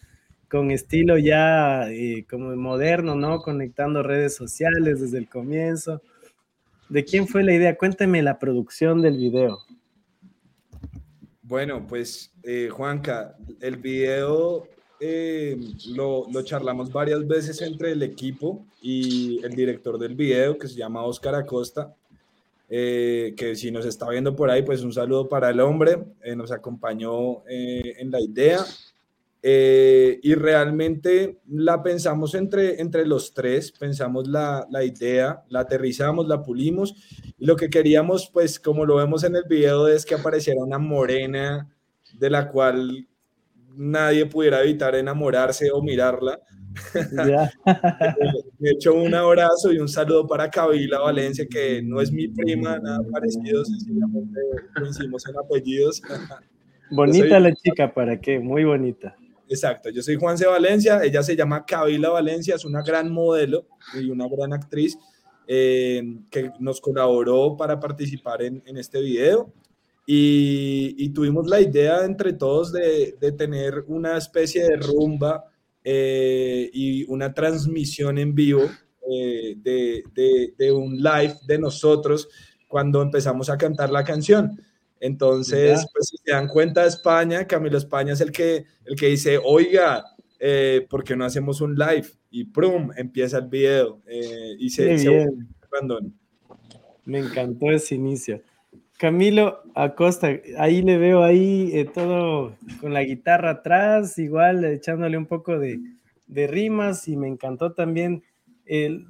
con 0.48 0.70
estilo 0.70 1.18
ya 1.18 1.90
eh, 1.90 2.24
como 2.30 2.54
moderno, 2.56 3.16
¿no? 3.16 3.40
Conectando 3.42 4.02
redes 4.04 4.36
sociales 4.36 5.00
desde 5.00 5.18
el 5.18 5.28
comienzo. 5.28 6.00
¿De 6.88 7.04
quién 7.04 7.28
fue 7.28 7.44
la 7.44 7.54
idea? 7.54 7.76
Cuéntame 7.78 8.22
la 8.22 8.38
producción 8.38 9.02
del 9.02 9.18
video. 9.18 9.58
Bueno, 11.46 11.86
pues 11.86 12.32
eh, 12.42 12.70
Juanca, 12.70 13.36
el 13.60 13.76
video 13.76 14.66
eh, 14.98 15.60
lo, 15.88 16.26
charlamos 16.42 16.90
varias 16.90 17.26
veces 17.28 17.60
entre 17.60 17.92
el 17.92 18.02
equipo 18.02 18.64
y 18.80 19.44
el 19.44 19.54
director 19.54 19.98
del 19.98 20.14
video, 20.14 20.56
que 20.56 20.68
se 20.68 20.76
llama 20.76 21.04
Oscar 21.04 21.34
Acosta, 21.34 21.94
eh, 22.70 23.34
que 23.36 23.54
si 23.56 23.70
nos 23.70 23.84
está 23.84 24.08
viendo 24.08 24.34
por 24.34 24.48
ahí, 24.48 24.62
pues 24.62 24.82
un 24.82 24.94
saludo 24.94 25.28
para 25.28 25.50
el 25.50 25.60
hombre, 25.60 26.02
nos 26.34 26.50
acompañó 26.50 27.46
en 27.46 28.10
la 28.10 28.22
idea. 28.22 28.64
Eh, 29.46 30.20
y 30.22 30.34
realmente 30.36 31.38
la 31.48 31.82
pensamos 31.82 32.34
entre, 32.34 32.80
entre 32.80 33.04
los 33.04 33.34
tres, 33.34 33.72
pensamos 33.72 34.26
la, 34.26 34.66
la 34.70 34.82
idea, 34.84 35.42
la 35.50 35.60
aterrizamos, 35.60 36.26
la 36.26 36.42
pulimos 36.42 36.94
y 37.38 37.44
lo 37.44 37.54
que 37.54 37.68
queríamos, 37.68 38.30
pues 38.32 38.58
como 38.58 38.86
lo 38.86 38.96
vemos 38.96 39.22
en 39.22 39.36
el 39.36 39.44
video, 39.46 39.86
es 39.86 40.06
que 40.06 40.14
apareciera 40.14 40.64
una 40.64 40.78
morena 40.78 41.68
de 42.18 42.30
la 42.30 42.48
cual 42.48 43.06
nadie 43.76 44.24
pudiera 44.24 44.62
evitar 44.62 44.94
enamorarse 44.94 45.70
o 45.70 45.82
mirarla. 45.82 46.40
Ya. 47.12 47.50
De 48.58 48.70
hecho, 48.70 48.94
un 48.94 49.14
abrazo 49.14 49.70
y 49.72 49.78
un 49.78 49.88
saludo 49.88 50.26
para 50.26 50.48
Kabila 50.48 51.00
Valencia, 51.00 51.46
que 51.46 51.82
no 51.82 52.00
es 52.00 52.10
mi 52.10 52.28
prima, 52.28 52.78
nada 52.78 53.00
parecido, 53.12 53.62
sencillamente 53.62 54.40
coincidimos 54.74 55.26
en 55.28 55.36
apellidos. 55.36 56.00
Bonita 56.90 57.28
soy- 57.28 57.42
la 57.42 57.52
chica, 57.52 57.92
¿para 57.92 58.18
qué? 58.20 58.38
Muy 58.38 58.64
bonita. 58.64 59.16
Exacto, 59.48 59.90
yo 59.90 60.02
soy 60.02 60.16
Juanse 60.16 60.46
Valencia, 60.46 61.02
ella 61.02 61.22
se 61.22 61.36
llama 61.36 61.64
Kabila 61.66 62.08
Valencia, 62.08 62.54
es 62.54 62.64
una 62.64 62.82
gran 62.82 63.10
modelo 63.12 63.66
y 63.94 64.08
una 64.08 64.26
gran 64.28 64.52
actriz 64.52 64.98
eh, 65.46 66.02
que 66.30 66.50
nos 66.58 66.80
colaboró 66.80 67.54
para 67.56 67.78
participar 67.78 68.42
en, 68.42 68.62
este 68.78 69.00
video. 69.00 69.52
Y, 70.06 71.08
tuvimos 71.10 71.46
la 71.46 71.60
idea 71.60 72.04
entre 72.04 72.32
todos 72.32 72.72
de, 72.72 73.16
tener 73.36 73.84
una 73.86 74.16
especie 74.16 74.64
de 74.64 74.76
rumba 74.76 75.44
eh, 75.82 76.70
y 76.72 77.04
una 77.04 77.32
transmisión 77.32 78.18
en 78.18 78.34
vivo 78.34 78.62
eh, 79.10 79.56
de 79.56 80.72
un 80.72 80.96
live 80.96 81.34
de 81.46 81.58
nosotros 81.58 82.28
cuando 82.66 83.02
empezamos 83.02 83.50
a 83.50 83.58
cantar 83.58 83.90
la 83.90 84.02
canción. 84.02 84.58
Entonces, 85.04 85.80
Ya. 85.82 85.86
pues 85.92 86.08
si 86.08 86.16
se 86.16 86.32
dan 86.32 86.48
cuenta, 86.48 86.86
España, 86.86 87.46
Camilo 87.46 87.76
España 87.76 88.14
es 88.14 88.22
el 88.22 88.32
que, 88.32 88.64
el 88.86 88.96
que 88.96 89.08
dice, 89.08 89.38
oiga, 89.44 90.02
eh, 90.40 90.86
porque 90.88 91.14
no 91.14 91.26
hacemos 91.26 91.60
un 91.60 91.74
live? 91.74 92.06
Y 92.30 92.44
¡prum! 92.44 92.90
empieza 92.96 93.36
el 93.36 93.48
video 93.48 94.00
eh, 94.06 94.54
y 94.58 94.70
se, 94.70 94.98
se 94.98 95.26
Me 97.04 97.18
encantó 97.18 97.70
ese 97.70 97.96
inicio. 97.96 98.40
Camilo 98.98 99.60
Acosta, 99.74 100.30
ahí 100.56 100.80
le 100.80 100.96
veo 100.96 101.22
ahí 101.22 101.70
eh, 101.74 101.84
todo 101.84 102.56
con 102.80 102.94
la 102.94 103.02
guitarra 103.02 103.50
atrás, 103.50 104.16
igual 104.16 104.64
echándole 104.64 105.18
un 105.18 105.26
poco 105.26 105.58
de, 105.58 105.80
de 106.28 106.46
rimas 106.46 107.08
y 107.08 107.16
me 107.18 107.28
encantó 107.28 107.74
también. 107.74 108.22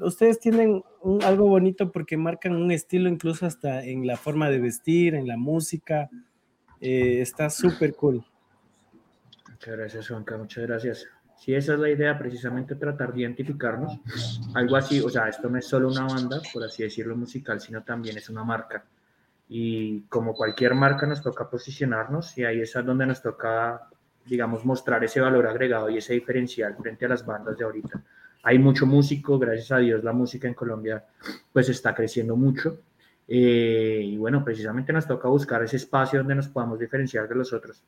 ustedes 0.01 0.41
tienen 0.41 0.83
algo 1.23 1.49
bonito 1.49 1.93
porque 1.93 2.17
marcan 2.17 2.55
un 2.55 2.71
estilo 2.71 3.09
incluso 3.09 3.47
hasta 3.47 3.85
en 3.85 4.07
la 4.07 4.17
forma 4.17 4.49
de 4.51 4.59
vestir, 4.59 5.15
en 5.15 5.27
la 5.27 5.37
música. 5.37 6.09
Eh, 6.81 7.21
está 7.21 7.51
súper 7.51 7.95
cool. 7.95 8.25
Muchas 9.51 9.77
gracias, 9.77 10.09
Juanca, 10.09 10.37
muchas 10.37 10.67
gracias. 10.67 11.07
Sí, 11.37 11.55
esa 11.55 11.75
es 11.75 11.79
la 11.79 11.91
idea, 11.91 12.19
precisamente 12.19 12.75
tratar 12.75 13.13
de 13.13 13.23
identificarnos. 13.23 14.01
Algo 14.55 14.77
así, 14.77 15.01
o 15.01 15.09
sea, 15.09 15.29
esto 15.29 15.49
no 15.51 15.59
es 15.59 15.67
solo 15.67 15.89
una 15.89 16.05
banda, 16.07 16.41
por 16.53 16.65
así 16.65 16.83
decirlo, 16.83 17.17
musical, 17.17 17.61
sino 17.61 17.83
también 17.83 18.17
es 18.17 18.29
una 18.29 18.45
marca. 18.45 18.85
Y 19.49 20.03
como 20.03 20.35
cualquier 20.35 20.75
marca 20.75 21.07
nos 21.07 21.23
toca 21.23 21.51
posicionarnos 21.51 22.37
y 22.39 22.45
ahí 22.45 22.61
es 22.61 22.73
donde 22.73 23.07
nos 23.07 23.21
toca, 23.21 23.89
digamos, 24.25 24.65
mostrar 24.65 25.05
ese 25.05 25.21
valor 25.21 25.47
agregado 25.47 25.91
y 25.91 25.99
ese 25.99 26.15
diferencial 26.15 26.77
frente 26.77 27.05
a 27.05 27.09
las 27.09 27.27
bandas 27.27 27.59
de 27.59 27.65
ahorita. 27.65 28.03
Hay 28.45 28.59
mucho 28.59 28.87
músico, 28.87 29.39
gracias 29.39 29.73
a 29.73 29.79
Dios 29.79 30.05
la 30.05 30.13
música 30.13 30.47
en 30.47 30.55
Colombia 30.55 31.05
pues 31.53 31.69
está 31.71 31.95
creciendo 31.95 32.37
mucho. 32.37 32.79
Eh, 33.27 34.03
y 34.05 34.17
bueno, 34.19 34.45
precisamente 34.45 34.93
nos 34.93 35.07
toca 35.07 35.29
buscar 35.29 35.63
ese 35.63 35.77
espacio 35.77 36.19
donde 36.19 36.35
nos 36.35 36.49
podamos 36.49 36.79
diferenciar 36.79 37.27
de 37.27 37.35
los 37.35 37.53
otros. 37.53 37.83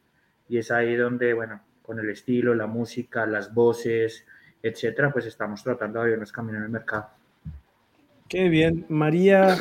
Y 0.49 0.57
es 0.59 0.71
ahí 0.71 0.97
donde, 0.97 1.35
bueno, 1.35 1.61
con 1.83 1.99
el 1.99 2.09
estilo, 2.09 2.55
la 2.55 2.67
música, 2.67 3.27
las 3.27 3.53
voces, 3.53 4.25
etcétera, 4.63 5.13
pues 5.13 5.27
estamos 5.27 5.63
tratando 5.63 5.99
de 5.99 6.05
abrirnos 6.05 6.33
camino 6.33 6.59
en 6.59 6.65
el 6.65 6.71
mercado. 6.71 7.09
Qué 8.29 8.49
bien. 8.49 8.87
María 8.89 9.57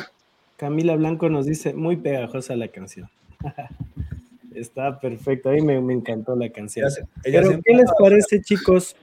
Camila 0.56 0.96
Blanco 0.96 1.28
nos 1.28 1.46
dice, 1.46 1.74
muy 1.74 1.96
pegajosa 1.96 2.56
la 2.56 2.68
canción. 2.68 3.10
Está 4.54 4.98
perfecto, 4.98 5.50
a 5.50 5.52
mí 5.52 5.60
me, 5.60 5.92
encantó 5.92 6.34
la 6.34 6.48
canción. 6.48 6.88
Pero, 7.22 7.60
¿qué 7.62 7.74
les 7.74 7.90
parece, 7.98 8.40
chicos? 8.40 8.96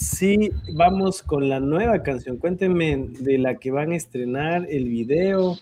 Si 0.00 0.50
vamos 0.72 1.22
con 1.22 1.50
la 1.50 1.60
nueva 1.60 2.02
canción, 2.02 2.38
cuéntenme 2.38 3.08
de 3.18 3.36
la 3.36 3.56
que 3.56 3.70
van 3.70 3.92
a 3.92 3.96
estrenar, 3.96 4.66
el 4.70 4.88
video. 4.88 5.58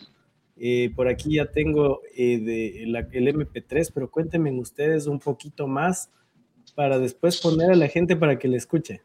Eh, 0.57 0.93
por 0.95 1.09
aquí 1.09 1.35
ya 1.35 1.47
tengo 1.47 2.03
eh, 2.17 2.39
de 2.39 2.85
el 2.85 2.95
MP3, 2.95 3.91
pero 3.93 4.09
cuéntenme 4.09 4.53
ustedes 4.53 5.09
un 5.09 5.19
poquito 5.19 5.67
más 5.67 6.09
para 6.77 7.01
después 7.01 7.41
poner 7.41 7.73
a 7.73 7.75
la 7.75 7.89
gente 7.89 8.15
para 8.15 8.39
que 8.39 8.47
le 8.47 8.59
escuche. 8.59 9.03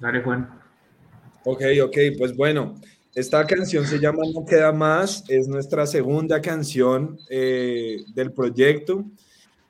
Dale, 0.00 0.20
Juan. 0.20 0.60
Ok, 1.44 1.62
ok, 1.84 1.96
pues 2.18 2.36
bueno, 2.36 2.74
esta 3.14 3.46
canción 3.46 3.86
se 3.86 4.00
llama 4.00 4.24
No 4.34 4.44
Queda 4.44 4.72
Más, 4.72 5.22
es 5.28 5.46
nuestra 5.46 5.86
segunda 5.86 6.42
canción 6.42 7.16
eh, 7.30 7.98
del 8.12 8.32
proyecto 8.32 9.04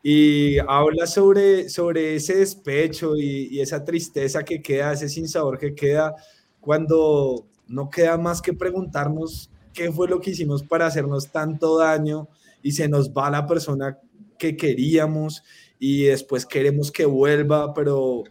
y 0.02 0.58
habla 0.58 1.06
sobre, 1.06 1.68
sobre 1.68 2.16
ese 2.16 2.36
despecho 2.36 3.16
y, 3.16 3.60
esa 3.60 3.84
tristeza 3.84 4.44
que 4.44 4.62
queda, 4.62 4.92
ese 4.92 5.08
sinsabor 5.08 5.58
que 5.58 5.74
queda 5.74 6.14
cuando 6.60 7.46
no 7.66 7.90
queda 7.90 8.16
más 8.16 8.40
que 8.40 8.52
preguntarnos 8.52 9.50
qué 9.72 9.92
fue 9.92 10.08
lo 10.08 10.20
que 10.20 10.30
hicimos 10.30 10.62
para 10.62 10.86
hacernos 10.86 11.30
tanto 11.30 11.78
daño 11.78 12.28
y 12.62 12.72
se 12.72 12.88
nos 12.88 13.12
va 13.12 13.30
la 13.30 13.46
persona 13.46 13.98
que 14.38 14.56
queríamos 14.56 15.42
y 15.78 16.04
después 16.04 16.46
queremos 16.46 16.90
que 16.90 17.06
vuelva, 17.06 17.74
pero 17.74 18.24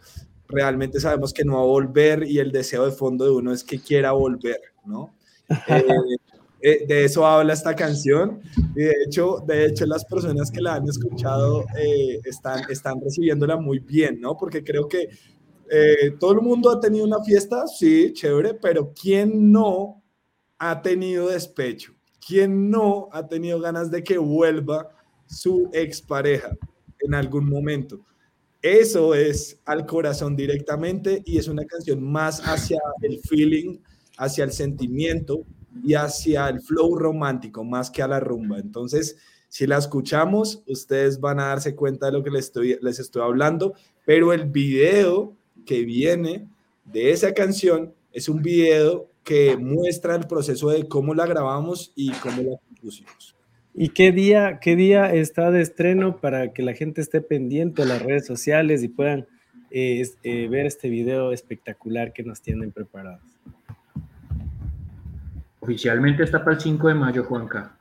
realmente 0.48 1.00
sabemos 1.00 1.32
que 1.32 1.44
no 1.44 1.54
va 1.54 1.60
a 1.60 1.66
volver 1.66 2.24
y 2.24 2.38
el 2.38 2.52
deseo 2.52 2.86
de 2.86 2.92
fondo 2.92 3.24
de 3.24 3.30
uno 3.30 3.52
es 3.52 3.64
que 3.64 3.78
quiera 3.78 4.12
volver, 4.12 4.60
¿no? 4.84 5.14
Eh, 5.68 5.82
eh, 6.60 6.86
de 6.86 7.04
eso 7.04 7.26
habla 7.26 7.52
esta 7.52 7.74
canción 7.74 8.40
y 8.74 8.82
de 8.82 8.94
hecho, 9.06 9.44
de 9.46 9.66
hecho 9.66 9.86
las 9.86 10.04
personas 10.04 10.50
que 10.50 10.60
la 10.60 10.74
han 10.74 10.88
escuchado 10.88 11.64
eh, 11.78 12.20
están, 12.24 12.62
están 12.70 13.00
recibiéndola 13.00 13.56
muy 13.56 13.78
bien, 13.78 14.20
¿no? 14.20 14.36
Porque 14.36 14.62
creo 14.64 14.88
que 14.88 15.08
todo 16.18 16.32
el 16.32 16.40
mundo 16.40 16.70
ha 16.70 16.80
tenido 16.80 17.04
una 17.04 17.22
fiesta, 17.22 17.66
sí, 17.66 18.14
chévere, 18.14 18.54
pero 18.54 18.94
¿quién 18.98 19.52
no 19.52 20.02
ha 20.58 20.80
tenido 20.80 21.28
despecho? 21.28 21.92
¿Quién 22.26 22.70
no 22.70 23.08
ha 23.12 23.28
tenido 23.28 23.60
ganas 23.60 23.90
de 23.90 24.02
que 24.02 24.16
vuelva 24.16 24.88
su 25.26 25.68
expareja 25.74 26.56
en 27.00 27.14
algún 27.14 27.48
momento? 27.48 28.00
Eso 28.60 29.14
es 29.14 29.60
al 29.64 29.86
corazón 29.86 30.34
directamente 30.34 31.22
y 31.24 31.38
es 31.38 31.46
una 31.46 31.64
canción 31.64 32.02
más 32.02 32.40
hacia 32.40 32.80
el 33.02 33.20
feeling, 33.20 33.78
hacia 34.16 34.44
el 34.44 34.52
sentimiento 34.52 35.46
y 35.82 35.94
hacia 35.94 36.48
el 36.48 36.60
flow 36.60 36.96
romántico 36.96 37.64
más 37.64 37.90
que 37.90 38.02
a 38.02 38.08
la 38.08 38.20
rumba. 38.20 38.58
Entonces, 38.58 39.16
si 39.48 39.66
la 39.66 39.78
escuchamos, 39.78 40.62
ustedes 40.66 41.20
van 41.20 41.40
a 41.40 41.46
darse 41.46 41.74
cuenta 41.74 42.06
de 42.06 42.12
lo 42.12 42.22
que 42.22 42.30
les 42.30 42.46
estoy, 42.46 42.78
les 42.80 42.98
estoy 42.98 43.22
hablando, 43.22 43.74
pero 44.04 44.32
el 44.32 44.46
video 44.46 45.36
que 45.64 45.84
viene 45.84 46.48
de 46.84 47.12
esa 47.12 47.32
canción 47.32 47.94
es 48.12 48.28
un 48.28 48.42
video 48.42 49.10
que 49.24 49.56
muestra 49.56 50.14
el 50.14 50.26
proceso 50.26 50.70
de 50.70 50.88
cómo 50.88 51.14
la 51.14 51.26
grabamos 51.26 51.92
y 51.94 52.10
cómo 52.12 52.42
la 52.42 52.56
compusimos. 52.66 53.36
¿Y 53.74 53.90
qué 53.90 54.10
día, 54.10 54.58
qué 54.60 54.74
día 54.74 55.12
está 55.14 55.50
de 55.50 55.60
estreno 55.60 56.20
para 56.20 56.52
que 56.52 56.62
la 56.62 56.74
gente 56.74 57.00
esté 57.00 57.20
pendiente 57.20 57.82
de 57.82 57.88
las 57.88 58.02
redes 58.02 58.26
sociales 58.26 58.82
y 58.82 58.88
puedan 58.88 59.26
eh, 59.70 60.02
eh, 60.22 60.48
ver 60.48 60.66
este 60.66 60.88
video 60.88 61.32
espectacular 61.32 62.12
que 62.12 62.22
nos 62.22 62.40
tienen 62.40 62.72
preparados? 62.72 63.37
Oficialmente 65.60 66.22
está 66.22 66.44
para 66.44 66.56
el 66.56 66.60
5 66.60 66.88
de 66.88 66.94
mayo, 66.94 67.24
Juanca. 67.24 67.76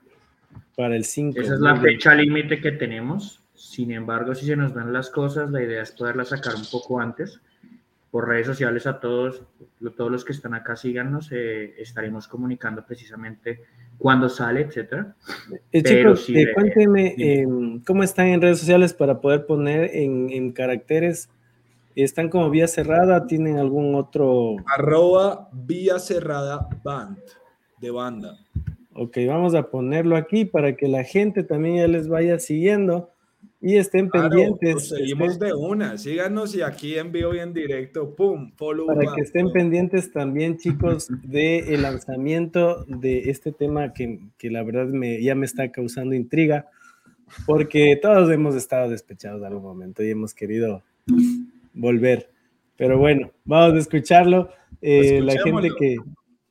Para 0.75 0.95
el 0.95 1.05
5. 1.05 1.39
Esa 1.39 1.55
es 1.55 1.59
la 1.59 1.75
fecha 1.75 2.13
límite 2.13 2.59
que 2.59 2.71
tenemos. 2.71 3.41
Sin 3.53 3.91
embargo, 3.91 4.35
si 4.35 4.45
se 4.45 4.55
nos 4.55 4.73
dan 4.73 4.93
las 4.93 5.09
cosas, 5.09 5.49
la 5.49 5.63
idea 5.63 5.81
es 5.81 5.91
poderla 5.91 6.23
sacar 6.23 6.55
un 6.55 6.65
poco 6.71 6.99
antes. 6.99 7.41
Por 8.11 8.27
redes 8.27 8.47
sociales 8.47 8.87
a 8.87 8.99
todos, 8.99 9.43
todos 9.95 10.11
los 10.11 10.23
que 10.23 10.33
están 10.33 10.53
acá, 10.53 10.75
síganos. 10.75 11.31
Eh, 11.31 11.73
estaremos 11.79 12.27
comunicando 12.27 12.85
precisamente 12.85 13.63
cuándo 13.97 14.29
sale, 14.29 14.61
etcétera. 14.61 15.15
Eh, 15.71 15.83
chicos, 15.83 16.29
eh, 16.29 16.51
cuéntenme 16.53 17.15
em, 17.17 17.83
cómo 17.83 18.03
están 18.03 18.27
en 18.27 18.41
redes 18.41 18.59
sociales 18.59 18.93
para 18.93 19.19
poder 19.19 19.45
poner 19.45 19.89
en, 19.93 20.51
caracteres. 20.51 21.29
¿Están 21.95 22.29
como 22.29 22.49
vía 22.51 22.67
cerrada? 22.67 23.25
¿Tienen 23.25 23.57
algún 23.57 23.95
otro? 23.95 24.57
Arroba 24.67 25.49
vía 25.51 25.97
cerrada 25.97 26.69
band, 26.83 27.17
de 27.79 27.91
banda. 27.91 28.37
Ok, 28.93 29.17
vamos 29.27 29.53
a 29.53 29.69
ponerlo 29.69 30.15
aquí 30.15 30.45
para 30.45 30.75
que 30.75 30.87
la 30.87 31.03
gente 31.03 31.43
también 31.43 31.77
ya 31.77 31.87
les 31.87 32.07
vaya 32.07 32.39
siguiendo 32.39 33.11
y 33.61 33.75
estén 33.75 34.09
pendientes. 34.09 34.89
seguimos 34.89 35.39
de 35.39 35.53
una, 35.53 35.97
síganos 35.97 36.55
y 36.55 36.61
aquí 36.61 36.97
en 36.97 37.11
vivo 37.11 37.33
y 37.33 37.39
en 37.39 37.53
directo, 37.53 38.15
pum, 38.15 38.51
follow. 38.55 38.87
Para 38.87 39.15
que 39.15 39.21
estén 39.21 39.51
pendientes 39.51 40.11
también, 40.11 40.57
chicos, 40.57 41.07
del 41.23 41.67
el 41.67 41.81
lanzamiento 41.81 42.85
de 42.85 43.29
este 43.29 43.51
tema 43.51 43.93
que, 43.93 44.19
que, 44.37 44.49
la 44.49 44.63
verdad 44.63 44.87
me, 44.87 45.21
ya 45.21 45.35
me 45.35 45.45
está 45.45 45.71
causando 45.71 46.15
intriga, 46.15 46.69
porque 47.45 47.97
todos 48.01 48.31
hemos 48.31 48.55
estado 48.55 48.89
despechados 48.89 49.41
en 49.41 49.47
algún 49.47 49.63
momento 49.63 50.03
y 50.03 50.11
hemos 50.11 50.33
querido 50.33 50.83
volver. 51.73 52.29
Pero 52.75 52.97
bueno, 52.97 53.31
vamos 53.43 53.75
a 53.75 53.79
escucharlo. 53.79 54.49
Eh, 54.81 55.21
la 55.21 55.33
gente 55.41 55.69
que, 55.79 55.97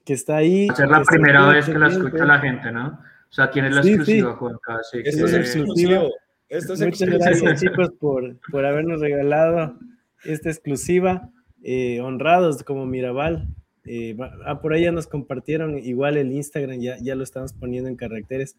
que, 0.06 0.12
está 0.14 0.36
ahí. 0.36 0.68
Es 0.68 0.78
la 0.78 1.02
primera 1.02 1.48
vez 1.48 1.66
que 1.66 1.78
la 1.78 1.88
escucha 1.88 2.24
la 2.24 2.38
gente, 2.38 2.72
¿no? 2.72 2.98
O 3.28 3.32
sea, 3.32 3.50
tiene 3.50 3.70
la 3.70 3.80
exclusiva, 3.80 4.34
Juan 4.34 4.56
Esto 5.04 5.26
es 5.26 5.34
exclusivo. 5.34 6.10
Muchas 6.48 7.08
gracias 7.08 7.60
chicos 7.60 7.90
por, 7.98 8.38
por 8.50 8.64
habernos 8.64 9.00
regalado 9.00 9.78
esta 10.24 10.48
exclusiva. 10.48 11.30
Eh, 11.62 12.00
honrados 12.00 12.62
como 12.62 12.86
Mirabal. 12.86 13.48
Eh, 13.84 14.16
ah, 14.44 14.60
por 14.60 14.72
ahí 14.72 14.84
ya 14.84 14.92
nos 14.92 15.06
compartieron 15.06 15.78
igual 15.78 16.16
el 16.16 16.32
Instagram, 16.32 16.80
ya, 16.80 16.96
ya 16.98 17.14
lo 17.14 17.24
estamos 17.24 17.52
poniendo 17.52 17.88
en 17.88 17.96
caracteres. 17.96 18.56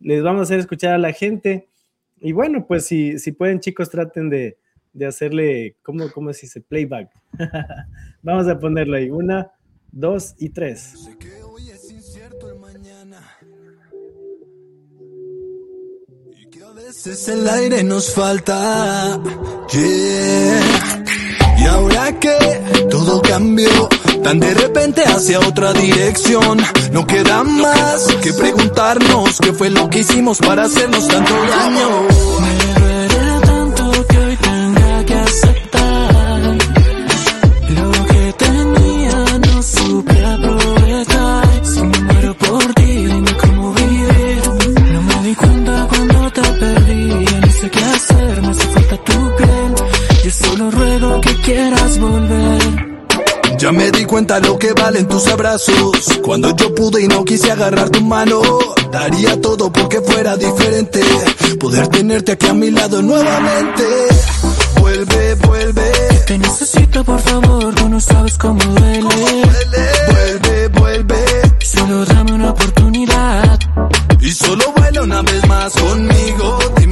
Les 0.00 0.22
vamos 0.22 0.40
a 0.40 0.42
hacer 0.42 0.58
escuchar 0.58 0.94
a 0.94 0.98
la 0.98 1.12
gente. 1.12 1.68
Y 2.20 2.32
bueno, 2.32 2.66
pues 2.66 2.84
si, 2.84 3.18
si 3.18 3.32
pueden 3.32 3.60
chicos, 3.60 3.90
traten 3.90 4.28
de, 4.28 4.58
de 4.92 5.06
hacerle, 5.06 5.76
¿cómo, 5.82 6.10
cómo 6.12 6.32
se 6.32 6.42
dice? 6.42 6.60
Playback. 6.60 7.10
vamos 8.22 8.48
a 8.48 8.58
ponerlo 8.58 8.96
ahí. 8.96 9.10
Una, 9.10 9.52
dos 9.92 10.34
y 10.38 10.50
tres. 10.50 10.94
veces 16.88 17.28
el 17.28 17.48
aire 17.48 17.84
nos 17.84 18.14
falta. 18.14 19.20
Y 21.58 21.64
ahora 21.64 22.18
que 22.18 22.86
todo 22.90 23.20
cambió, 23.20 23.88
tan 24.22 24.40
de 24.40 24.54
repente 24.54 25.02
hacia 25.04 25.38
otra 25.40 25.72
dirección, 25.72 26.58
no 26.92 27.06
queda 27.06 27.42
más 27.44 28.06
que 28.22 28.32
preguntarnos 28.32 29.38
qué 29.38 29.52
fue 29.52 29.70
lo 29.70 29.90
que 29.90 30.00
hicimos 30.00 30.38
para 30.38 30.64
hacernos 30.64 31.06
tanto 31.08 31.34
daño. 31.34 32.77
Cuenta 54.08 54.40
lo 54.40 54.58
que 54.58 54.72
valen 54.72 55.06
tus 55.06 55.26
abrazos. 55.28 56.20
Cuando 56.22 56.54
yo 56.56 56.74
pude 56.74 57.02
y 57.02 57.08
no 57.08 57.24
quise 57.24 57.52
agarrar 57.52 57.90
tu 57.90 58.00
mano, 58.00 58.40
daría 58.90 59.40
todo 59.40 59.70
porque 59.72 60.00
fuera 60.00 60.36
diferente. 60.36 61.00
Poder 61.60 61.88
tenerte 61.88 62.32
aquí 62.32 62.46
a 62.46 62.54
mi 62.54 62.70
lado 62.70 63.02
nuevamente. 63.02 63.84
Vuelve, 64.80 65.34
vuelve. 65.34 65.92
Te 66.26 66.38
necesito, 66.38 67.04
por 67.04 67.20
favor, 67.20 67.74
tú 67.74 67.88
no 67.88 68.00
sabes 68.00 68.36
cómo 68.38 68.62
duele. 68.64 69.08
Vuelve, 70.08 70.68
vuelve. 70.68 71.24
Solo 71.60 72.04
dame 72.04 72.32
una 72.32 72.50
oportunidad. 72.50 73.58
Y 74.20 74.32
solo 74.32 74.72
baila 74.76 75.02
una 75.02 75.22
vez 75.22 75.46
más 75.46 75.72
conmigo. 75.74 76.17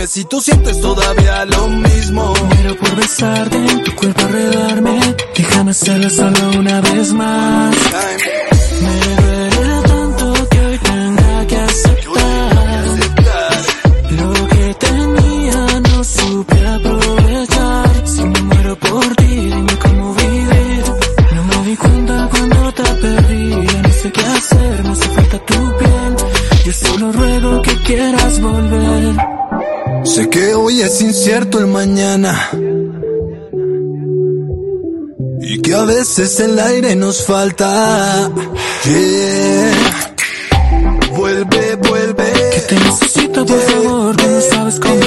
Dime 0.07 0.23
si 0.23 0.25
tú 0.27 0.41
sientes 0.41 0.81
todavía 0.81 1.45
lo 1.47 1.69
mismo. 1.69 2.33
Muero 2.49 2.77
por 2.77 2.95
besarte, 2.95 3.57
en 3.57 3.83
tu 3.83 3.93
cuerpo 3.97 4.21
arredarme. 4.23 5.01
Déjame 5.37 5.71
hacerlo 5.73 6.11
solo 6.11 6.59
una 6.61 6.81
vez 6.81 7.13
más. 7.13 7.77
Me 8.83 9.23
duele 9.23 9.83
tanto 9.83 10.49
que 10.51 10.61
hoy 10.61 10.79
tenga 10.79 11.47
que 11.49 11.57
aceptar. 11.57 12.85
Lo 14.11 14.49
que 14.49 14.75
tenía 14.75 15.81
no 15.81 16.05
supe 16.05 16.67
aprovechar. 16.69 18.07
Si 18.07 18.23
me 18.23 18.43
muero 18.43 18.77
por 18.77 19.17
ti, 19.17 19.27
dime 19.27 19.77
cómo 19.83 20.15
vivir. 20.15 20.85
No 21.35 21.45
me 21.45 21.69
di 21.69 21.77
cuenta 21.77 22.29
cuando 22.31 22.73
te 22.75 22.83
perdí. 22.83 23.51
No 23.83 23.93
sé 24.03 24.13
qué 24.13 24.25
hacer, 24.25 24.85
me 24.85 24.91
hace 24.91 25.09
falta 25.09 25.39
tu 25.47 25.77
piel. 25.79 26.17
Yo 26.65 26.73
solo 26.73 27.13
ruego 27.13 27.63
que 27.63 27.75
quieras 27.83 28.41
volver. 28.41 29.46
Sé 30.05 30.29
que 30.31 30.55
hoy 30.55 30.81
es 30.83 31.01
incierto 31.01 31.59
el 31.59 31.67
mañana. 31.67 32.51
Y 35.41 35.61
que 35.61 35.75
a 35.75 35.85
veces 35.85 36.41
el 36.41 36.59
aire 36.59 36.97
nos 36.97 37.25
falta. 37.25 38.31
Yeah. 38.85 40.15
Vuelve, 41.17 41.77
vuelve. 41.77 42.33
Te 42.69 42.75
necesito, 42.75 43.47
por 43.47 43.61
favor, 43.61 44.17
tú 44.17 44.27
no 44.27 44.41
sabes 44.41 44.81
cómo 44.81 45.06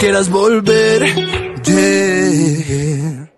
quieras 0.00 0.30
volver. 0.30 1.04
Yeah. 1.64 3.28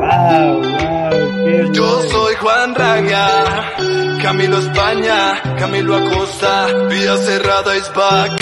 Wow, 0.00 0.60
wow, 0.60 1.22
qué 1.44 1.70
Yo 1.72 2.02
soy 2.08 2.34
Juan 2.36 2.74
Ranga, 2.74 3.26
Camilo 4.22 4.58
España, 4.58 5.42
Camilo 5.58 5.96
Acosta, 5.96 6.66
Vía 6.88 7.16
Cerrada 7.16 7.76
is 7.76 7.90
back. 7.94 8.32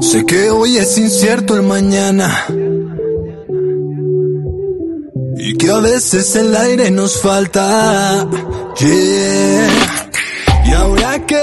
Sé 0.00 0.24
que 0.24 0.50
hoy 0.50 0.78
es 0.78 0.96
incierto 0.98 1.56
el 1.56 1.62
mañana. 1.62 2.46
Y 5.36 5.56
que 5.56 5.70
a 5.70 5.80
veces 5.80 6.36
el 6.36 6.54
aire 6.54 6.90
nos 6.92 7.20
falta. 7.20 8.28
Yeah. 8.78 10.02
Y 10.64 10.72
ahora 10.74 11.26
que 11.26 11.42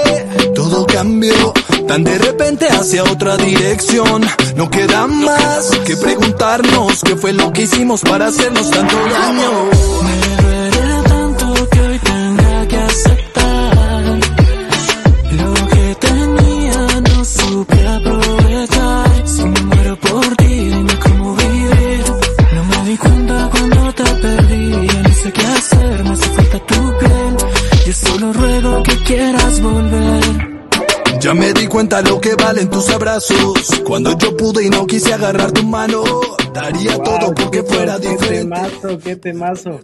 todo 0.54 0.86
cambió, 0.86 1.52
tan 1.90 2.04
de 2.04 2.18
repente 2.18 2.68
hacia 2.68 3.02
otra 3.02 3.36
dirección, 3.36 4.22
no 4.54 4.70
queda 4.70 5.08
más 5.08 5.72
que 5.84 5.96
preguntarnos 5.96 7.02
qué 7.02 7.16
fue 7.16 7.32
lo 7.32 7.52
que 7.52 7.62
hicimos 7.62 8.02
para 8.02 8.28
hacernos 8.28 8.70
tanto 8.70 8.96
daño. 8.96 9.50
Me 10.04 10.42
duele 10.42 11.02
tanto 11.02 11.68
que 11.68 11.80
hoy 11.80 11.98
Ya 31.20 31.34
me 31.34 31.52
di 31.52 31.66
cuenta 31.66 32.00
lo 32.02 32.20
que 32.20 32.34
valen 32.34 32.70
tus 32.70 32.88
abrazos. 32.88 33.82
Cuando 33.86 34.16
yo 34.16 34.34
pude 34.36 34.64
y 34.64 34.70
no 34.70 34.86
quise 34.86 35.12
agarrar 35.12 35.52
tu 35.52 35.62
mano, 35.64 36.02
daría 36.54 36.96
Wow, 36.96 37.04
todo 37.04 37.34
porque 37.34 37.62
qué- 37.62 37.62
fuera 37.62 37.98
qué 38.00 38.08
diferente. 38.10 38.38
temazo, 38.56 38.98
qué 38.98 39.16
temazo. 39.16 39.80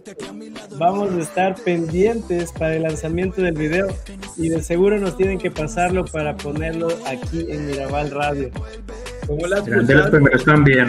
Vamos 0.77 1.11
a 1.13 1.19
estar 1.19 1.55
pendientes 1.55 2.51
para 2.53 2.75
el 2.75 2.83
lanzamiento 2.83 3.41
del 3.41 3.53
video 3.53 3.87
y 4.35 4.49
de 4.49 4.63
seguro 4.63 4.97
nos 4.99 5.15
tienen 5.15 5.37
que 5.37 5.51
pasarlo 5.51 6.05
para 6.05 6.35
ponerlo 6.35 6.87
aquí 7.05 7.45
en 7.49 7.67
Mirabal 7.67 8.09
Radio. 8.11 8.49
¿Cómo 9.27 9.45
la 9.47 9.63
Serán 9.63 9.85
de 9.85 9.93
los 9.93 10.05
escuchas? 10.05 10.09
primeros 10.09 10.45
también. 10.45 10.87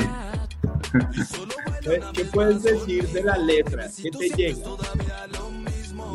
¿Qué- 1.82 2.00
¿Qué 2.14 2.24
puedes 2.26 2.62
decir 2.62 3.06
de 3.08 3.22
la 3.22 3.36
letra? 3.36 3.86
¿Qué 4.02 4.10
te 4.10 4.28
llega? 4.36 4.58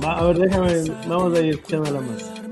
Va, 0.03 0.17
a 0.19 0.23
ver, 0.25 0.37
déjame, 0.39 0.83
vamos 1.07 1.37
a 1.37 1.41
ir 1.41 1.53
escuchándola 1.55 2.01
más. 2.01 2.42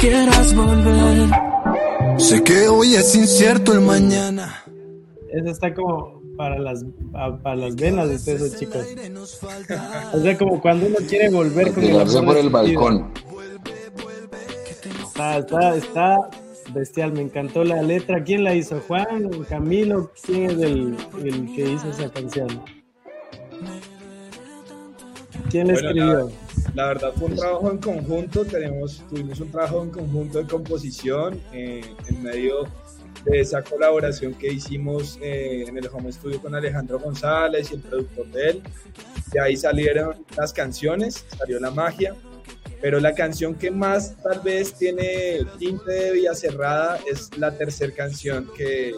Quieras 0.00 0.54
volver 0.54 1.28
Sé 2.18 2.42
que 2.42 2.68
hoy 2.68 2.94
es 2.94 3.14
incierto 3.14 3.72
el 3.72 3.80
mañana. 3.80 4.62
Eso 5.32 5.48
está 5.50 5.72
como 5.72 6.20
para 6.36 6.58
las, 6.58 6.84
pa- 7.12 7.38
para 7.42 7.56
las 7.56 7.76
venas 7.76 8.08
de 8.08 8.16
ustedes, 8.16 8.58
chicos. 8.58 8.84
O 10.12 10.20
sea, 10.20 10.36
como 10.36 10.60
cuando 10.60 10.86
uno 10.86 10.96
quiere 11.08 11.30
volver 11.30 11.72
con 11.72 11.84
el 11.84 11.98
amor 12.00 12.24
por 12.26 12.36
el 12.36 12.50
balcón. 12.50 13.10
Está, 15.06 15.38
está, 15.38 15.76
está 15.76 16.16
bestial, 16.74 17.12
me 17.12 17.22
encantó 17.22 17.64
la 17.64 17.80
letra. 17.82 18.22
¿Quién 18.22 18.44
la 18.44 18.54
hizo? 18.54 18.80
¿Juan? 18.86 19.30
¿Camilo? 19.48 20.10
¿Quién 20.24 20.50
es 20.50 20.58
el, 20.58 20.96
el 21.24 21.54
que 21.54 21.72
hizo 21.72 21.88
esa 21.90 22.10
canción? 22.10 22.48
¿Quién 25.48 25.68
la 25.68 25.74
Bueno, 25.74 25.88
escribió? 25.88 26.32
La 26.74 26.86
verdad 26.88 27.12
fue 27.14 27.28
un 27.28 27.36
trabajo 27.36 27.70
en 27.70 27.78
conjunto, 27.78 28.44
tenemos, 28.44 29.02
tuvimos 29.08 29.40
un 29.40 29.50
trabajo 29.50 29.82
en 29.82 29.90
conjunto 29.90 30.38
de 30.38 30.46
composición 30.46 31.40
eh, 31.52 31.82
en 32.08 32.22
medio 32.22 32.68
de 33.24 33.40
esa 33.40 33.62
colaboración 33.62 34.34
que 34.34 34.52
hicimos 34.52 35.18
eh, 35.20 35.64
en 35.66 35.76
el 35.76 35.88
home 35.92 36.12
studio 36.12 36.40
con 36.40 36.54
Alejandro 36.54 36.98
González 36.98 37.70
y 37.70 37.74
el 37.74 37.80
productor 37.80 38.26
de 38.28 38.50
él. 38.50 38.62
De 39.32 39.40
ahí 39.40 39.56
salieron 39.56 40.24
las 40.36 40.52
canciones, 40.52 41.24
salió 41.36 41.60
la 41.60 41.70
magia, 41.70 42.14
pero 42.80 42.98
la 42.98 43.14
canción 43.14 43.54
que 43.54 43.70
más 43.70 44.16
tal 44.22 44.40
vez 44.40 44.74
tiene 44.74 45.40
tinte 45.58 45.90
de 45.90 46.12
Villa 46.12 46.34
Cerrada 46.34 46.98
es 47.10 47.36
la 47.36 47.52
tercera 47.52 47.92
canción 47.92 48.48
que, 48.56 48.94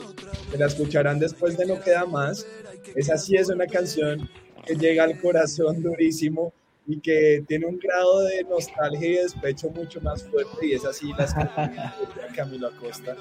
que 0.50 0.58
la 0.58 0.66
escucharán 0.66 1.18
después 1.18 1.56
de 1.56 1.66
No 1.66 1.80
Queda 1.80 2.06
Más. 2.06 2.46
Esa 2.94 3.16
sí 3.16 3.36
es 3.36 3.48
una 3.48 3.66
canción 3.66 4.28
que 4.66 4.74
llega 4.76 5.04
al 5.04 5.18
corazón 5.20 5.82
durísimo 5.82 6.52
y 6.84 6.98
que 6.98 7.44
tiene 7.46 7.66
un 7.66 7.78
grado 7.78 8.24
de 8.24 8.42
nostalgia 8.42 9.08
y 9.08 9.14
despecho 9.14 9.70
mucho 9.70 10.00
más 10.00 10.24
fuerte 10.24 10.66
y 10.66 10.72
es 10.72 10.84
así 10.84 11.12
la 11.16 11.24
escritura 11.24 12.26
de 12.28 12.34
Camilo 12.34 12.66
Acosta. 12.68 13.16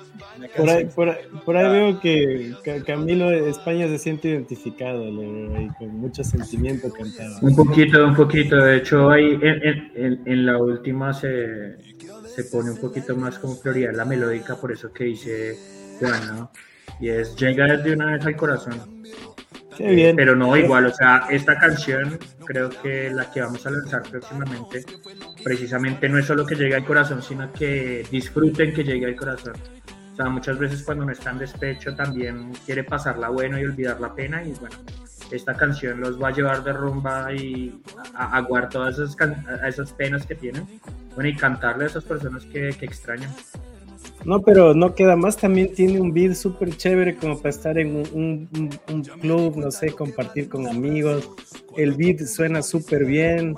Por 0.58 0.70
ahí, 0.70 0.86
por, 0.86 1.10
ahí- 1.10 1.26
por 1.46 1.58
ahí 1.58 1.72
veo 1.72 2.00
que 2.00 2.54
Ca- 2.64 2.84
Camilo 2.84 3.30
de 3.30 3.52
España 3.52 3.88
se 3.88 4.00
siente 4.00 4.30
identificado 4.30 5.06
le 5.06 5.32
veo 5.32 5.56
ahí 5.58 5.68
con 5.78 5.90
mucho 5.90 6.24
sentimiento 6.24 6.92
cantado. 6.92 7.38
Un 7.44 7.56
poquito, 7.56 8.04
un 8.04 8.16
poquito. 8.16 8.56
De 8.56 8.78
hecho, 8.78 9.12
ahí 9.12 9.26
en, 9.40 9.44
en- 9.44 9.92
en- 9.96 10.22
en 10.26 10.46
la 10.48 10.58
última 10.58 11.14
se, 11.14 11.76
se 12.36 12.44
pone 12.46 12.72
un 12.72 12.78
poquito 12.80 13.16
más 13.16 13.38
como 13.38 13.60
prioridad 13.60 13.94
la 13.94 14.06
melódica, 14.06 14.56
por 14.56 14.72
eso 14.72 14.92
que 14.92 15.04
dice 15.04 15.56
Juan, 16.00 16.28
¿no? 16.36 16.52
Y 17.00 17.10
es 17.10 17.36
llega 17.36 17.78
de 17.78 17.94
una 17.94 18.14
vez 18.14 18.26
al 18.26 18.36
corazón. 18.36 19.04
Qué 19.78 19.90
bien. 19.92 20.16
Pero 20.16 20.36
no, 20.36 20.56
igual, 20.58 20.86
o 20.86 20.94
sea, 20.94 21.28
esta 21.30 21.58
canción, 21.58 22.20
creo 22.46 22.70
que 22.70 23.10
la 23.10 23.32
que 23.32 23.42
vamos 23.42 23.66
a 23.66 23.72
lanzar 23.72 24.04
próximamente, 24.04 24.84
precisamente 25.44 26.10
no 26.10 26.18
es 26.18 26.26
solo 26.26 26.46
que 26.46 26.56
llegue 26.56 26.76
al 26.76 26.86
corazón, 26.86 27.22
sino 27.22 27.52
que 27.54 28.06
disfruten 28.12 28.74
que 28.74 28.84
llegue 28.84 29.06
al 29.06 29.16
corazón. 29.16 29.54
O 30.14 30.16
sea, 30.16 30.30
muchas 30.30 30.58
veces 30.60 30.84
cuando 30.84 31.04
uno 31.04 31.14
está 31.14 31.32
en 31.32 31.40
despecho 31.40 31.96
también 31.96 32.52
quiere 32.66 32.84
pasarla 32.84 33.30
bueno 33.30 33.58
y 33.58 33.64
olvidar 33.64 34.00
la 34.02 34.14
pena 34.14 34.44
y 34.44 34.52
bueno, 34.60 34.76
esta 35.32 35.56
canción 35.56 36.02
los 36.02 36.22
va 36.22 36.28
a 36.28 36.32
llevar 36.32 36.64
de 36.64 36.74
rumba 36.74 37.34
y 37.34 37.82
a, 38.14 38.36
a 38.38 38.42
guardar 38.42 38.70
todas 38.70 39.00
esas, 39.00 39.16
esas 39.66 39.94
penas 39.94 40.26
que 40.26 40.36
tienen. 40.36 40.68
Bueno, 41.16 41.30
y 41.30 41.36
cantarle 41.36 41.86
a 41.86 41.88
esas 41.88 42.04
personas 42.04 42.46
que, 42.46 42.70
que 42.78 42.86
extrañan. 42.86 43.32
No, 44.24 44.42
pero 44.42 44.74
no 44.74 44.94
queda 44.94 45.16
más, 45.16 45.38
también 45.38 45.74
tiene 45.74 46.00
un 46.00 46.14
beat 46.14 46.36
súper 46.36 46.76
chévere 46.76 47.16
como 47.16 47.38
para 47.38 47.50
estar 47.50 47.78
en 47.78 47.96
un, 48.14 48.70
club, 49.20 49.58
no 49.58 49.72
sé, 49.72 49.92
compartir 49.92 50.48
con 50.48 50.68
amigos. 50.68 51.30
El 51.76 51.94
beat 51.94 52.20
suena 52.26 52.62
súper 52.62 53.06
bien. 53.06 53.56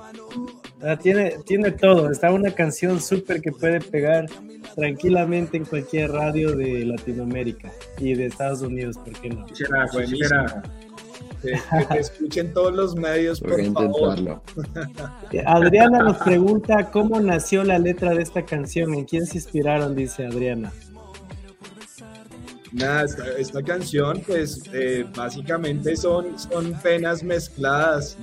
Ah, 0.82 0.96
tiene, 0.96 1.34
tiene 1.46 1.70
todo, 1.70 2.10
está 2.10 2.30
una 2.30 2.50
canción 2.50 3.00
súper 3.00 3.40
que 3.40 3.52
puede 3.52 3.80
pegar 3.80 4.26
tranquilamente 4.74 5.56
en 5.56 5.64
cualquier 5.64 6.12
radio 6.12 6.54
de 6.56 6.84
Latinoamérica 6.84 7.70
y 7.98 8.14
de 8.14 8.26
Estados 8.26 8.60
Unidos, 8.62 8.98
¿por 8.98 9.12
qué 9.20 9.30
no? 9.30 9.46
Que, 11.44 11.84
te 11.94 12.00
escuchen 12.00 12.52
todos 12.52 12.74
los 12.74 12.96
medios, 12.96 13.40
por 13.40 13.52
Voy 13.52 13.66
a 13.66 13.72
favor. 13.72 14.18
intentarlo. 14.18 14.42
Adriana 15.46 15.98
nos 15.98 16.16
pregunta 16.18 16.90
cómo 16.90 17.20
nació 17.20 17.64
la 17.64 17.78
letra 17.78 18.14
de 18.14 18.22
esta 18.22 18.44
canción, 18.44 18.94
en 18.94 19.04
quién 19.04 19.26
se 19.26 19.36
inspiraron, 19.38 19.94
dice 19.94 20.26
Adriana. 20.26 20.72
Nada, 22.72 23.04
esta, 23.04 23.28
esta 23.38 23.62
canción, 23.62 24.22
pues 24.26 24.62
eh, 24.72 25.06
básicamente 25.14 25.96
son, 25.96 26.38
son 26.38 26.72
penas 26.80 27.22
mezcladas 27.22 28.16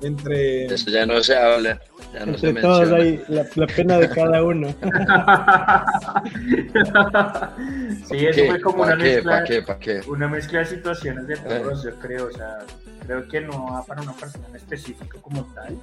entre. 0.00 0.66
Eso 0.66 0.90
ya 0.90 1.06
no 1.06 1.22
se 1.22 1.36
habla, 1.36 1.80
ya 2.14 2.26
no 2.26 2.38
se 2.38 2.48
Entre 2.48 2.62
todos 2.62 2.90
hay 2.92 3.22
la, 3.28 3.46
la 3.54 3.66
pena 3.66 3.98
de 3.98 4.08
cada 4.08 4.42
uno. 4.42 4.68
sí, 8.08 8.26
eso 8.26 8.44
fue 8.46 8.60
como 8.60 8.82
una 8.82 8.92
¿Para 8.92 9.04
qué? 9.04 9.14
mezcla, 9.14 9.32
¿Para 9.32 9.44
qué? 9.44 9.62
¿Para 9.62 9.78
qué? 9.78 10.00
una 10.08 10.28
mezcla 10.28 10.58
de 10.60 10.64
situaciones 10.66 11.26
de 11.26 11.34
Eh. 11.34 11.38
todos, 11.46 11.82
yo 11.84 11.94
creo. 11.98 12.26
O 12.26 12.30
sea, 12.32 12.58
creo 13.06 13.28
que 13.28 13.40
no 13.40 13.66
va 13.72 13.84
para 13.84 14.02
una 14.02 14.12
persona 14.12 14.46
en 14.48 14.56
específico 14.56 15.20
como 15.20 15.44
tal, 15.54 15.76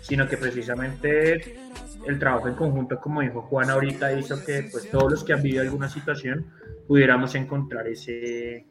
sino 0.00 0.28
que 0.28 0.36
precisamente 0.36 1.56
el 2.06 2.18
trabajo 2.18 2.48
en 2.48 2.54
conjunto, 2.54 2.98
como 3.00 3.20
dijo 3.20 3.42
Juan 3.42 3.70
ahorita, 3.70 4.12
hizo 4.18 4.42
que 4.44 4.68
pues 4.70 4.90
todos 4.90 5.10
los 5.12 5.24
que 5.24 5.32
han 5.32 5.42
vivido 5.42 5.62
alguna 5.62 5.88
situación 5.88 6.46
pudiéramos 6.88 7.34
encontrar 7.36 7.86
ese, 7.86 8.66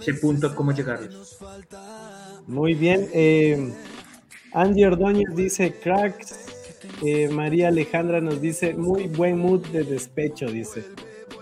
ese 0.00 0.14
punto 0.14 0.54
cómo 0.54 0.72
llegarlos. 0.72 1.38
Muy 2.46 2.74
bien. 2.74 3.08
eh, 3.12 3.72
Andy 4.56 4.84
Ordóñez 4.84 5.36
dice 5.36 5.74
cracks. 5.82 6.34
eh, 7.04 7.28
María 7.28 7.68
Alejandra 7.68 8.22
nos 8.22 8.40
dice 8.40 8.72
muy 8.72 9.06
buen 9.06 9.38
mood 9.38 9.66
de 9.66 9.84
despecho, 9.84 10.46
dice. 10.46 10.82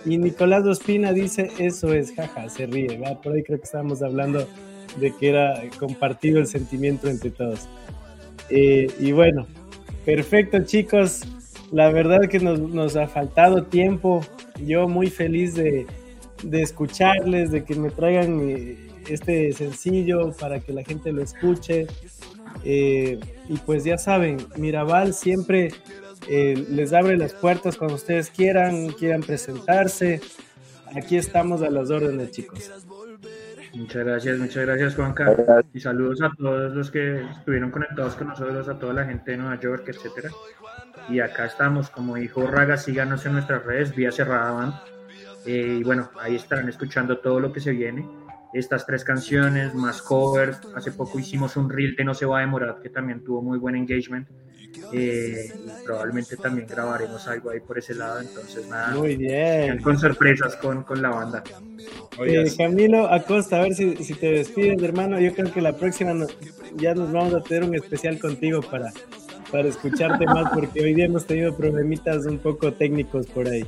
Y 0.04 0.18
Nicolás 0.18 0.64
Ospina 0.66 1.12
dice 1.12 1.48
eso 1.58 1.94
es, 1.94 2.12
jaja, 2.12 2.48
se 2.48 2.66
ríe. 2.66 2.98
¿va? 2.98 3.20
Por 3.20 3.32
ahí 3.34 3.44
creo 3.44 3.58
que 3.58 3.64
estábamos 3.64 4.02
hablando 4.02 4.48
de 4.98 5.14
que 5.16 5.28
era 5.28 5.62
compartido 5.78 6.40
el 6.40 6.48
sentimiento 6.48 7.08
entre 7.08 7.30
todos. 7.30 7.68
Eh, 8.50 8.88
y 8.98 9.12
bueno, 9.12 9.46
perfecto 10.04 10.58
chicos. 10.64 11.20
La 11.70 11.90
verdad 11.90 12.28
que 12.28 12.40
nos, 12.40 12.58
nos 12.58 12.96
ha 12.96 13.06
faltado 13.06 13.62
tiempo. 13.62 14.22
Yo 14.66 14.88
muy 14.88 15.08
feliz 15.08 15.54
de, 15.54 15.86
de 16.42 16.62
escucharles, 16.62 17.52
de 17.52 17.64
que 17.64 17.76
me 17.76 17.90
traigan 17.90 18.40
eh, 18.50 18.76
este 19.08 19.52
sencillo 19.52 20.32
para 20.32 20.58
que 20.58 20.72
la 20.72 20.82
gente 20.82 21.12
lo 21.12 21.22
escuche. 21.22 21.86
Eh, 22.62 23.18
y 23.48 23.56
pues 23.58 23.84
ya 23.84 23.98
saben, 23.98 24.38
Mirabal 24.56 25.14
siempre 25.14 25.72
eh, 26.28 26.66
les 26.70 26.92
abre 26.92 27.16
las 27.16 27.32
puertas 27.32 27.76
cuando 27.76 27.96
ustedes 27.96 28.30
quieran, 28.30 28.88
quieran 28.90 29.22
presentarse. 29.22 30.20
Aquí 30.94 31.16
estamos 31.16 31.62
a 31.62 31.70
las 31.70 31.90
órdenes, 31.90 32.30
chicos. 32.30 32.70
Muchas 33.74 34.04
gracias, 34.04 34.38
muchas 34.38 34.66
gracias 34.66 34.94
Juanca. 34.94 35.64
Y 35.72 35.80
saludos 35.80 36.22
a 36.22 36.30
todos 36.38 36.74
los 36.74 36.90
que 36.90 37.22
estuvieron 37.22 37.70
conectados 37.70 38.14
con 38.14 38.28
nosotros, 38.28 38.68
a 38.68 38.78
toda 38.78 38.94
la 38.94 39.04
gente 39.04 39.32
de 39.32 39.38
Nueva 39.38 39.58
York, 39.58 39.84
etcétera. 39.88 40.30
Y 41.08 41.20
acá 41.20 41.46
estamos, 41.46 41.90
como 41.90 42.14
dijo 42.14 42.46
Raga, 42.46 42.76
síganos 42.76 43.26
en 43.26 43.32
nuestras 43.32 43.64
redes, 43.64 43.94
vía 43.94 44.12
cerrada 44.12 44.52
Band. 44.52 44.74
Eh, 45.46 45.78
y 45.80 45.82
bueno, 45.82 46.10
ahí 46.20 46.36
estarán 46.36 46.68
escuchando 46.68 47.18
todo 47.18 47.40
lo 47.40 47.52
que 47.52 47.60
se 47.60 47.72
viene. 47.72 48.08
Estas 48.54 48.86
tres 48.86 49.04
canciones, 49.04 49.74
más 49.74 50.00
covers. 50.00 50.58
Hace 50.74 50.92
poco 50.92 51.18
hicimos 51.18 51.56
un 51.56 51.68
reel 51.68 51.96
de 51.96 52.04
No 52.04 52.14
se 52.14 52.24
va 52.24 52.38
a 52.38 52.40
demorar, 52.42 52.78
que 52.80 52.88
también 52.88 53.22
tuvo 53.24 53.42
muy 53.42 53.58
buen 53.58 53.74
engagement. 53.76 54.28
Eh, 54.92 55.52
y 55.54 55.84
probablemente 55.84 56.36
también 56.36 56.66
grabaremos 56.68 57.26
algo 57.28 57.50
ahí 57.50 57.60
por 57.60 57.78
ese 57.78 57.94
lado. 57.94 58.20
Entonces, 58.20 58.68
nada, 58.68 58.94
Muy 58.94 59.16
bien. 59.16 59.80
con 59.82 59.98
sorpresas 59.98 60.56
con, 60.56 60.82
con 60.84 61.02
la 61.02 61.10
banda. 61.10 61.42
Eh, 62.24 62.44
Camilo 62.56 63.12
Acosta, 63.12 63.58
a 63.58 63.62
ver 63.62 63.74
si, 63.74 63.96
si 63.96 64.14
te 64.14 64.30
despides, 64.30 64.82
hermano. 64.82 65.18
Yo 65.20 65.32
creo 65.34 65.52
que 65.52 65.60
la 65.60 65.76
próxima 65.76 66.14
no- 66.14 66.26
ya 66.76 66.94
nos 66.94 67.10
vamos 67.12 67.34
a 67.34 67.40
tener 67.42 67.64
un 67.68 67.74
especial 67.74 68.18
contigo 68.18 68.60
para, 68.62 68.92
para 69.50 69.68
escucharte 69.68 70.26
más, 70.26 70.50
porque 70.52 70.80
hoy 70.80 70.94
día 70.94 71.06
hemos 71.06 71.26
tenido 71.26 71.56
problemitas 71.56 72.24
un 72.26 72.38
poco 72.38 72.72
técnicos 72.72 73.26
por 73.26 73.48
ahí. 73.48 73.64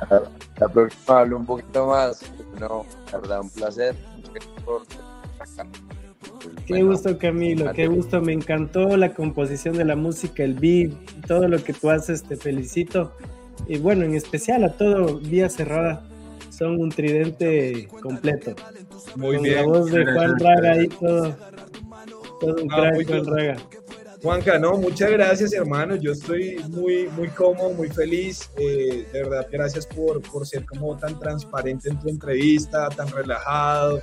La 0.58 0.68
próxima 0.68 1.20
hablo 1.20 1.36
un 1.38 1.46
poquito 1.46 1.86
más. 1.86 2.22
No, 2.58 2.84
la 3.12 3.18
verdad, 3.18 3.40
un 3.42 3.50
placer. 3.50 3.94
Qué 6.66 6.74
Bueno, 6.74 6.86
gusto, 6.88 7.18
Camilo, 7.18 7.72
qué 7.72 7.86
gusto. 7.86 8.20
Me 8.20 8.32
encantó 8.32 8.96
la 8.96 9.14
composición 9.14 9.76
de 9.76 9.84
la 9.84 9.96
música, 9.96 10.42
el 10.44 10.54
beat, 10.54 10.92
todo 11.26 11.46
lo 11.48 11.62
que 11.62 11.72
tú 11.72 11.90
haces, 11.90 12.22
te 12.22 12.36
felicito. 12.36 13.12
Y 13.68 13.78
bueno, 13.78 14.04
en 14.04 14.14
especial 14.14 14.64
a 14.64 14.76
todo 14.76 15.18
Vía 15.18 15.48
Cerrada, 15.48 16.06
son 16.50 16.80
un 16.80 16.90
tridente 16.90 17.88
completo. 18.02 18.54
Muy 19.16 19.36
Con 19.36 19.42
bien. 19.44 19.56
la 19.56 19.62
voz 19.64 19.90
de 19.90 20.04
Juan 20.04 20.38
Raga 20.38 20.72
ahí, 20.72 20.88
todo, 20.88 21.36
todo 22.40 22.62
un 22.62 22.72
Ah, 22.72 22.76
crack, 22.92 23.06
Juan 23.06 23.22
bien. 23.22 23.26
Raga. 23.26 23.56
Juanca, 24.22 24.58
no, 24.58 24.76
muchas 24.76 25.10
gracias, 25.10 25.52
hermano. 25.52 25.96
Yo 25.96 26.12
estoy 26.12 26.56
muy, 26.68 27.08
muy 27.08 27.28
cómodo, 27.28 27.70
muy 27.70 27.88
feliz. 27.88 28.50
Eh, 28.56 29.06
de 29.12 29.22
verdad, 29.22 29.46
gracias 29.50 29.86
por, 29.86 30.20
por 30.22 30.46
ser 30.46 30.64
como 30.64 30.96
tan 30.96 31.18
transparente 31.18 31.88
en 31.88 31.98
tu 31.98 32.08
entrevista, 32.08 32.88
tan 32.88 33.08
relajado, 33.08 34.00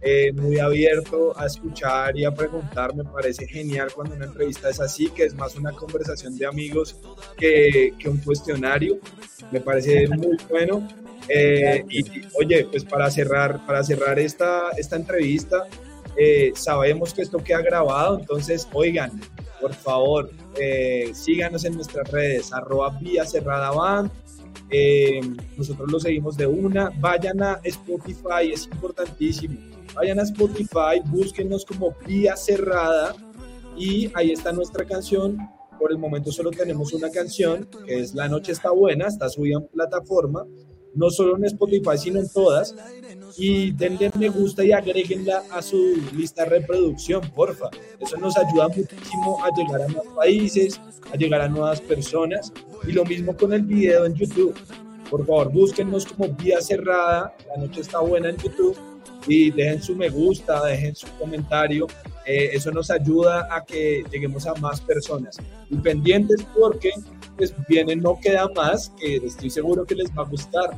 eh, 0.00 0.32
muy 0.32 0.58
abierto 0.58 1.38
a 1.38 1.46
escuchar 1.46 2.16
y 2.16 2.24
a 2.24 2.32
preguntar. 2.32 2.94
Me 2.94 3.04
parece 3.04 3.46
genial 3.46 3.88
cuando 3.94 4.14
una 4.14 4.26
entrevista 4.26 4.68
es 4.68 4.80
así, 4.80 5.08
que 5.08 5.24
es 5.24 5.34
más 5.34 5.56
una 5.56 5.72
conversación 5.72 6.36
de 6.36 6.46
amigos 6.46 6.96
que, 7.36 7.94
que 7.98 8.08
un 8.08 8.18
cuestionario. 8.18 8.98
Me 9.50 9.60
parece 9.60 10.06
muy 10.08 10.36
bueno. 10.48 10.86
Eh, 11.28 11.84
y, 11.88 12.04
oye, 12.38 12.66
pues 12.70 12.84
para 12.84 13.10
cerrar, 13.10 13.64
para 13.66 13.82
cerrar 13.82 14.18
esta, 14.18 14.70
esta 14.76 14.96
entrevista, 14.96 15.64
eh, 16.16 16.52
sabemos 16.54 17.14
que 17.14 17.22
esto 17.22 17.38
queda 17.38 17.62
grabado, 17.62 18.18
entonces, 18.20 18.68
oigan, 18.72 19.20
por 19.64 19.72
favor, 19.72 20.30
eh, 20.60 21.10
síganos 21.14 21.64
en 21.64 21.76
nuestras 21.76 22.10
redes, 22.10 22.52
arroba 22.52 22.90
vía 23.00 23.24
cerrada 23.24 23.70
band. 23.70 24.10
Eh, 24.68 25.22
nosotros 25.56 25.90
lo 25.90 25.98
seguimos 25.98 26.36
de 26.36 26.46
una. 26.46 26.90
Vayan 27.00 27.42
a 27.42 27.60
Spotify, 27.64 28.52
es 28.52 28.66
importantísimo. 28.66 29.58
Vayan 29.94 30.20
a 30.20 30.24
Spotify, 30.24 31.00
búsquenos 31.06 31.64
como 31.64 31.96
vía 32.06 32.36
cerrada 32.36 33.16
y 33.74 34.10
ahí 34.12 34.32
está 34.32 34.52
nuestra 34.52 34.84
canción. 34.84 35.38
Por 35.78 35.90
el 35.90 35.96
momento 35.96 36.30
solo 36.30 36.50
tenemos 36.50 36.92
una 36.92 37.10
canción, 37.10 37.66
que 37.86 38.00
es 38.00 38.14
La 38.14 38.28
Noche 38.28 38.52
está 38.52 38.70
buena, 38.70 39.06
está 39.06 39.30
subida 39.30 39.56
en 39.56 39.66
plataforma, 39.68 40.44
no 40.94 41.10
solo 41.10 41.36
en 41.36 41.44
Spotify, 41.46 41.96
sino 41.96 42.20
en 42.20 42.28
todas. 42.28 42.74
Y 43.36 43.72
denle 43.72 44.10
me 44.18 44.28
gusta 44.28 44.64
y 44.64 44.72
agréguenla 44.72 45.42
a 45.50 45.60
su 45.60 45.96
lista 46.16 46.44
de 46.44 46.50
reproducción, 46.50 47.20
porfa. 47.34 47.68
Eso 47.98 48.16
nos 48.16 48.36
ayuda 48.36 48.68
muchísimo 48.68 49.44
a 49.44 49.50
llegar 49.56 49.82
a 49.82 49.88
más 49.88 50.06
países, 50.16 50.80
a 51.12 51.16
llegar 51.16 51.40
a 51.40 51.48
nuevas 51.48 51.80
personas. 51.80 52.52
Y 52.86 52.92
lo 52.92 53.04
mismo 53.04 53.36
con 53.36 53.52
el 53.52 53.62
video 53.62 54.04
en 54.04 54.14
YouTube. 54.14 54.54
Por 55.10 55.26
favor, 55.26 55.52
búsquennos 55.52 56.06
como 56.06 56.28
Vía 56.28 56.60
Cerrada. 56.60 57.34
La 57.48 57.62
noche 57.62 57.80
está 57.80 58.00
buena 58.00 58.30
en 58.30 58.36
YouTube. 58.36 58.76
Y 59.26 59.50
dejen 59.50 59.82
su 59.82 59.96
me 59.96 60.08
gusta, 60.08 60.64
dejen 60.64 60.94
su 60.94 61.06
comentario. 61.18 61.86
Eh, 62.26 62.50
eso 62.52 62.70
nos 62.70 62.90
ayuda 62.90 63.48
a 63.50 63.64
que 63.64 64.04
lleguemos 64.10 64.46
a 64.46 64.54
más 64.54 64.80
personas. 64.80 65.38
Y 65.70 65.76
pendientes 65.76 66.44
porque 66.58 66.90
pues 67.36 67.54
viene 67.68 67.96
No 67.96 68.18
Queda 68.20 68.48
Más, 68.54 68.90
que 68.98 69.16
estoy 69.16 69.50
seguro 69.50 69.84
que 69.84 69.94
les 69.94 70.10
va 70.10 70.22
a 70.22 70.26
gustar. 70.26 70.70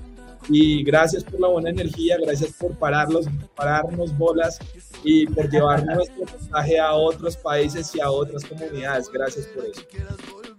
Y 0.48 0.84
gracias 0.84 1.24
por 1.24 1.40
la 1.40 1.48
buena 1.48 1.70
energía, 1.70 2.16
gracias 2.20 2.52
por 2.52 2.76
pararlos, 2.78 3.26
pararnos 3.56 4.16
bolas 4.16 4.58
y 5.02 5.26
por 5.26 5.50
llevar 5.50 5.84
nuestro 5.94 6.24
mensaje 6.24 6.78
a 6.78 6.92
otros 6.94 7.36
países 7.36 7.92
y 7.94 8.00
a 8.00 8.10
otras 8.10 8.44
comunidades. 8.44 9.10
Gracias 9.12 9.46
por 9.46 9.64
eso. 9.64 9.82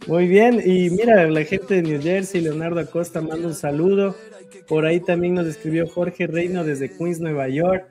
Muy 0.07 0.27
bien, 0.27 0.61
y 0.63 0.89
mira, 0.89 1.27
la 1.29 1.43
gente 1.43 1.75
de 1.75 1.81
New 1.83 2.01
Jersey, 2.01 2.41
Leonardo 2.41 2.79
Acosta 2.79 3.21
manda 3.21 3.47
un 3.47 3.53
saludo. 3.53 4.15
Por 4.67 4.85
ahí 4.85 4.99
también 4.99 5.33
nos 5.33 5.47
escribió 5.47 5.87
Jorge 5.87 6.27
Reino 6.27 6.63
desde 6.63 6.89
Queens, 6.89 7.19
Nueva 7.19 7.47
York. 7.47 7.87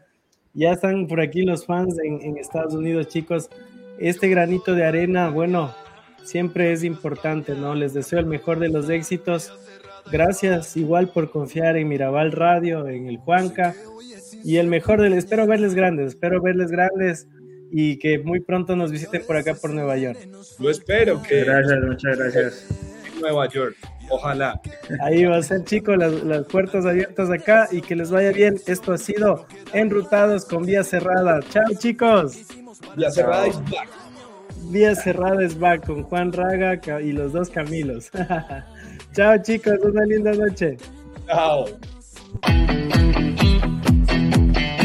Ya 0.55 0.73
están 0.73 1.07
por 1.07 1.21
aquí 1.21 1.43
los 1.43 1.67
fans 1.67 1.97
en, 2.03 2.21
en 2.23 2.39
Estados 2.39 2.75
Unidos, 2.75 3.09
chicos. 3.09 3.51
Este 3.99 4.29
granito 4.29 4.75
de 4.75 4.85
arena, 4.85 5.31
bueno, 5.31 5.75
siempre 6.25 6.73
es 6.73 6.85
importante, 6.85 7.55
¿no? 7.55 7.75
Les 7.75 7.95
deseo 7.95 8.19
el 8.19 8.27
mejor 8.27 8.59
de 8.59 8.69
los 8.69 8.89
éxitos. 8.91 9.53
Gracias 10.11 10.77
igual 10.77 11.11
por 11.11 11.31
confiar 11.31 11.77
en 11.77 11.89
Mirabal 11.89 12.33
Radio, 12.33 12.87
en 12.89 13.09
el 13.09 13.19
Juanca. 13.19 13.75
Y 14.45 14.57
el 14.59 14.67
mejor 14.67 15.01
del, 15.01 15.15
espero 15.15 15.47
verles 15.47 15.75
grandes, 15.75 16.09
espero 16.09 16.41
verles 16.41 16.71
grandes 16.71 17.27
y 17.71 17.99
que 17.99 18.19
muy 18.19 18.41
pronto 18.41 18.77
nos 18.77 18.93
visiten 18.93 19.25
por 19.27 19.37
acá 19.37 19.55
por 19.55 19.71
Nueva 19.71 19.97
York. 19.97 20.19
Yo 20.59 20.71
espero 20.71 21.23
que 21.23 21.45
Gracias, 21.45 21.79
muchas 21.85 22.19
gracias. 22.19 22.67
en 23.13 23.21
Nueva 23.21 23.49
York. 23.49 23.77
Ojalá. 24.11 24.61
Ahí 25.01 25.25
va 25.25 25.39
a 25.39 25.43
ser, 25.43 25.65
chicos, 25.65 25.97
las, 25.97 26.13
las 26.25 26.45
puertas 26.47 26.87
abiertas 26.87 27.31
acá 27.31 27.69
y 27.71 27.81
que 27.81 27.97
les 27.97 28.11
vaya 28.11 28.33
bien. 28.33 28.57
Esto 28.67 28.93
ha 28.93 28.99
sido 28.99 29.47
Enrutados 29.73 30.45
con 30.45 30.65
Vía 30.65 30.85
Cerrada. 30.85 31.41
Chao, 31.51 31.65
chicos. 31.79 32.47
Ya 32.97 33.11
cerrada 33.11 33.49
is 33.49 33.61
back. 33.71 33.89
Vía 34.71 34.95
Cerrada 34.95 35.45
es 35.45 35.59
back 35.59 35.87
con 35.87 36.03
Juan 36.05 36.33
Raga 36.33 36.81
y 37.01 37.13
los 37.13 37.33
dos 37.33 37.51
Camilos. 37.51 38.11
Chao, 39.13 39.39
chicos, 39.43 39.79
una 39.83 40.05
linda 40.05 40.33
noche. 40.33 40.77
Chao. 41.27 41.67